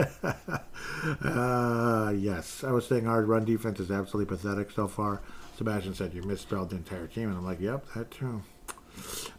[1.24, 5.22] uh, yes, I was saying our run defense is absolutely pathetic so far.
[5.56, 8.44] Sebastian said you misspelled the entire team, and I'm like, yep, that too.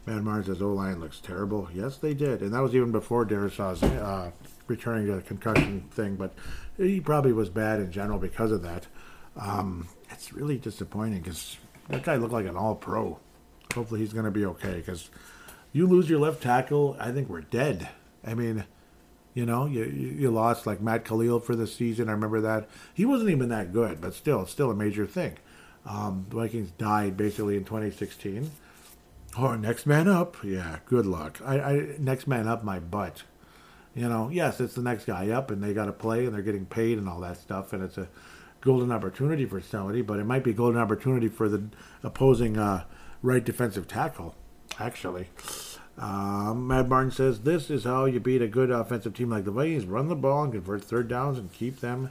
[0.06, 1.68] Man Mars says O line looks terrible.
[1.74, 4.30] Yes, they did, and that was even before Darrisaw's uh,
[4.66, 6.16] returning to the concussion thing.
[6.16, 6.34] But
[6.76, 8.86] he probably was bad in general because of that.
[9.36, 11.56] Um, it's really disappointing because
[11.88, 13.18] that guy looked like an All Pro.
[13.74, 15.10] Hopefully, he's going to be okay because
[15.72, 17.88] you lose your left tackle, I think we're dead.
[18.24, 18.64] I mean,
[19.34, 22.08] You know, you you lost like Matt Kalil for the season.
[22.10, 25.38] I remember that he wasn't even that good, but still, it's still a major thing.
[25.86, 28.50] Um, the Vikings died basically in 2016.
[29.36, 30.36] Oh, next man up.
[30.44, 31.40] Yeah, good luck.
[31.44, 33.22] I, I next man up my butt.
[33.94, 36.42] You know, yes, it's the next guy up, and they got to play, and they're
[36.42, 38.08] getting paid, and all that stuff, and it's a
[38.60, 41.64] golden opportunity for somebody, but it might be golden opportunity for the
[42.02, 42.84] opposing uh,
[43.22, 44.34] right defensive tackle.
[44.78, 45.28] Actually,
[45.98, 49.50] um, Mad Martin says this is how you beat a good offensive team like the
[49.50, 52.10] Vikings: run the ball and convert third downs and keep them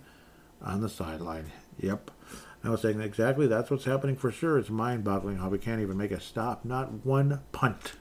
[0.61, 1.51] on the sideline.
[1.79, 2.11] Yep.
[2.63, 4.57] I was saying exactly that's what's happening for sure.
[4.57, 6.63] It's mind boggling how we can't even make a stop.
[6.63, 7.93] Not one punt.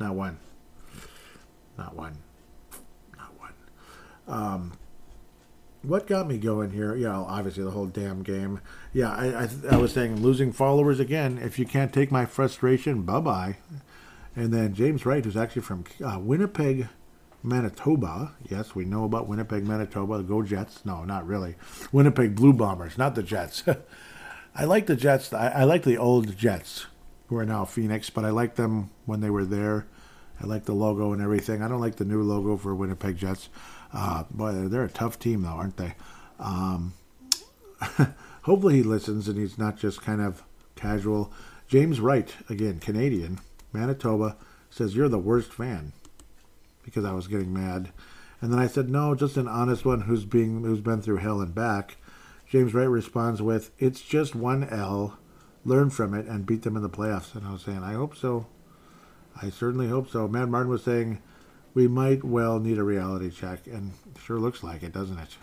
[0.00, 0.38] Not one.
[1.78, 2.18] Not one.
[3.16, 3.52] Not one.
[4.26, 4.72] Um,
[5.82, 6.94] what got me going here?
[6.96, 8.60] Yeah, obviously the whole damn game.
[8.92, 11.38] Yeah, I, I, I was saying losing followers again.
[11.38, 13.56] If you can't take my frustration, bye bye.
[14.34, 16.88] And then James Wright, who's actually from uh, Winnipeg,
[17.42, 18.32] Manitoba.
[18.48, 20.22] Yes, we know about Winnipeg, Manitoba.
[20.22, 20.84] Go Jets.
[20.84, 21.56] No, not really.
[21.92, 23.64] Winnipeg Blue Bombers, not the Jets.
[24.54, 25.32] I like the Jets.
[25.32, 26.86] I, I like the old Jets,
[27.28, 29.86] who are now Phoenix, but I like them when they were there.
[30.42, 31.62] I like the logo and everything.
[31.62, 33.48] I don't like the new logo for Winnipeg Jets.
[33.92, 35.94] Uh, boy, they're a tough team, though, aren't they?
[36.38, 36.94] Um,
[38.42, 40.42] hopefully he listens and he's not just kind of
[40.76, 41.32] casual.
[41.68, 43.38] James Wright, again, Canadian,
[43.72, 44.36] Manitoba,
[44.70, 45.92] says, You're the worst fan
[46.90, 47.92] because I was getting mad.
[48.40, 51.40] And then I said, No, just an honest one who's being who's been through hell
[51.40, 51.96] and back.
[52.48, 55.18] James Wright responds with, It's just one L.
[55.64, 57.34] Learn from it and beat them in the playoffs.
[57.34, 58.46] And I was saying, I hope so.
[59.40, 60.26] I certainly hope so.
[60.26, 61.22] Mad Martin was saying,
[61.74, 63.66] We might well need a reality check.
[63.66, 63.92] And
[64.22, 65.36] sure looks like it, doesn't it?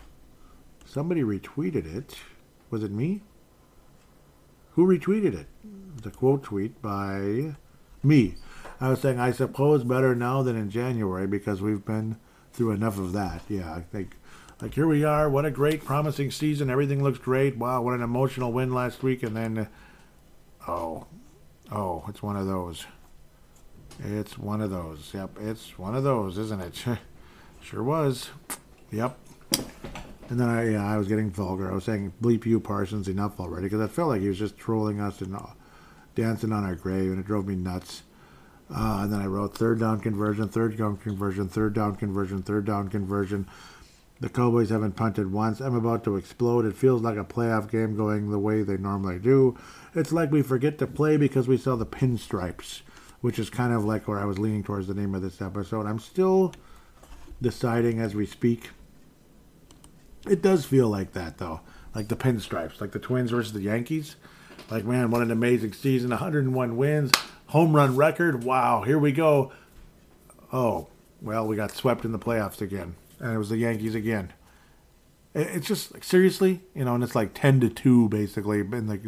[0.84, 2.16] Somebody retweeted it.
[2.70, 3.22] Was it me?
[4.72, 5.46] Who retweeted it?
[6.02, 7.56] The quote tweet by
[8.02, 8.34] me.
[8.80, 12.16] I was saying, I suppose better now than in January because we've been
[12.52, 13.42] through enough of that.
[13.48, 14.16] Yeah, I think,
[14.60, 15.28] like, here we are.
[15.28, 16.70] What a great, promising season.
[16.70, 17.56] Everything looks great.
[17.56, 19.22] Wow, what an emotional win last week.
[19.22, 19.68] And then,
[20.66, 21.06] oh,
[21.72, 22.86] oh, it's one of those.
[24.04, 25.10] It's one of those.
[25.12, 26.84] Yep, it's one of those, isn't it?
[27.60, 28.30] sure was.
[28.92, 29.18] Yep.
[30.30, 31.70] And then I, yeah, I was getting vulgar.
[31.70, 34.58] I was saying, bleep you, Parsons, enough already, because I felt like he was just
[34.58, 35.46] trolling us and uh,
[36.14, 38.02] dancing on our grave, and it drove me nuts.
[38.70, 42.66] Uh, and then I wrote third down conversion, third down conversion, third down conversion, third
[42.66, 43.46] down conversion.
[44.20, 45.60] The Cowboys haven't punted once.
[45.60, 46.64] I'm about to explode.
[46.64, 49.56] It feels like a playoff game going the way they normally do.
[49.94, 52.80] It's like we forget to play because we saw the pinstripes,
[53.20, 55.86] which is kind of like where I was leaning towards the name of this episode.
[55.86, 56.52] I'm still
[57.40, 58.70] deciding as we speak.
[60.28, 61.60] It does feel like that, though.
[61.94, 64.16] Like the pinstripes, like the Twins versus the Yankees.
[64.68, 66.10] Like, man, what an amazing season.
[66.10, 67.12] 101 wins,
[67.48, 68.44] home run record.
[68.44, 69.52] Wow, here we go.
[70.52, 70.88] Oh,
[71.20, 74.32] well, we got swept in the playoffs again, and it was the Yankees again.
[75.34, 79.02] It's just like, seriously, you know, and it's like ten to two basically in like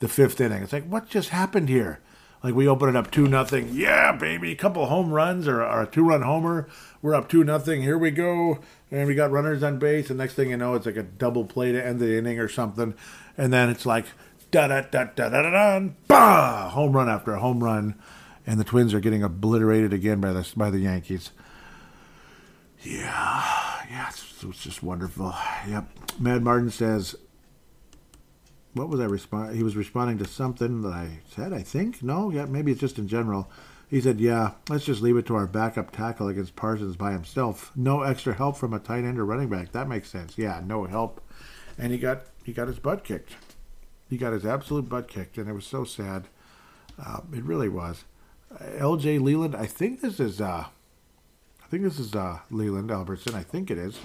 [0.00, 0.62] the fifth inning.
[0.62, 2.00] It's like what just happened here?
[2.42, 3.70] Like we open it up two nothing.
[3.72, 6.68] Yeah, baby, a couple home runs or, or a two run homer.
[7.02, 7.82] We're up two nothing.
[7.82, 8.60] Here we go,
[8.90, 10.08] and we got runners on base.
[10.08, 12.48] And next thing you know, it's like a double play to end the inning or
[12.48, 12.94] something.
[13.36, 14.06] And then it's like
[14.50, 16.70] da da da da da da da, bah!
[16.70, 17.94] Home run after home run,
[18.46, 21.30] and the Twins are getting obliterated again by the by the Yankees.
[22.82, 25.34] Yeah, yeah, it's, it's just wonderful.
[25.68, 25.88] Yep.
[26.20, 27.16] Mad Martin says,
[28.74, 29.56] "What was I respond?
[29.56, 31.52] He was responding to something that I said.
[31.52, 33.50] I think no, yeah, maybe it's just in general."
[33.88, 37.72] He said, "Yeah, let's just leave it to our backup tackle against Parsons by himself.
[37.76, 39.72] No extra help from a tight end or running back.
[39.72, 40.36] That makes sense.
[40.38, 41.20] Yeah, no help."
[41.78, 43.34] And he got he got his butt kicked.
[44.08, 46.28] He got his absolute butt kicked, and it was so sad.
[47.04, 48.04] Uh, it really was.
[48.78, 49.18] L.J.
[49.18, 50.66] Leland, I think this is, uh,
[51.62, 53.34] I think this is uh, Leland Albertson.
[53.34, 53.98] I think it is.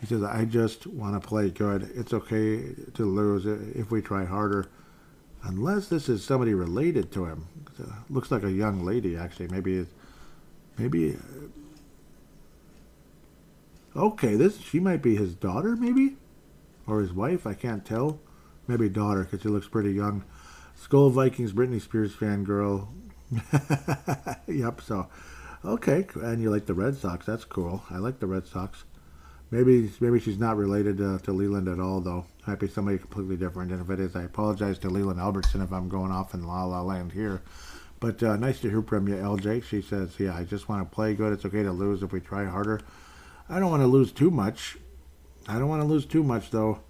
[0.00, 1.90] He says, "I just want to play good.
[1.94, 4.66] It's okay to lose if we try harder,
[5.42, 7.46] unless this is somebody related to him.
[7.78, 9.48] Uh, looks like a young lady, actually.
[9.48, 9.86] Maybe,
[10.78, 11.16] maybe."
[13.94, 16.16] Uh, okay, this she might be his daughter, maybe,
[16.86, 17.46] or his wife.
[17.46, 18.20] I can't tell
[18.68, 20.24] maybe daughter because she looks pretty young.
[20.80, 22.88] Skol Vikings, Britney Spears fan girl.
[24.46, 24.80] yep.
[24.80, 25.08] So,
[25.64, 27.26] okay, and you like the Red Sox?
[27.26, 27.82] That's cool.
[27.90, 28.84] I like the Red Sox.
[29.50, 32.26] Maybe maybe she's not related uh, to Leland at all, though.
[32.46, 33.70] Might be somebody completely different.
[33.72, 36.64] And if it is, I apologize to Leland Albertson if I'm going off in la
[36.64, 37.42] la land here.
[38.00, 39.64] But uh, nice to hear from you, LJ.
[39.64, 41.32] She says, "Yeah, I just want to play good.
[41.32, 42.80] It's okay to lose if we try harder.
[43.48, 44.76] I don't want to lose too much.
[45.48, 46.80] I don't want to lose too much, though.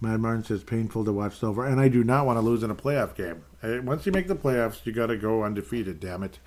[0.00, 2.70] Mad Martin says painful to watch Silver, and I do not want to lose in
[2.70, 3.44] a playoff game.
[3.84, 6.00] Once you make the playoffs, you got to go undefeated.
[6.00, 6.38] Damn it!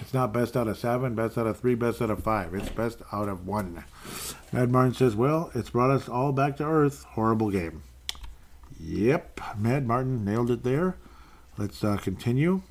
[0.00, 2.54] It's not best out of seven, best out of three, best out of five.
[2.54, 3.84] It's best out of one.
[4.52, 7.04] Mad Martin says, well, it's brought us all back to earth.
[7.10, 7.82] Horrible game.
[8.78, 10.96] Yep, Mad Martin nailed it there.
[11.56, 12.62] Let's uh, continue.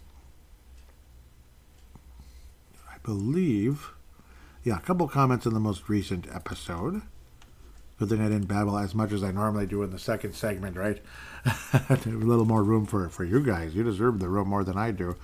[2.89, 3.91] I believe,
[4.63, 7.01] yeah, a couple comments in the most recent episode.
[7.99, 10.77] Good thing I didn't babble as much as I normally do in the second segment,
[10.77, 11.01] right?
[11.89, 13.73] a little more room for, for you guys.
[13.75, 15.15] You deserve the room more than I do.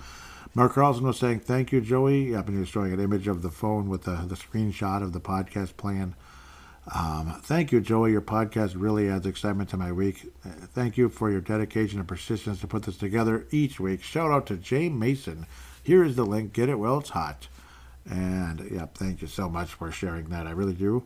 [0.54, 2.34] Mark Carlson was saying, Thank you, Joey.
[2.34, 5.76] I've been showing an image of the phone with the, the screenshot of the podcast
[5.76, 6.14] playing.
[6.94, 8.12] Um, thank you, Joey.
[8.12, 10.32] Your podcast really adds excitement to my week.
[10.74, 14.02] Thank you for your dedication and persistence to put this together each week.
[14.02, 15.46] Shout out to Jay Mason.
[15.82, 16.52] Here is the link.
[16.52, 17.48] Get it while it's hot.
[18.08, 20.46] And, yeah, thank you so much for sharing that.
[20.46, 21.04] I really do.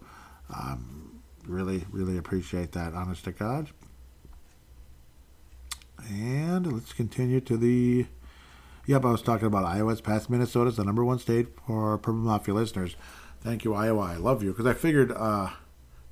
[0.53, 1.08] Um,
[1.49, 3.71] really, really appreciate that, honest to God.
[6.09, 8.07] And let's continue to the.
[8.87, 12.55] Yep, I was talking about Iowa's past Minnesota's the number one state for Purple Mafia
[12.55, 12.97] listeners.
[13.43, 14.01] Thank you, Iowa.
[14.01, 15.51] I love you because I figured uh,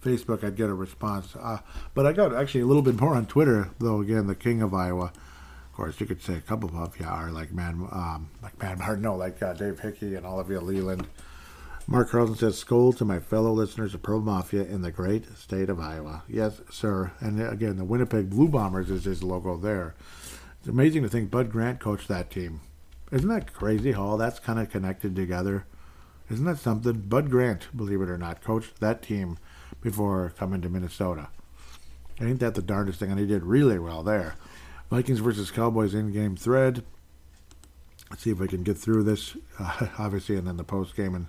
[0.02, 1.58] Facebook I'd get a response, uh,
[1.94, 3.70] but I got actually a little bit more on Twitter.
[3.78, 5.06] Though again, the king of Iowa.
[5.06, 8.78] Of course, you could say a couple of you are like man, um, like man,
[8.78, 11.06] Martin, no, like uh, Dave Hickey and you, Leland.
[11.88, 15.70] Mark Carlson says, "Skol to my fellow listeners of Purple Mafia in the great state
[15.70, 17.12] of Iowa." Yes, sir.
[17.20, 19.94] And again, the Winnipeg Blue Bombers is his logo there.
[20.58, 22.60] It's amazing to think Bud Grant coached that team.
[23.12, 25.64] Isn't that crazy how all that's kind of connected together?
[26.28, 27.02] Isn't that something?
[27.02, 29.38] Bud Grant, believe it or not, coached that team
[29.80, 31.28] before coming to Minnesota.
[32.20, 33.10] Ain't that the darndest thing?
[33.10, 34.34] And he did really well there.
[34.90, 36.82] Vikings versus Cowboys in game thread.
[38.10, 41.14] Let's see if we can get through this, uh, obviously, and then the post game.
[41.14, 41.26] And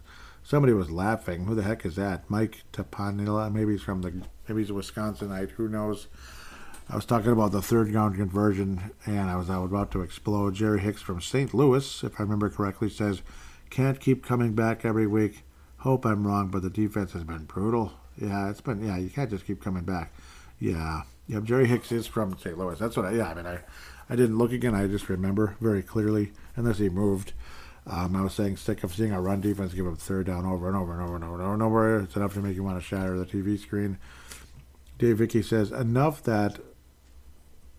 [0.47, 1.45] somebody was laughing.
[1.45, 2.29] Who the heck is that?
[2.29, 3.53] Mike Tapanila?
[3.53, 4.13] Maybe he's from the,
[4.47, 5.51] maybe he's a Wisconsinite.
[5.51, 6.07] Who knows?
[6.89, 10.01] I was talking about the third down conversion, and I was, I was about to
[10.01, 10.55] explode.
[10.55, 11.53] Jerry Hicks from St.
[11.53, 13.21] Louis, if I remember correctly, says,
[13.69, 15.43] "Can't keep coming back every week."
[15.79, 17.91] Hope I'm wrong, but the defense has been brutal.
[18.17, 18.81] Yeah, it's been.
[18.87, 20.13] Yeah, you can't just keep coming back.
[20.59, 21.41] Yeah, yeah.
[21.41, 22.57] Jerry Hicks is from St.
[22.57, 22.79] Louis.
[22.79, 23.05] That's what.
[23.05, 23.59] I, yeah, I mean, I,
[24.09, 24.73] I didn't look again.
[24.73, 27.33] I just remember very clearly, unless he moved.
[27.89, 30.67] Um, I was saying, sick of seeing our run defense give up third down over
[30.67, 31.99] and over and over and over and over and over.
[31.99, 33.97] It's enough to make you want to shatter the TV screen.
[34.97, 36.59] Dave Vicky says enough that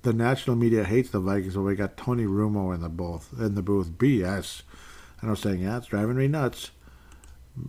[0.02, 3.35] the national media hates the Vikings, but we got Tony Romo in the booth.
[3.39, 4.62] In the booth, BS.
[5.20, 6.70] And I was saying, yeah, it's driving me nuts.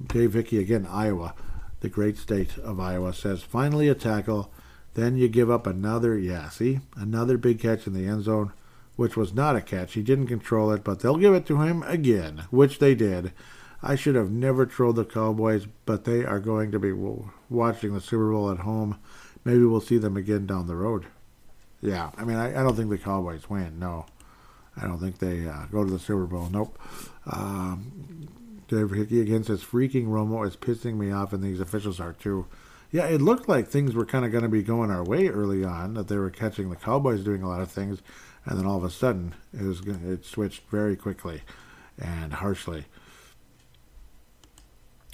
[0.08, 1.34] Dave Vicky again, Iowa,
[1.80, 4.52] the great state of Iowa, says finally a tackle.
[4.94, 8.54] Then you give up another, yeah, see, another big catch in the end zone,
[9.00, 9.94] which was not a catch.
[9.94, 13.32] He didn't control it, but they'll give it to him again, which they did.
[13.82, 16.92] I should have never trolled the Cowboys, but they are going to be
[17.50, 19.00] watching the Super Bowl at home.
[19.46, 21.06] Maybe we'll see them again down the road.
[21.80, 23.80] Yeah, I mean, I, I don't think the Cowboys win.
[23.80, 24.06] No,
[24.76, 26.50] I don't think they uh, go to the Super Bowl.
[26.52, 26.78] Nope.
[27.26, 28.28] Um,
[28.68, 32.48] Dave Hickey again says, freaking Romo is pissing me off, and these officials are too.
[32.92, 35.64] Yeah, it looked like things were kind of going to be going our way early
[35.64, 38.02] on, that they were catching the Cowboys doing a lot of things,
[38.46, 41.42] and then all of a sudden it was it switched very quickly
[41.98, 42.86] and harshly.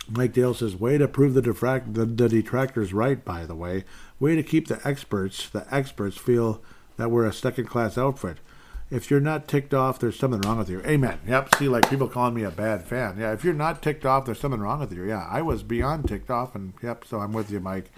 [0.07, 3.83] Mike Dale says, way to prove the, defract- the, the detractors right, by the way.
[4.19, 6.61] Way to keep the experts, the experts feel
[6.97, 8.37] that we're a second class outfit.
[8.91, 10.81] If you're not ticked off, there's something wrong with you.
[10.85, 11.19] Amen.
[11.27, 11.55] Yep.
[11.55, 13.17] See, like people calling me a bad fan.
[13.17, 13.33] Yeah.
[13.33, 15.03] If you're not ticked off, there's something wrong with you.
[15.03, 15.27] Yeah.
[15.29, 17.03] I was beyond ticked off, and yep.
[17.03, 17.91] So I'm with you, Mike.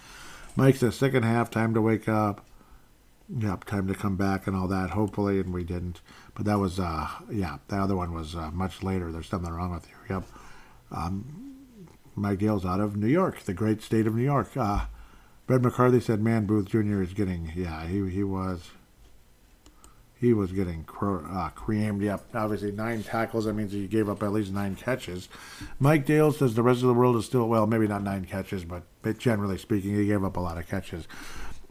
[0.56, 2.47] Mike says second half, time to wake up.
[3.36, 3.66] Yep.
[3.66, 4.92] Time to come back and all that.
[4.92, 6.02] Hopefully, and we didn't.
[6.34, 7.58] But that was, uh, yeah.
[7.68, 9.12] The other one was uh, much later.
[9.12, 10.16] There's something wrong with you.
[10.16, 10.24] Yep.
[10.92, 11.48] Um,
[12.16, 14.56] Mike Dale's out of New York, the great state of New York.
[14.58, 14.86] Uh,
[15.46, 17.02] Brett McCarthy said, "Man, Booth Jr.
[17.02, 18.72] is getting, yeah, he he was,
[20.20, 22.02] he was getting cr- uh, creamed.
[22.02, 23.46] Yep, obviously nine tackles.
[23.46, 25.30] That means he gave up at least nine catches.
[25.80, 28.64] Mike Dale says the rest of the world is still well, maybe not nine catches,
[28.66, 31.08] but, but generally speaking, he gave up a lot of catches.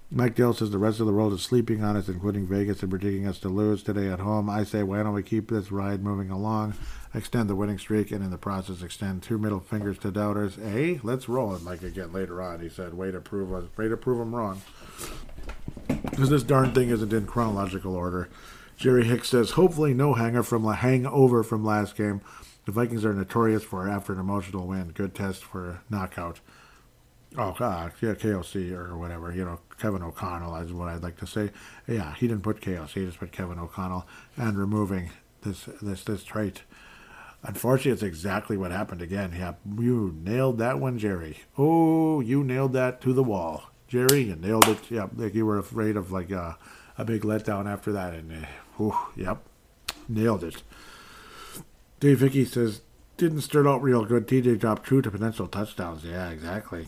[0.08, 2.90] Mike Dale says the rest of the world is sleeping on us, including Vegas, and
[2.90, 4.48] predicting us to lose today at home.
[4.48, 6.74] I say, why don't we keep this ride moving along,
[7.12, 10.54] extend the winning streak, and in the process extend two middle fingers to doubters?
[10.54, 11.64] Hey, let's roll it.
[11.64, 14.62] Like again later on, he said, way to prove us, way to prove them wrong.
[15.88, 18.28] Because this darn thing isn't in chronological order.
[18.76, 22.20] Jerry Hicks says, hopefully no hanger from la- hangover from last game.
[22.64, 24.90] The Vikings are notorious for after an emotional win.
[24.90, 26.40] Good test for knockout.
[27.36, 31.26] Oh, God, yeah, KOC or whatever, you know, Kevin O'Connell is what I'd like to
[31.26, 31.50] say.
[31.86, 35.10] Yeah, he didn't put KOC, he just put Kevin O'Connell and removing
[35.42, 36.62] this this this trait.
[37.42, 39.34] Unfortunately, it's exactly what happened again.
[39.36, 41.40] Yeah, you nailed that one, Jerry.
[41.56, 44.22] Oh, you nailed that to the wall, Jerry.
[44.22, 44.90] You nailed it.
[44.90, 46.56] Yep, like you were afraid of like a,
[46.96, 48.46] a big letdown after that, and
[48.80, 49.44] uh, yep,
[50.08, 50.62] nailed it.
[52.00, 52.80] Dave Vicky says
[53.16, 54.26] didn't start out real good.
[54.26, 56.04] TJ dropped two to potential touchdowns.
[56.04, 56.86] Yeah, exactly.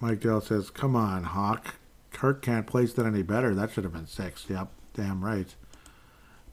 [0.00, 1.74] Mike Dale says, "Come on, Hawk.
[2.12, 3.54] Kirk can't place that any better.
[3.54, 4.46] That should have been six.
[4.48, 5.54] Yep, damn right."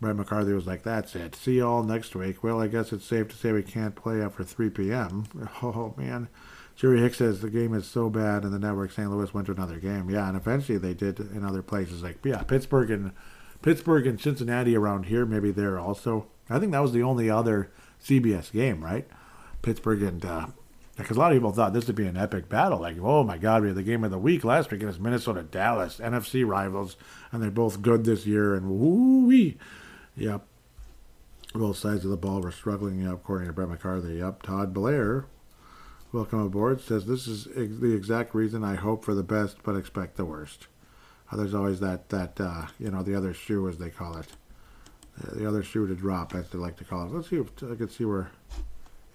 [0.02, 1.36] Brett McCarthy was like, "That's it.
[1.36, 4.22] See you all next week." Well, I guess it's safe to say we can't play
[4.22, 5.26] after 3 p.m.
[5.64, 6.28] Oh man.
[6.76, 9.10] Jerry Hicks says the game is so bad, and the network St.
[9.10, 10.10] Louis went to another game.
[10.10, 13.11] Yeah, and eventually they did in other places like yeah, Pittsburgh and
[13.61, 15.26] Pittsburgh and Cincinnati around here.
[15.26, 16.28] Maybe there also.
[16.49, 17.72] I think that was the only other
[18.03, 19.07] CBS game, right?
[19.61, 20.48] Pittsburgh and uh,
[20.95, 22.80] because a lot of people thought this would be an epic battle.
[22.80, 24.99] Like, oh my God, we had the game of the week last week, and it's
[24.99, 26.95] Minnesota Dallas, NFC rivals,
[27.32, 28.53] and they're both good this year.
[28.56, 29.57] And woo wee,
[30.15, 30.45] yep.
[31.53, 34.15] Both sides of the ball were struggling, yep, according to Brett McCarthy.
[34.15, 35.26] Yep, Todd Blair,
[36.11, 39.76] welcome aboard, says this is ex- the exact reason I hope for the best but
[39.76, 40.68] expect the worst.
[41.32, 44.28] Uh, there's always that that uh, you know the other shoe as they call it,
[45.24, 47.11] uh, the other shoe to drop as they like to call it.
[47.11, 48.30] Let's see if I can see where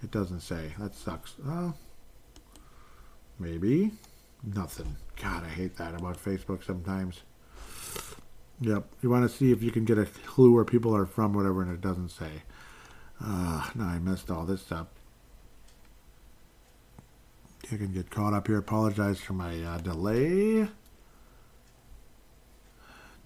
[0.02, 0.74] it doesn't say.
[0.78, 1.34] That sucks.
[3.38, 3.92] Maybe
[4.42, 4.96] nothing.
[5.20, 7.22] God, I hate that about Facebook sometimes.
[8.60, 11.32] Yep, you want to see if you can get a clue where people are from,
[11.32, 12.42] whatever, and it doesn't say.
[13.24, 14.88] Uh, no, I missed all this stuff.
[17.70, 18.58] I can get caught up here.
[18.58, 20.68] Apologize for my uh, delay.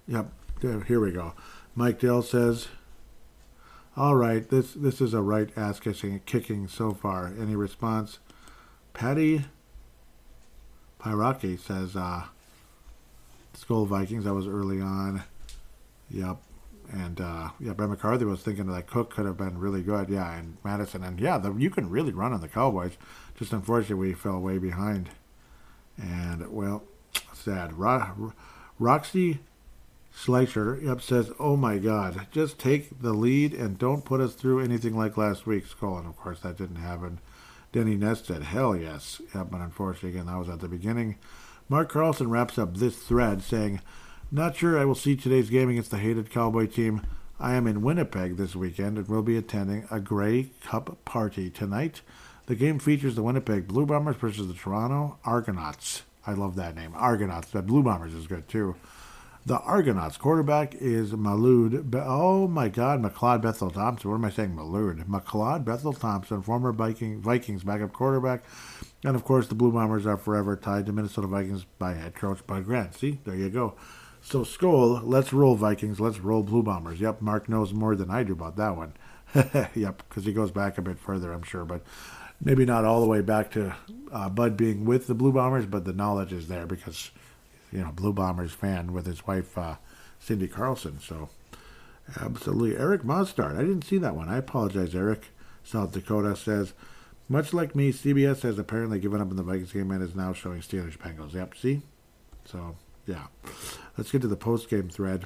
[0.07, 0.31] Yep,
[0.61, 1.33] here we go.
[1.75, 2.67] Mike Dale says,
[3.95, 8.19] "All right, this this is a right ass kicking kicking so far." Any response?
[8.93, 9.45] Patty
[10.99, 12.23] Pyraki says, uh,
[13.55, 15.23] "Skol Vikings." That was early on.
[16.09, 16.37] Yep,
[16.91, 20.09] and uh, yeah, Brett McCarthy was thinking that Cook could have been really good.
[20.09, 22.97] Yeah, and Mattison, and yeah, the, you can really run on the Cowboys.
[23.35, 25.09] Just unfortunately, we fell way behind.
[25.97, 26.83] And well,
[27.33, 27.73] sad.
[27.73, 28.33] Ro-
[28.79, 29.39] Roxy
[30.15, 34.59] Schleicher yep, says, "Oh my God, just take the lead and don't put us through
[34.59, 37.19] anything like last week's call." And of course, that didn't happen.
[37.71, 41.15] Denny Nest said, "Hell yes." Yep, but unfortunately, again, that was at the beginning.
[41.67, 43.81] Mark Carlson wraps up this thread saying,
[44.31, 47.01] "Not sure I will see today's game against the hated Cowboy team.
[47.39, 52.01] I am in Winnipeg this weekend and will be attending a Grey Cup party tonight.
[52.45, 56.03] The game features the Winnipeg Blue Bombers versus the Toronto Argonauts.
[56.27, 57.49] I love that name, Argonauts.
[57.51, 58.75] But Blue Bombers is good too."
[59.45, 61.91] The Argonauts quarterback is Malud.
[61.91, 64.09] Be- oh my God, McLeod Bethel Thompson.
[64.09, 64.55] What am I saying?
[64.55, 65.03] Malud.
[65.05, 68.45] McLeod Bethel Thompson, former Viking Vikings backup quarterback,
[69.03, 72.45] and of course the Blue Bombers are forever tied to Minnesota Vikings by head coach
[72.47, 72.95] Bud Grant.
[72.95, 73.75] See, there you go.
[74.21, 75.99] So Skol, let's roll Vikings.
[75.99, 77.01] Let's roll Blue Bombers.
[77.01, 78.93] Yep, Mark knows more than I do about that one.
[79.75, 81.83] yep, because he goes back a bit further, I'm sure, but
[82.39, 83.75] maybe not all the way back to
[84.09, 87.11] uh, Bud being with the Blue Bombers, but the knowledge is there because
[87.73, 89.75] you know, Blue Bombers fan with his wife, uh,
[90.19, 90.99] Cindy Carlson.
[90.99, 91.29] So,
[92.21, 92.77] absolutely.
[92.77, 93.57] Eric Mostard.
[93.57, 94.29] I didn't see that one.
[94.29, 95.29] I apologize, Eric.
[95.63, 96.73] South Dakota says,
[97.27, 100.33] much like me, CBS has apparently given up on the Vikings game and is now
[100.33, 101.33] showing Steelers Bengals.
[101.33, 101.81] Yep, see?
[102.45, 102.75] So,
[103.07, 103.27] yeah.
[103.97, 105.25] Let's get to the post game thread.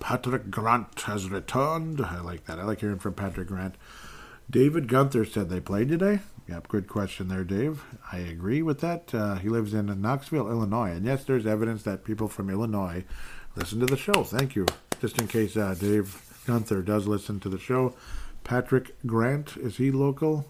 [0.00, 2.00] Patrick Grant has returned.
[2.00, 2.58] I like that.
[2.58, 3.76] I like hearing from Patrick Grant.
[4.50, 6.20] David Gunther said they played today.
[6.48, 7.84] Yep, good question there, Dave.
[8.10, 9.14] I agree with that.
[9.14, 10.90] Uh, he lives in Knoxville, Illinois.
[10.90, 13.04] And yes, there's evidence that people from Illinois
[13.54, 14.24] listen to the show.
[14.24, 14.66] Thank you.
[15.00, 17.94] Just in case uh, Dave Gunther does listen to the show.
[18.44, 20.46] Patrick Grant, is he local?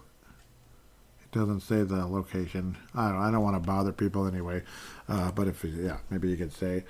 [1.24, 2.78] It doesn't say the location.
[2.94, 4.62] I don't, I don't want to bother people anyway.
[5.08, 6.84] Uh, but if, yeah, maybe you could say.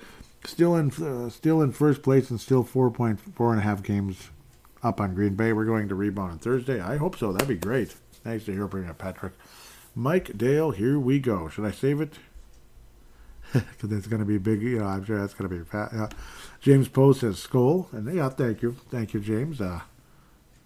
[0.45, 4.29] Still in, uh, still in first place and still 4.4 and a half games
[4.81, 5.51] up on Green Bay.
[5.51, 6.79] We're going to rebound on Thursday.
[6.79, 7.31] I hope so.
[7.33, 7.95] That'd be great.
[8.23, 9.33] Thanks to hear from you, Patrick.
[9.95, 11.49] Mike Dale, here we go.
[11.49, 12.13] Should I save it?
[13.53, 14.63] Because it's going to be big.
[14.63, 15.69] You know, I'm sure that's going to be.
[15.71, 16.09] Yeah.
[16.59, 19.61] James Poe says Skol, and yeah, thank you, thank you, James.
[19.61, 19.81] Uh,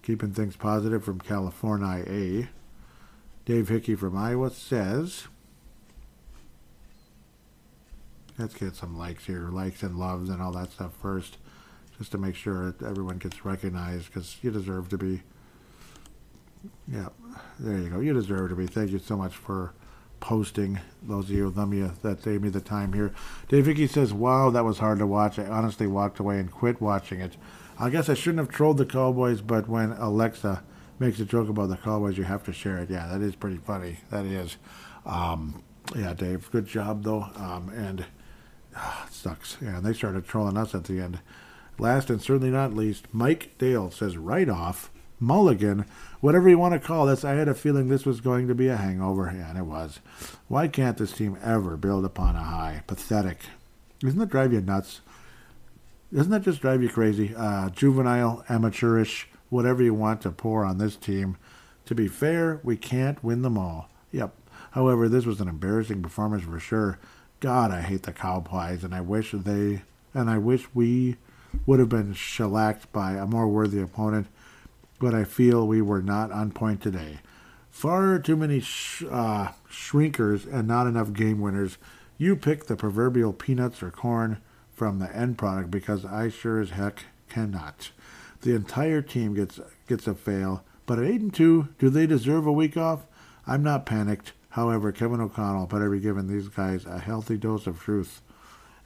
[0.01, 2.05] keeping things positive from California.
[2.07, 2.47] A.
[3.43, 5.27] Dave Hickey from Iowa says.
[8.37, 11.37] Let's get some likes here, likes and loves and all that stuff first,
[11.97, 15.23] just to make sure everyone gets recognized because you deserve to be
[16.87, 17.09] yeah,
[17.59, 17.99] there you go.
[17.99, 18.67] You deserve to be.
[18.67, 19.73] Thank you so much for
[20.19, 20.79] posting.
[21.03, 23.13] Those of you, them you that gave me the time here.
[23.49, 25.39] Dave Vicky says, "Wow, that was hard to watch.
[25.39, 27.37] I honestly walked away and quit watching it.
[27.79, 30.63] I guess I shouldn't have trolled the Cowboys, but when Alexa
[30.99, 32.89] makes a joke about the Cowboys, you have to share it.
[32.89, 33.99] Yeah, that is pretty funny.
[34.09, 34.57] That is.
[35.05, 35.63] Um,
[35.95, 37.29] yeah, Dave, good job though.
[37.35, 38.05] Um, and
[38.75, 39.57] uh, it sucks.
[39.61, 41.19] Yeah, and they started trolling us at the end.
[41.79, 45.85] Last and certainly not least, Mike Dale says, right off." Mulligan,
[46.19, 47.23] whatever you want to call this.
[47.23, 49.99] I had a feeling this was going to be a hangover, and it was.
[50.47, 52.83] Why can't this team ever build upon a high?
[52.87, 53.39] Pathetic.
[53.99, 55.01] Doesn't that drive you nuts?
[56.13, 57.33] Doesn't that just drive you crazy?
[57.35, 61.37] Uh, juvenile, amateurish, whatever you want to pour on this team.
[61.85, 63.89] To be fair, we can't win them all.
[64.11, 64.33] Yep.
[64.71, 66.99] However, this was an embarrassing performance for sure.
[67.39, 69.81] God, I hate the Cowboys, and I wish they
[70.13, 71.17] and I wish we
[71.65, 74.27] would have been shellacked by a more worthy opponent.
[74.99, 77.19] But I feel we were not on point today.
[77.69, 81.77] Far too many sh- uh, shrinkers and not enough game winners.
[82.17, 84.39] You pick the proverbial peanuts or corn
[84.71, 87.91] from the end product because I sure as heck cannot.
[88.41, 92.47] The entire team gets gets a fail, but at eight and two, do they deserve
[92.47, 93.05] a week off?
[93.45, 94.33] I'm not panicked.
[94.49, 98.21] However, Kevin O'Connell better be giving these guys a healthy dose of truth.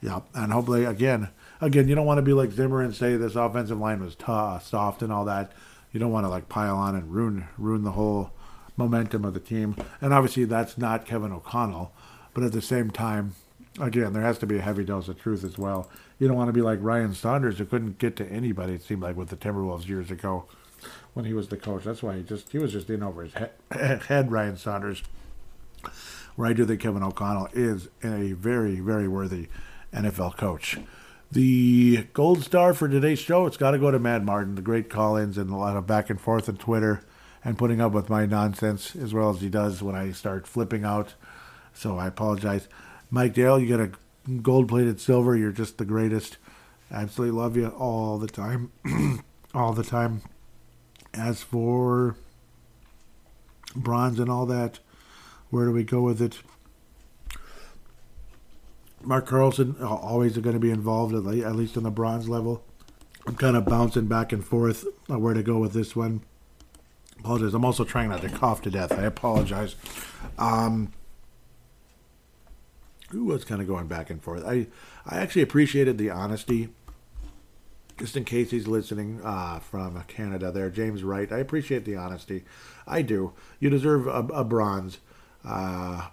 [0.01, 1.29] Yep, and hopefully again,
[1.61, 4.67] again, you don't want to be like Zimmer and say this offensive line was tough,
[4.67, 5.51] soft, and all that.
[5.91, 8.31] You don't want to like pile on and ruin ruin the whole
[8.77, 9.75] momentum of the team.
[9.99, 11.91] And obviously, that's not Kevin O'Connell.
[12.33, 13.35] But at the same time,
[13.79, 15.89] again, there has to be a heavy dose of truth as well.
[16.17, 18.73] You don't want to be like Ryan Saunders, who couldn't get to anybody.
[18.73, 20.45] It seemed like with the Timberwolves years ago,
[21.13, 21.83] when he was the coach.
[21.83, 23.51] That's why he just he was just in over his head.
[24.07, 25.03] head Ryan Saunders.
[26.35, 29.47] Where I do think Kevin O'Connell is a very very worthy
[29.93, 30.77] NFL coach.
[31.31, 34.89] The gold star for today's show, it's got to go to Mad Martin, the great
[34.89, 37.03] call-ins and a lot of back and forth on Twitter
[37.41, 40.83] and putting up with my nonsense as well as he does when I start flipping
[40.83, 41.13] out.
[41.73, 42.67] So I apologize.
[43.09, 45.33] Mike Dale, you got a gold plated silver.
[45.37, 46.37] You're just the greatest.
[46.91, 48.73] Absolutely love you all the time.
[49.53, 50.23] all the time.
[51.13, 52.17] As for
[53.73, 54.79] bronze and all that,
[55.49, 56.39] where do we go with it?
[59.03, 62.63] Mark Carlson always going to be involved at least on the bronze level.
[63.27, 66.21] I'm kind of bouncing back and forth where to go with this one
[67.21, 67.53] apologize.
[67.53, 68.91] I'm also trying not to cough to death.
[68.91, 69.75] I apologize.
[70.37, 70.91] Um,
[73.13, 74.43] ooh, was kind of going back and forth.
[74.45, 74.67] I,
[75.05, 76.69] I actually appreciated the honesty.
[77.97, 81.31] Just in case he's listening uh, from Canada, there, James Wright.
[81.31, 82.43] I appreciate the honesty.
[82.87, 83.33] I do.
[83.59, 84.97] You deserve a, a bronze.
[85.45, 86.07] Uh,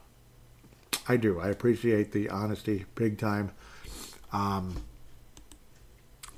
[1.09, 1.41] I do.
[1.41, 3.53] I appreciate the honesty, big time.
[4.31, 4.83] Um,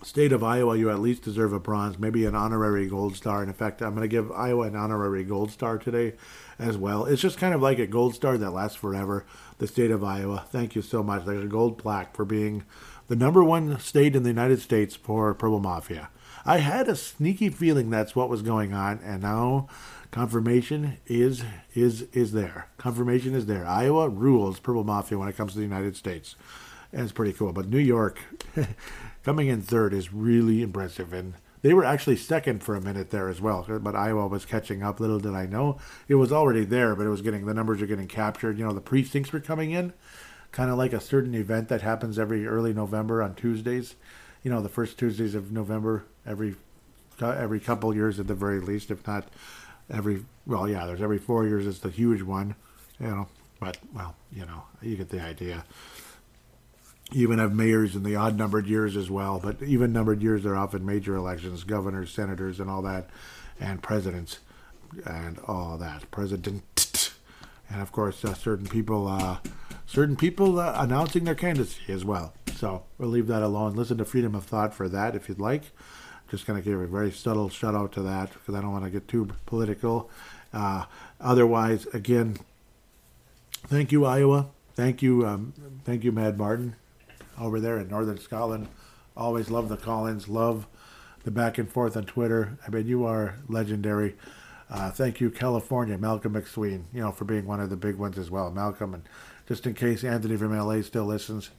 [0.03, 3.43] state of Iowa, you at least deserve a bronze, maybe an honorary gold star.
[3.43, 6.15] In fact, I'm going to give Iowa an honorary gold star today
[6.59, 7.05] as well.
[7.05, 9.27] It's just kind of like a gold star that lasts forever.
[9.61, 10.47] The state of Iowa.
[10.49, 11.27] Thank you so much.
[11.27, 12.65] Like a gold plaque for being
[13.09, 16.09] the number one state in the United States for Purple Mafia.
[16.47, 19.69] I had a sneaky feeling that's what was going on, and now
[20.11, 21.43] confirmation is
[21.75, 22.69] is is there.
[22.79, 23.67] Confirmation is there.
[23.67, 26.37] Iowa rules Purple Mafia when it comes to the United States.
[26.91, 27.53] And it's pretty cool.
[27.53, 28.19] But New York
[29.25, 31.13] coming in third is really impressive.
[31.13, 34.83] And they were actually second for a minute there as well, but Iowa was catching
[34.83, 35.01] up.
[35.01, 35.79] Little did I know,
[36.09, 38.59] it was already there, but it was getting the numbers are getting captured.
[38.59, 39.93] You know, the precincts were coming in,
[40.53, 43.95] kind of like a certain event that happens every early November on Tuesdays.
[44.43, 46.57] You know, the first Tuesdays of November every
[47.21, 49.29] every couple years at the very least, if not
[49.91, 51.67] every well, yeah, there's every four years.
[51.67, 52.55] It's the huge one,
[52.99, 53.29] you know.
[53.59, 55.65] But well, you know, you get the idea
[57.13, 59.41] even have mayors in the odd numbered years as well.
[59.43, 63.09] But even numbered years are often major elections, governors, senators, and all that,
[63.59, 64.39] and presidents,
[65.05, 66.11] and all that.
[66.11, 67.11] President,
[67.69, 69.39] and of course, uh, certain people, uh,
[69.87, 72.33] certain people uh, announcing their candidacy as well.
[72.55, 73.75] So we'll leave that alone.
[73.75, 75.65] Listen to Freedom of Thought for that if you'd like.
[76.31, 78.85] Just going to give a very subtle shout out to that because I don't want
[78.85, 80.11] to get too political.
[80.53, 80.85] Uh,
[81.21, 82.37] otherwise, again,
[83.67, 84.49] thank you, Iowa.
[84.75, 85.53] Thank you, um,
[85.85, 86.77] thank you, Mad Martin
[87.41, 88.69] over there in northern Scotland.
[89.17, 90.67] Always love the call-ins, love
[91.25, 92.59] the back and forth on Twitter.
[92.67, 94.17] I mean, you are legendary.
[94.71, 98.17] Uh, thank you, California, Malcolm McSween, you know, for being one of the big ones
[98.17, 98.51] as well.
[98.51, 99.03] Malcolm, and
[99.47, 101.51] just in case Anthony from LA still listens,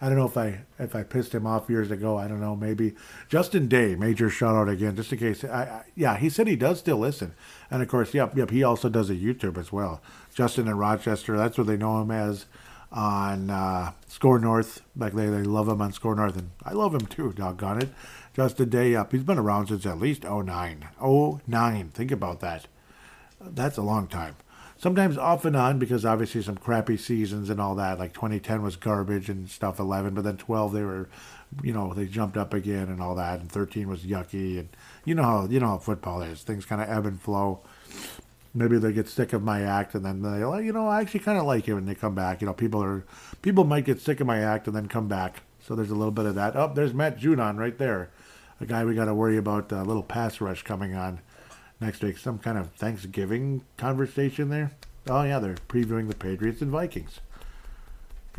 [0.00, 2.16] I don't know if I if I pissed him off years ago.
[2.16, 2.56] I don't know.
[2.56, 2.94] Maybe
[3.28, 5.44] Justin Day, major shout out again, just in case.
[5.44, 7.34] I, I, yeah, he said he does still listen,
[7.70, 8.50] and of course, yep, yep.
[8.50, 10.02] He also does a YouTube as well.
[10.34, 12.46] Justin in Rochester, that's what they know him as
[12.94, 14.82] on uh, Score North.
[14.96, 17.32] Like they, they love him on Score North, and I love him too.
[17.32, 17.88] Doggone it,
[18.34, 19.12] just a day up.
[19.12, 20.88] He's been around since at least 09.
[21.02, 21.88] 09.
[21.90, 22.66] Think about that.
[23.40, 24.36] That's a long time.
[24.76, 27.98] Sometimes off and on because obviously some crappy seasons and all that.
[27.98, 29.78] Like 2010 was garbage and stuff.
[29.78, 31.08] 11, but then 12 they were,
[31.62, 33.40] you know, they jumped up again and all that.
[33.40, 34.58] And 13 was yucky.
[34.58, 34.68] And
[35.04, 36.42] you know how you know how football is.
[36.42, 37.60] Things kind of ebb and flow
[38.54, 41.00] maybe they get sick of my act and then they like oh, you know I
[41.00, 42.40] actually kind of like it when they come back.
[42.40, 43.04] You know, people are
[43.42, 45.42] people might get sick of my act and then come back.
[45.60, 46.56] So there's a little bit of that.
[46.56, 48.10] Oh, there's Matt Judon right there,
[48.60, 49.72] a guy we got to worry about.
[49.72, 51.20] A little pass rush coming on
[51.80, 52.18] next week.
[52.18, 54.72] Some kind of Thanksgiving conversation there.
[55.08, 57.20] Oh yeah, they're previewing the Patriots and Vikings.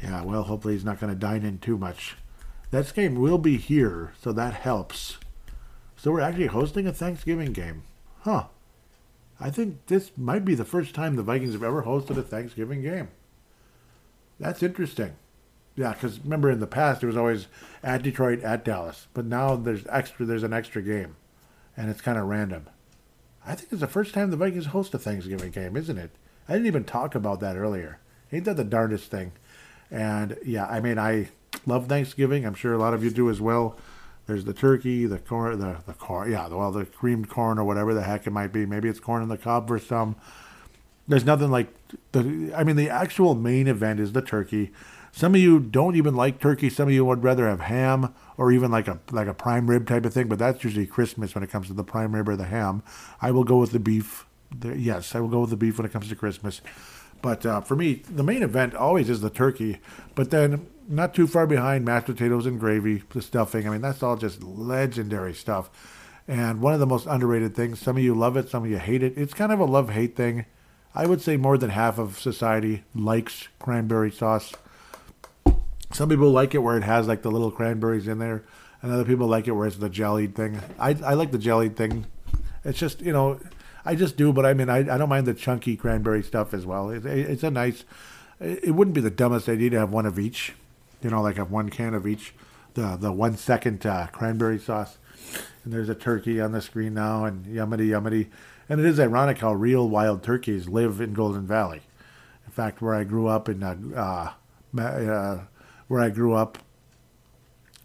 [0.01, 2.15] Yeah, well, hopefully he's not going to dine in too much.
[2.71, 5.17] That game will be here, so that helps.
[5.95, 7.83] So we're actually hosting a Thanksgiving game.
[8.21, 8.45] Huh.
[9.39, 12.81] I think this might be the first time the Vikings have ever hosted a Thanksgiving
[12.81, 13.09] game.
[14.39, 15.15] That's interesting.
[15.75, 17.47] Yeah, because remember in the past it was always
[17.83, 20.25] at Detroit, at Dallas, but now there's extra.
[20.25, 21.17] There's an extra game,
[21.75, 22.67] and it's kind of random.
[23.45, 26.11] I think it's the first time the Vikings host a Thanksgiving game, isn't it?
[26.47, 27.99] I didn't even talk about that earlier.
[28.31, 29.33] Ain't that the darndest thing?
[29.91, 31.29] And yeah, I mean, I
[31.65, 32.45] love Thanksgiving.
[32.45, 33.77] I'm sure a lot of you do as well.
[34.27, 37.93] There's the turkey, the corn, the the corn, yeah, well, the creamed corn or whatever
[37.93, 38.65] the heck it might be.
[38.65, 40.15] Maybe it's corn on the cob for some.
[41.07, 41.67] There's nothing like
[42.11, 42.51] the.
[42.55, 44.71] I mean, the actual main event is the turkey.
[45.11, 46.69] Some of you don't even like turkey.
[46.69, 49.87] Some of you would rather have ham or even like a like a prime rib
[49.87, 50.27] type of thing.
[50.27, 52.81] But that's usually Christmas when it comes to the prime rib or the ham.
[53.21, 54.25] I will go with the beef.
[54.57, 56.61] The, yes, I will go with the beef when it comes to Christmas.
[57.21, 59.79] But uh, for me, the main event always is the turkey.
[60.13, 63.67] But then not too far behind, mashed potatoes and gravy, the stuffing.
[63.67, 65.69] I mean, that's all just legendary stuff.
[66.27, 68.77] And one of the most underrated things, some of you love it, some of you
[68.77, 69.17] hate it.
[69.17, 70.45] It's kind of a love hate thing.
[70.93, 74.53] I would say more than half of society likes cranberry sauce.
[75.91, 78.43] Some people like it where it has like the little cranberries in there,
[78.81, 80.61] and other people like it where it's the jellied thing.
[80.79, 82.05] I, I like the jellied thing.
[82.63, 83.39] It's just, you know,
[83.85, 86.65] I just do, but I mean, I, I don't mind the chunky cranberry stuff as
[86.65, 86.89] well.
[86.89, 87.85] It, it, it's a nice,
[88.39, 90.53] it wouldn't be the dumbest idea to have one of each
[91.05, 92.33] you know, like have one can of each,
[92.73, 94.97] the the one second uh, cranberry sauce.
[95.63, 98.29] And there's a turkey on the screen now, and yummity yummity.
[98.67, 101.81] And it is ironic how real wild turkeys live in Golden Valley.
[102.47, 104.31] In fact, where I grew up in, uh,
[104.75, 105.41] uh, uh,
[105.87, 106.57] where I grew up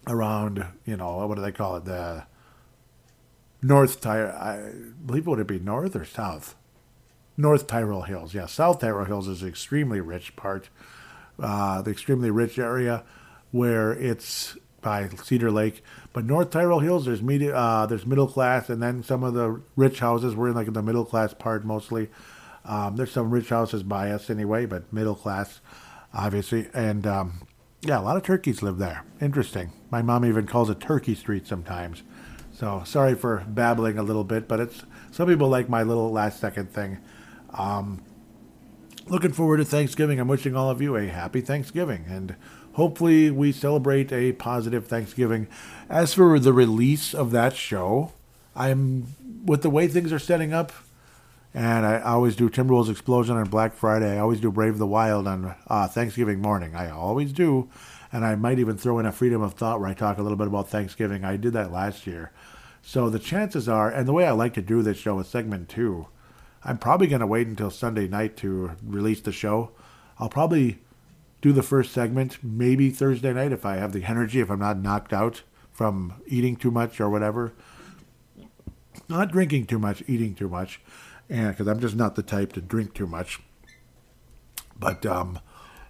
[0.07, 1.85] around, you know, what do they call it?
[1.85, 2.23] The
[3.61, 4.71] North Tyrol, I
[5.05, 6.55] believe would it be North or South?
[7.37, 8.33] North Tyrol Hills.
[8.33, 10.69] Yeah, South Tyrol Hills is an extremely rich part
[11.41, 13.03] uh, the extremely rich area
[13.51, 15.83] where it's by Cedar Lake.
[16.13, 19.61] But North Tyrol Hills, there's media, uh, there's middle class, and then some of the
[19.75, 20.35] rich houses.
[20.35, 22.09] We're in like the middle class part mostly.
[22.63, 25.61] Um, there's some rich houses by us anyway, but middle class,
[26.13, 26.67] obviously.
[26.73, 27.47] And um,
[27.81, 29.03] yeah, a lot of turkeys live there.
[29.19, 29.71] Interesting.
[29.89, 32.03] My mom even calls it Turkey Street sometimes.
[32.61, 36.39] So sorry for babbling a little bit, but it's some people like my little last
[36.39, 36.99] second thing.
[37.55, 38.03] Um,
[39.07, 40.19] looking forward to Thanksgiving.
[40.19, 42.35] I'm wishing all of you a happy Thanksgiving and
[42.73, 45.47] hopefully we celebrate a positive Thanksgiving.
[45.89, 48.13] As for the release of that show,
[48.55, 49.07] I'm
[49.43, 50.71] with the way things are setting up,
[51.55, 54.15] and I always do Timberwolves Explosion on Black Friday.
[54.15, 56.75] I always do Brave the Wild on uh, Thanksgiving morning.
[56.75, 57.71] I always do,
[58.11, 60.37] and I might even throw in a Freedom of Thought where I talk a little
[60.37, 61.25] bit about Thanksgiving.
[61.25, 62.31] I did that last year.
[62.81, 65.69] So the chances are, and the way I like to do this show is segment
[65.69, 66.07] two
[66.63, 69.71] I'm probably going to wait until Sunday night to release the show.
[70.19, 70.79] I'll probably
[71.41, 74.77] do the first segment maybe Thursday night if I have the energy, if I'm not
[74.77, 75.41] knocked out
[75.71, 77.53] from eating too much or whatever.
[79.09, 80.81] Not drinking too much, eating too much,
[81.29, 83.39] and because I'm just not the type to drink too much.
[84.77, 85.39] But um,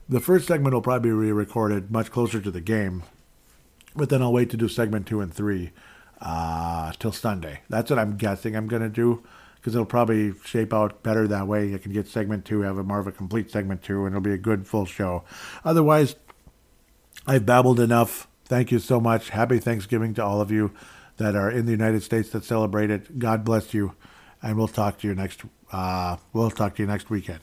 [0.07, 3.03] the first segment will probably be re-recorded much closer to the game,
[3.93, 5.71] but then I'll wait to do segment two and three
[6.21, 7.61] uh, till Sunday.
[7.69, 9.23] That's what I'm guessing I'm going to do
[9.55, 11.73] because it'll probably shape out better that way.
[11.73, 14.21] I can get segment two, have a more of a complete segment two, and it'll
[14.21, 15.23] be a good full show.
[15.63, 16.15] Otherwise,
[17.27, 18.27] I've babbled enough.
[18.45, 19.29] Thank you so much.
[19.29, 20.71] Happy Thanksgiving to all of you
[21.17, 23.19] that are in the United States that celebrate it.
[23.19, 23.93] God bless you,
[24.41, 25.41] and we'll talk to you next.
[25.71, 27.41] Uh, we'll talk to you next weekend.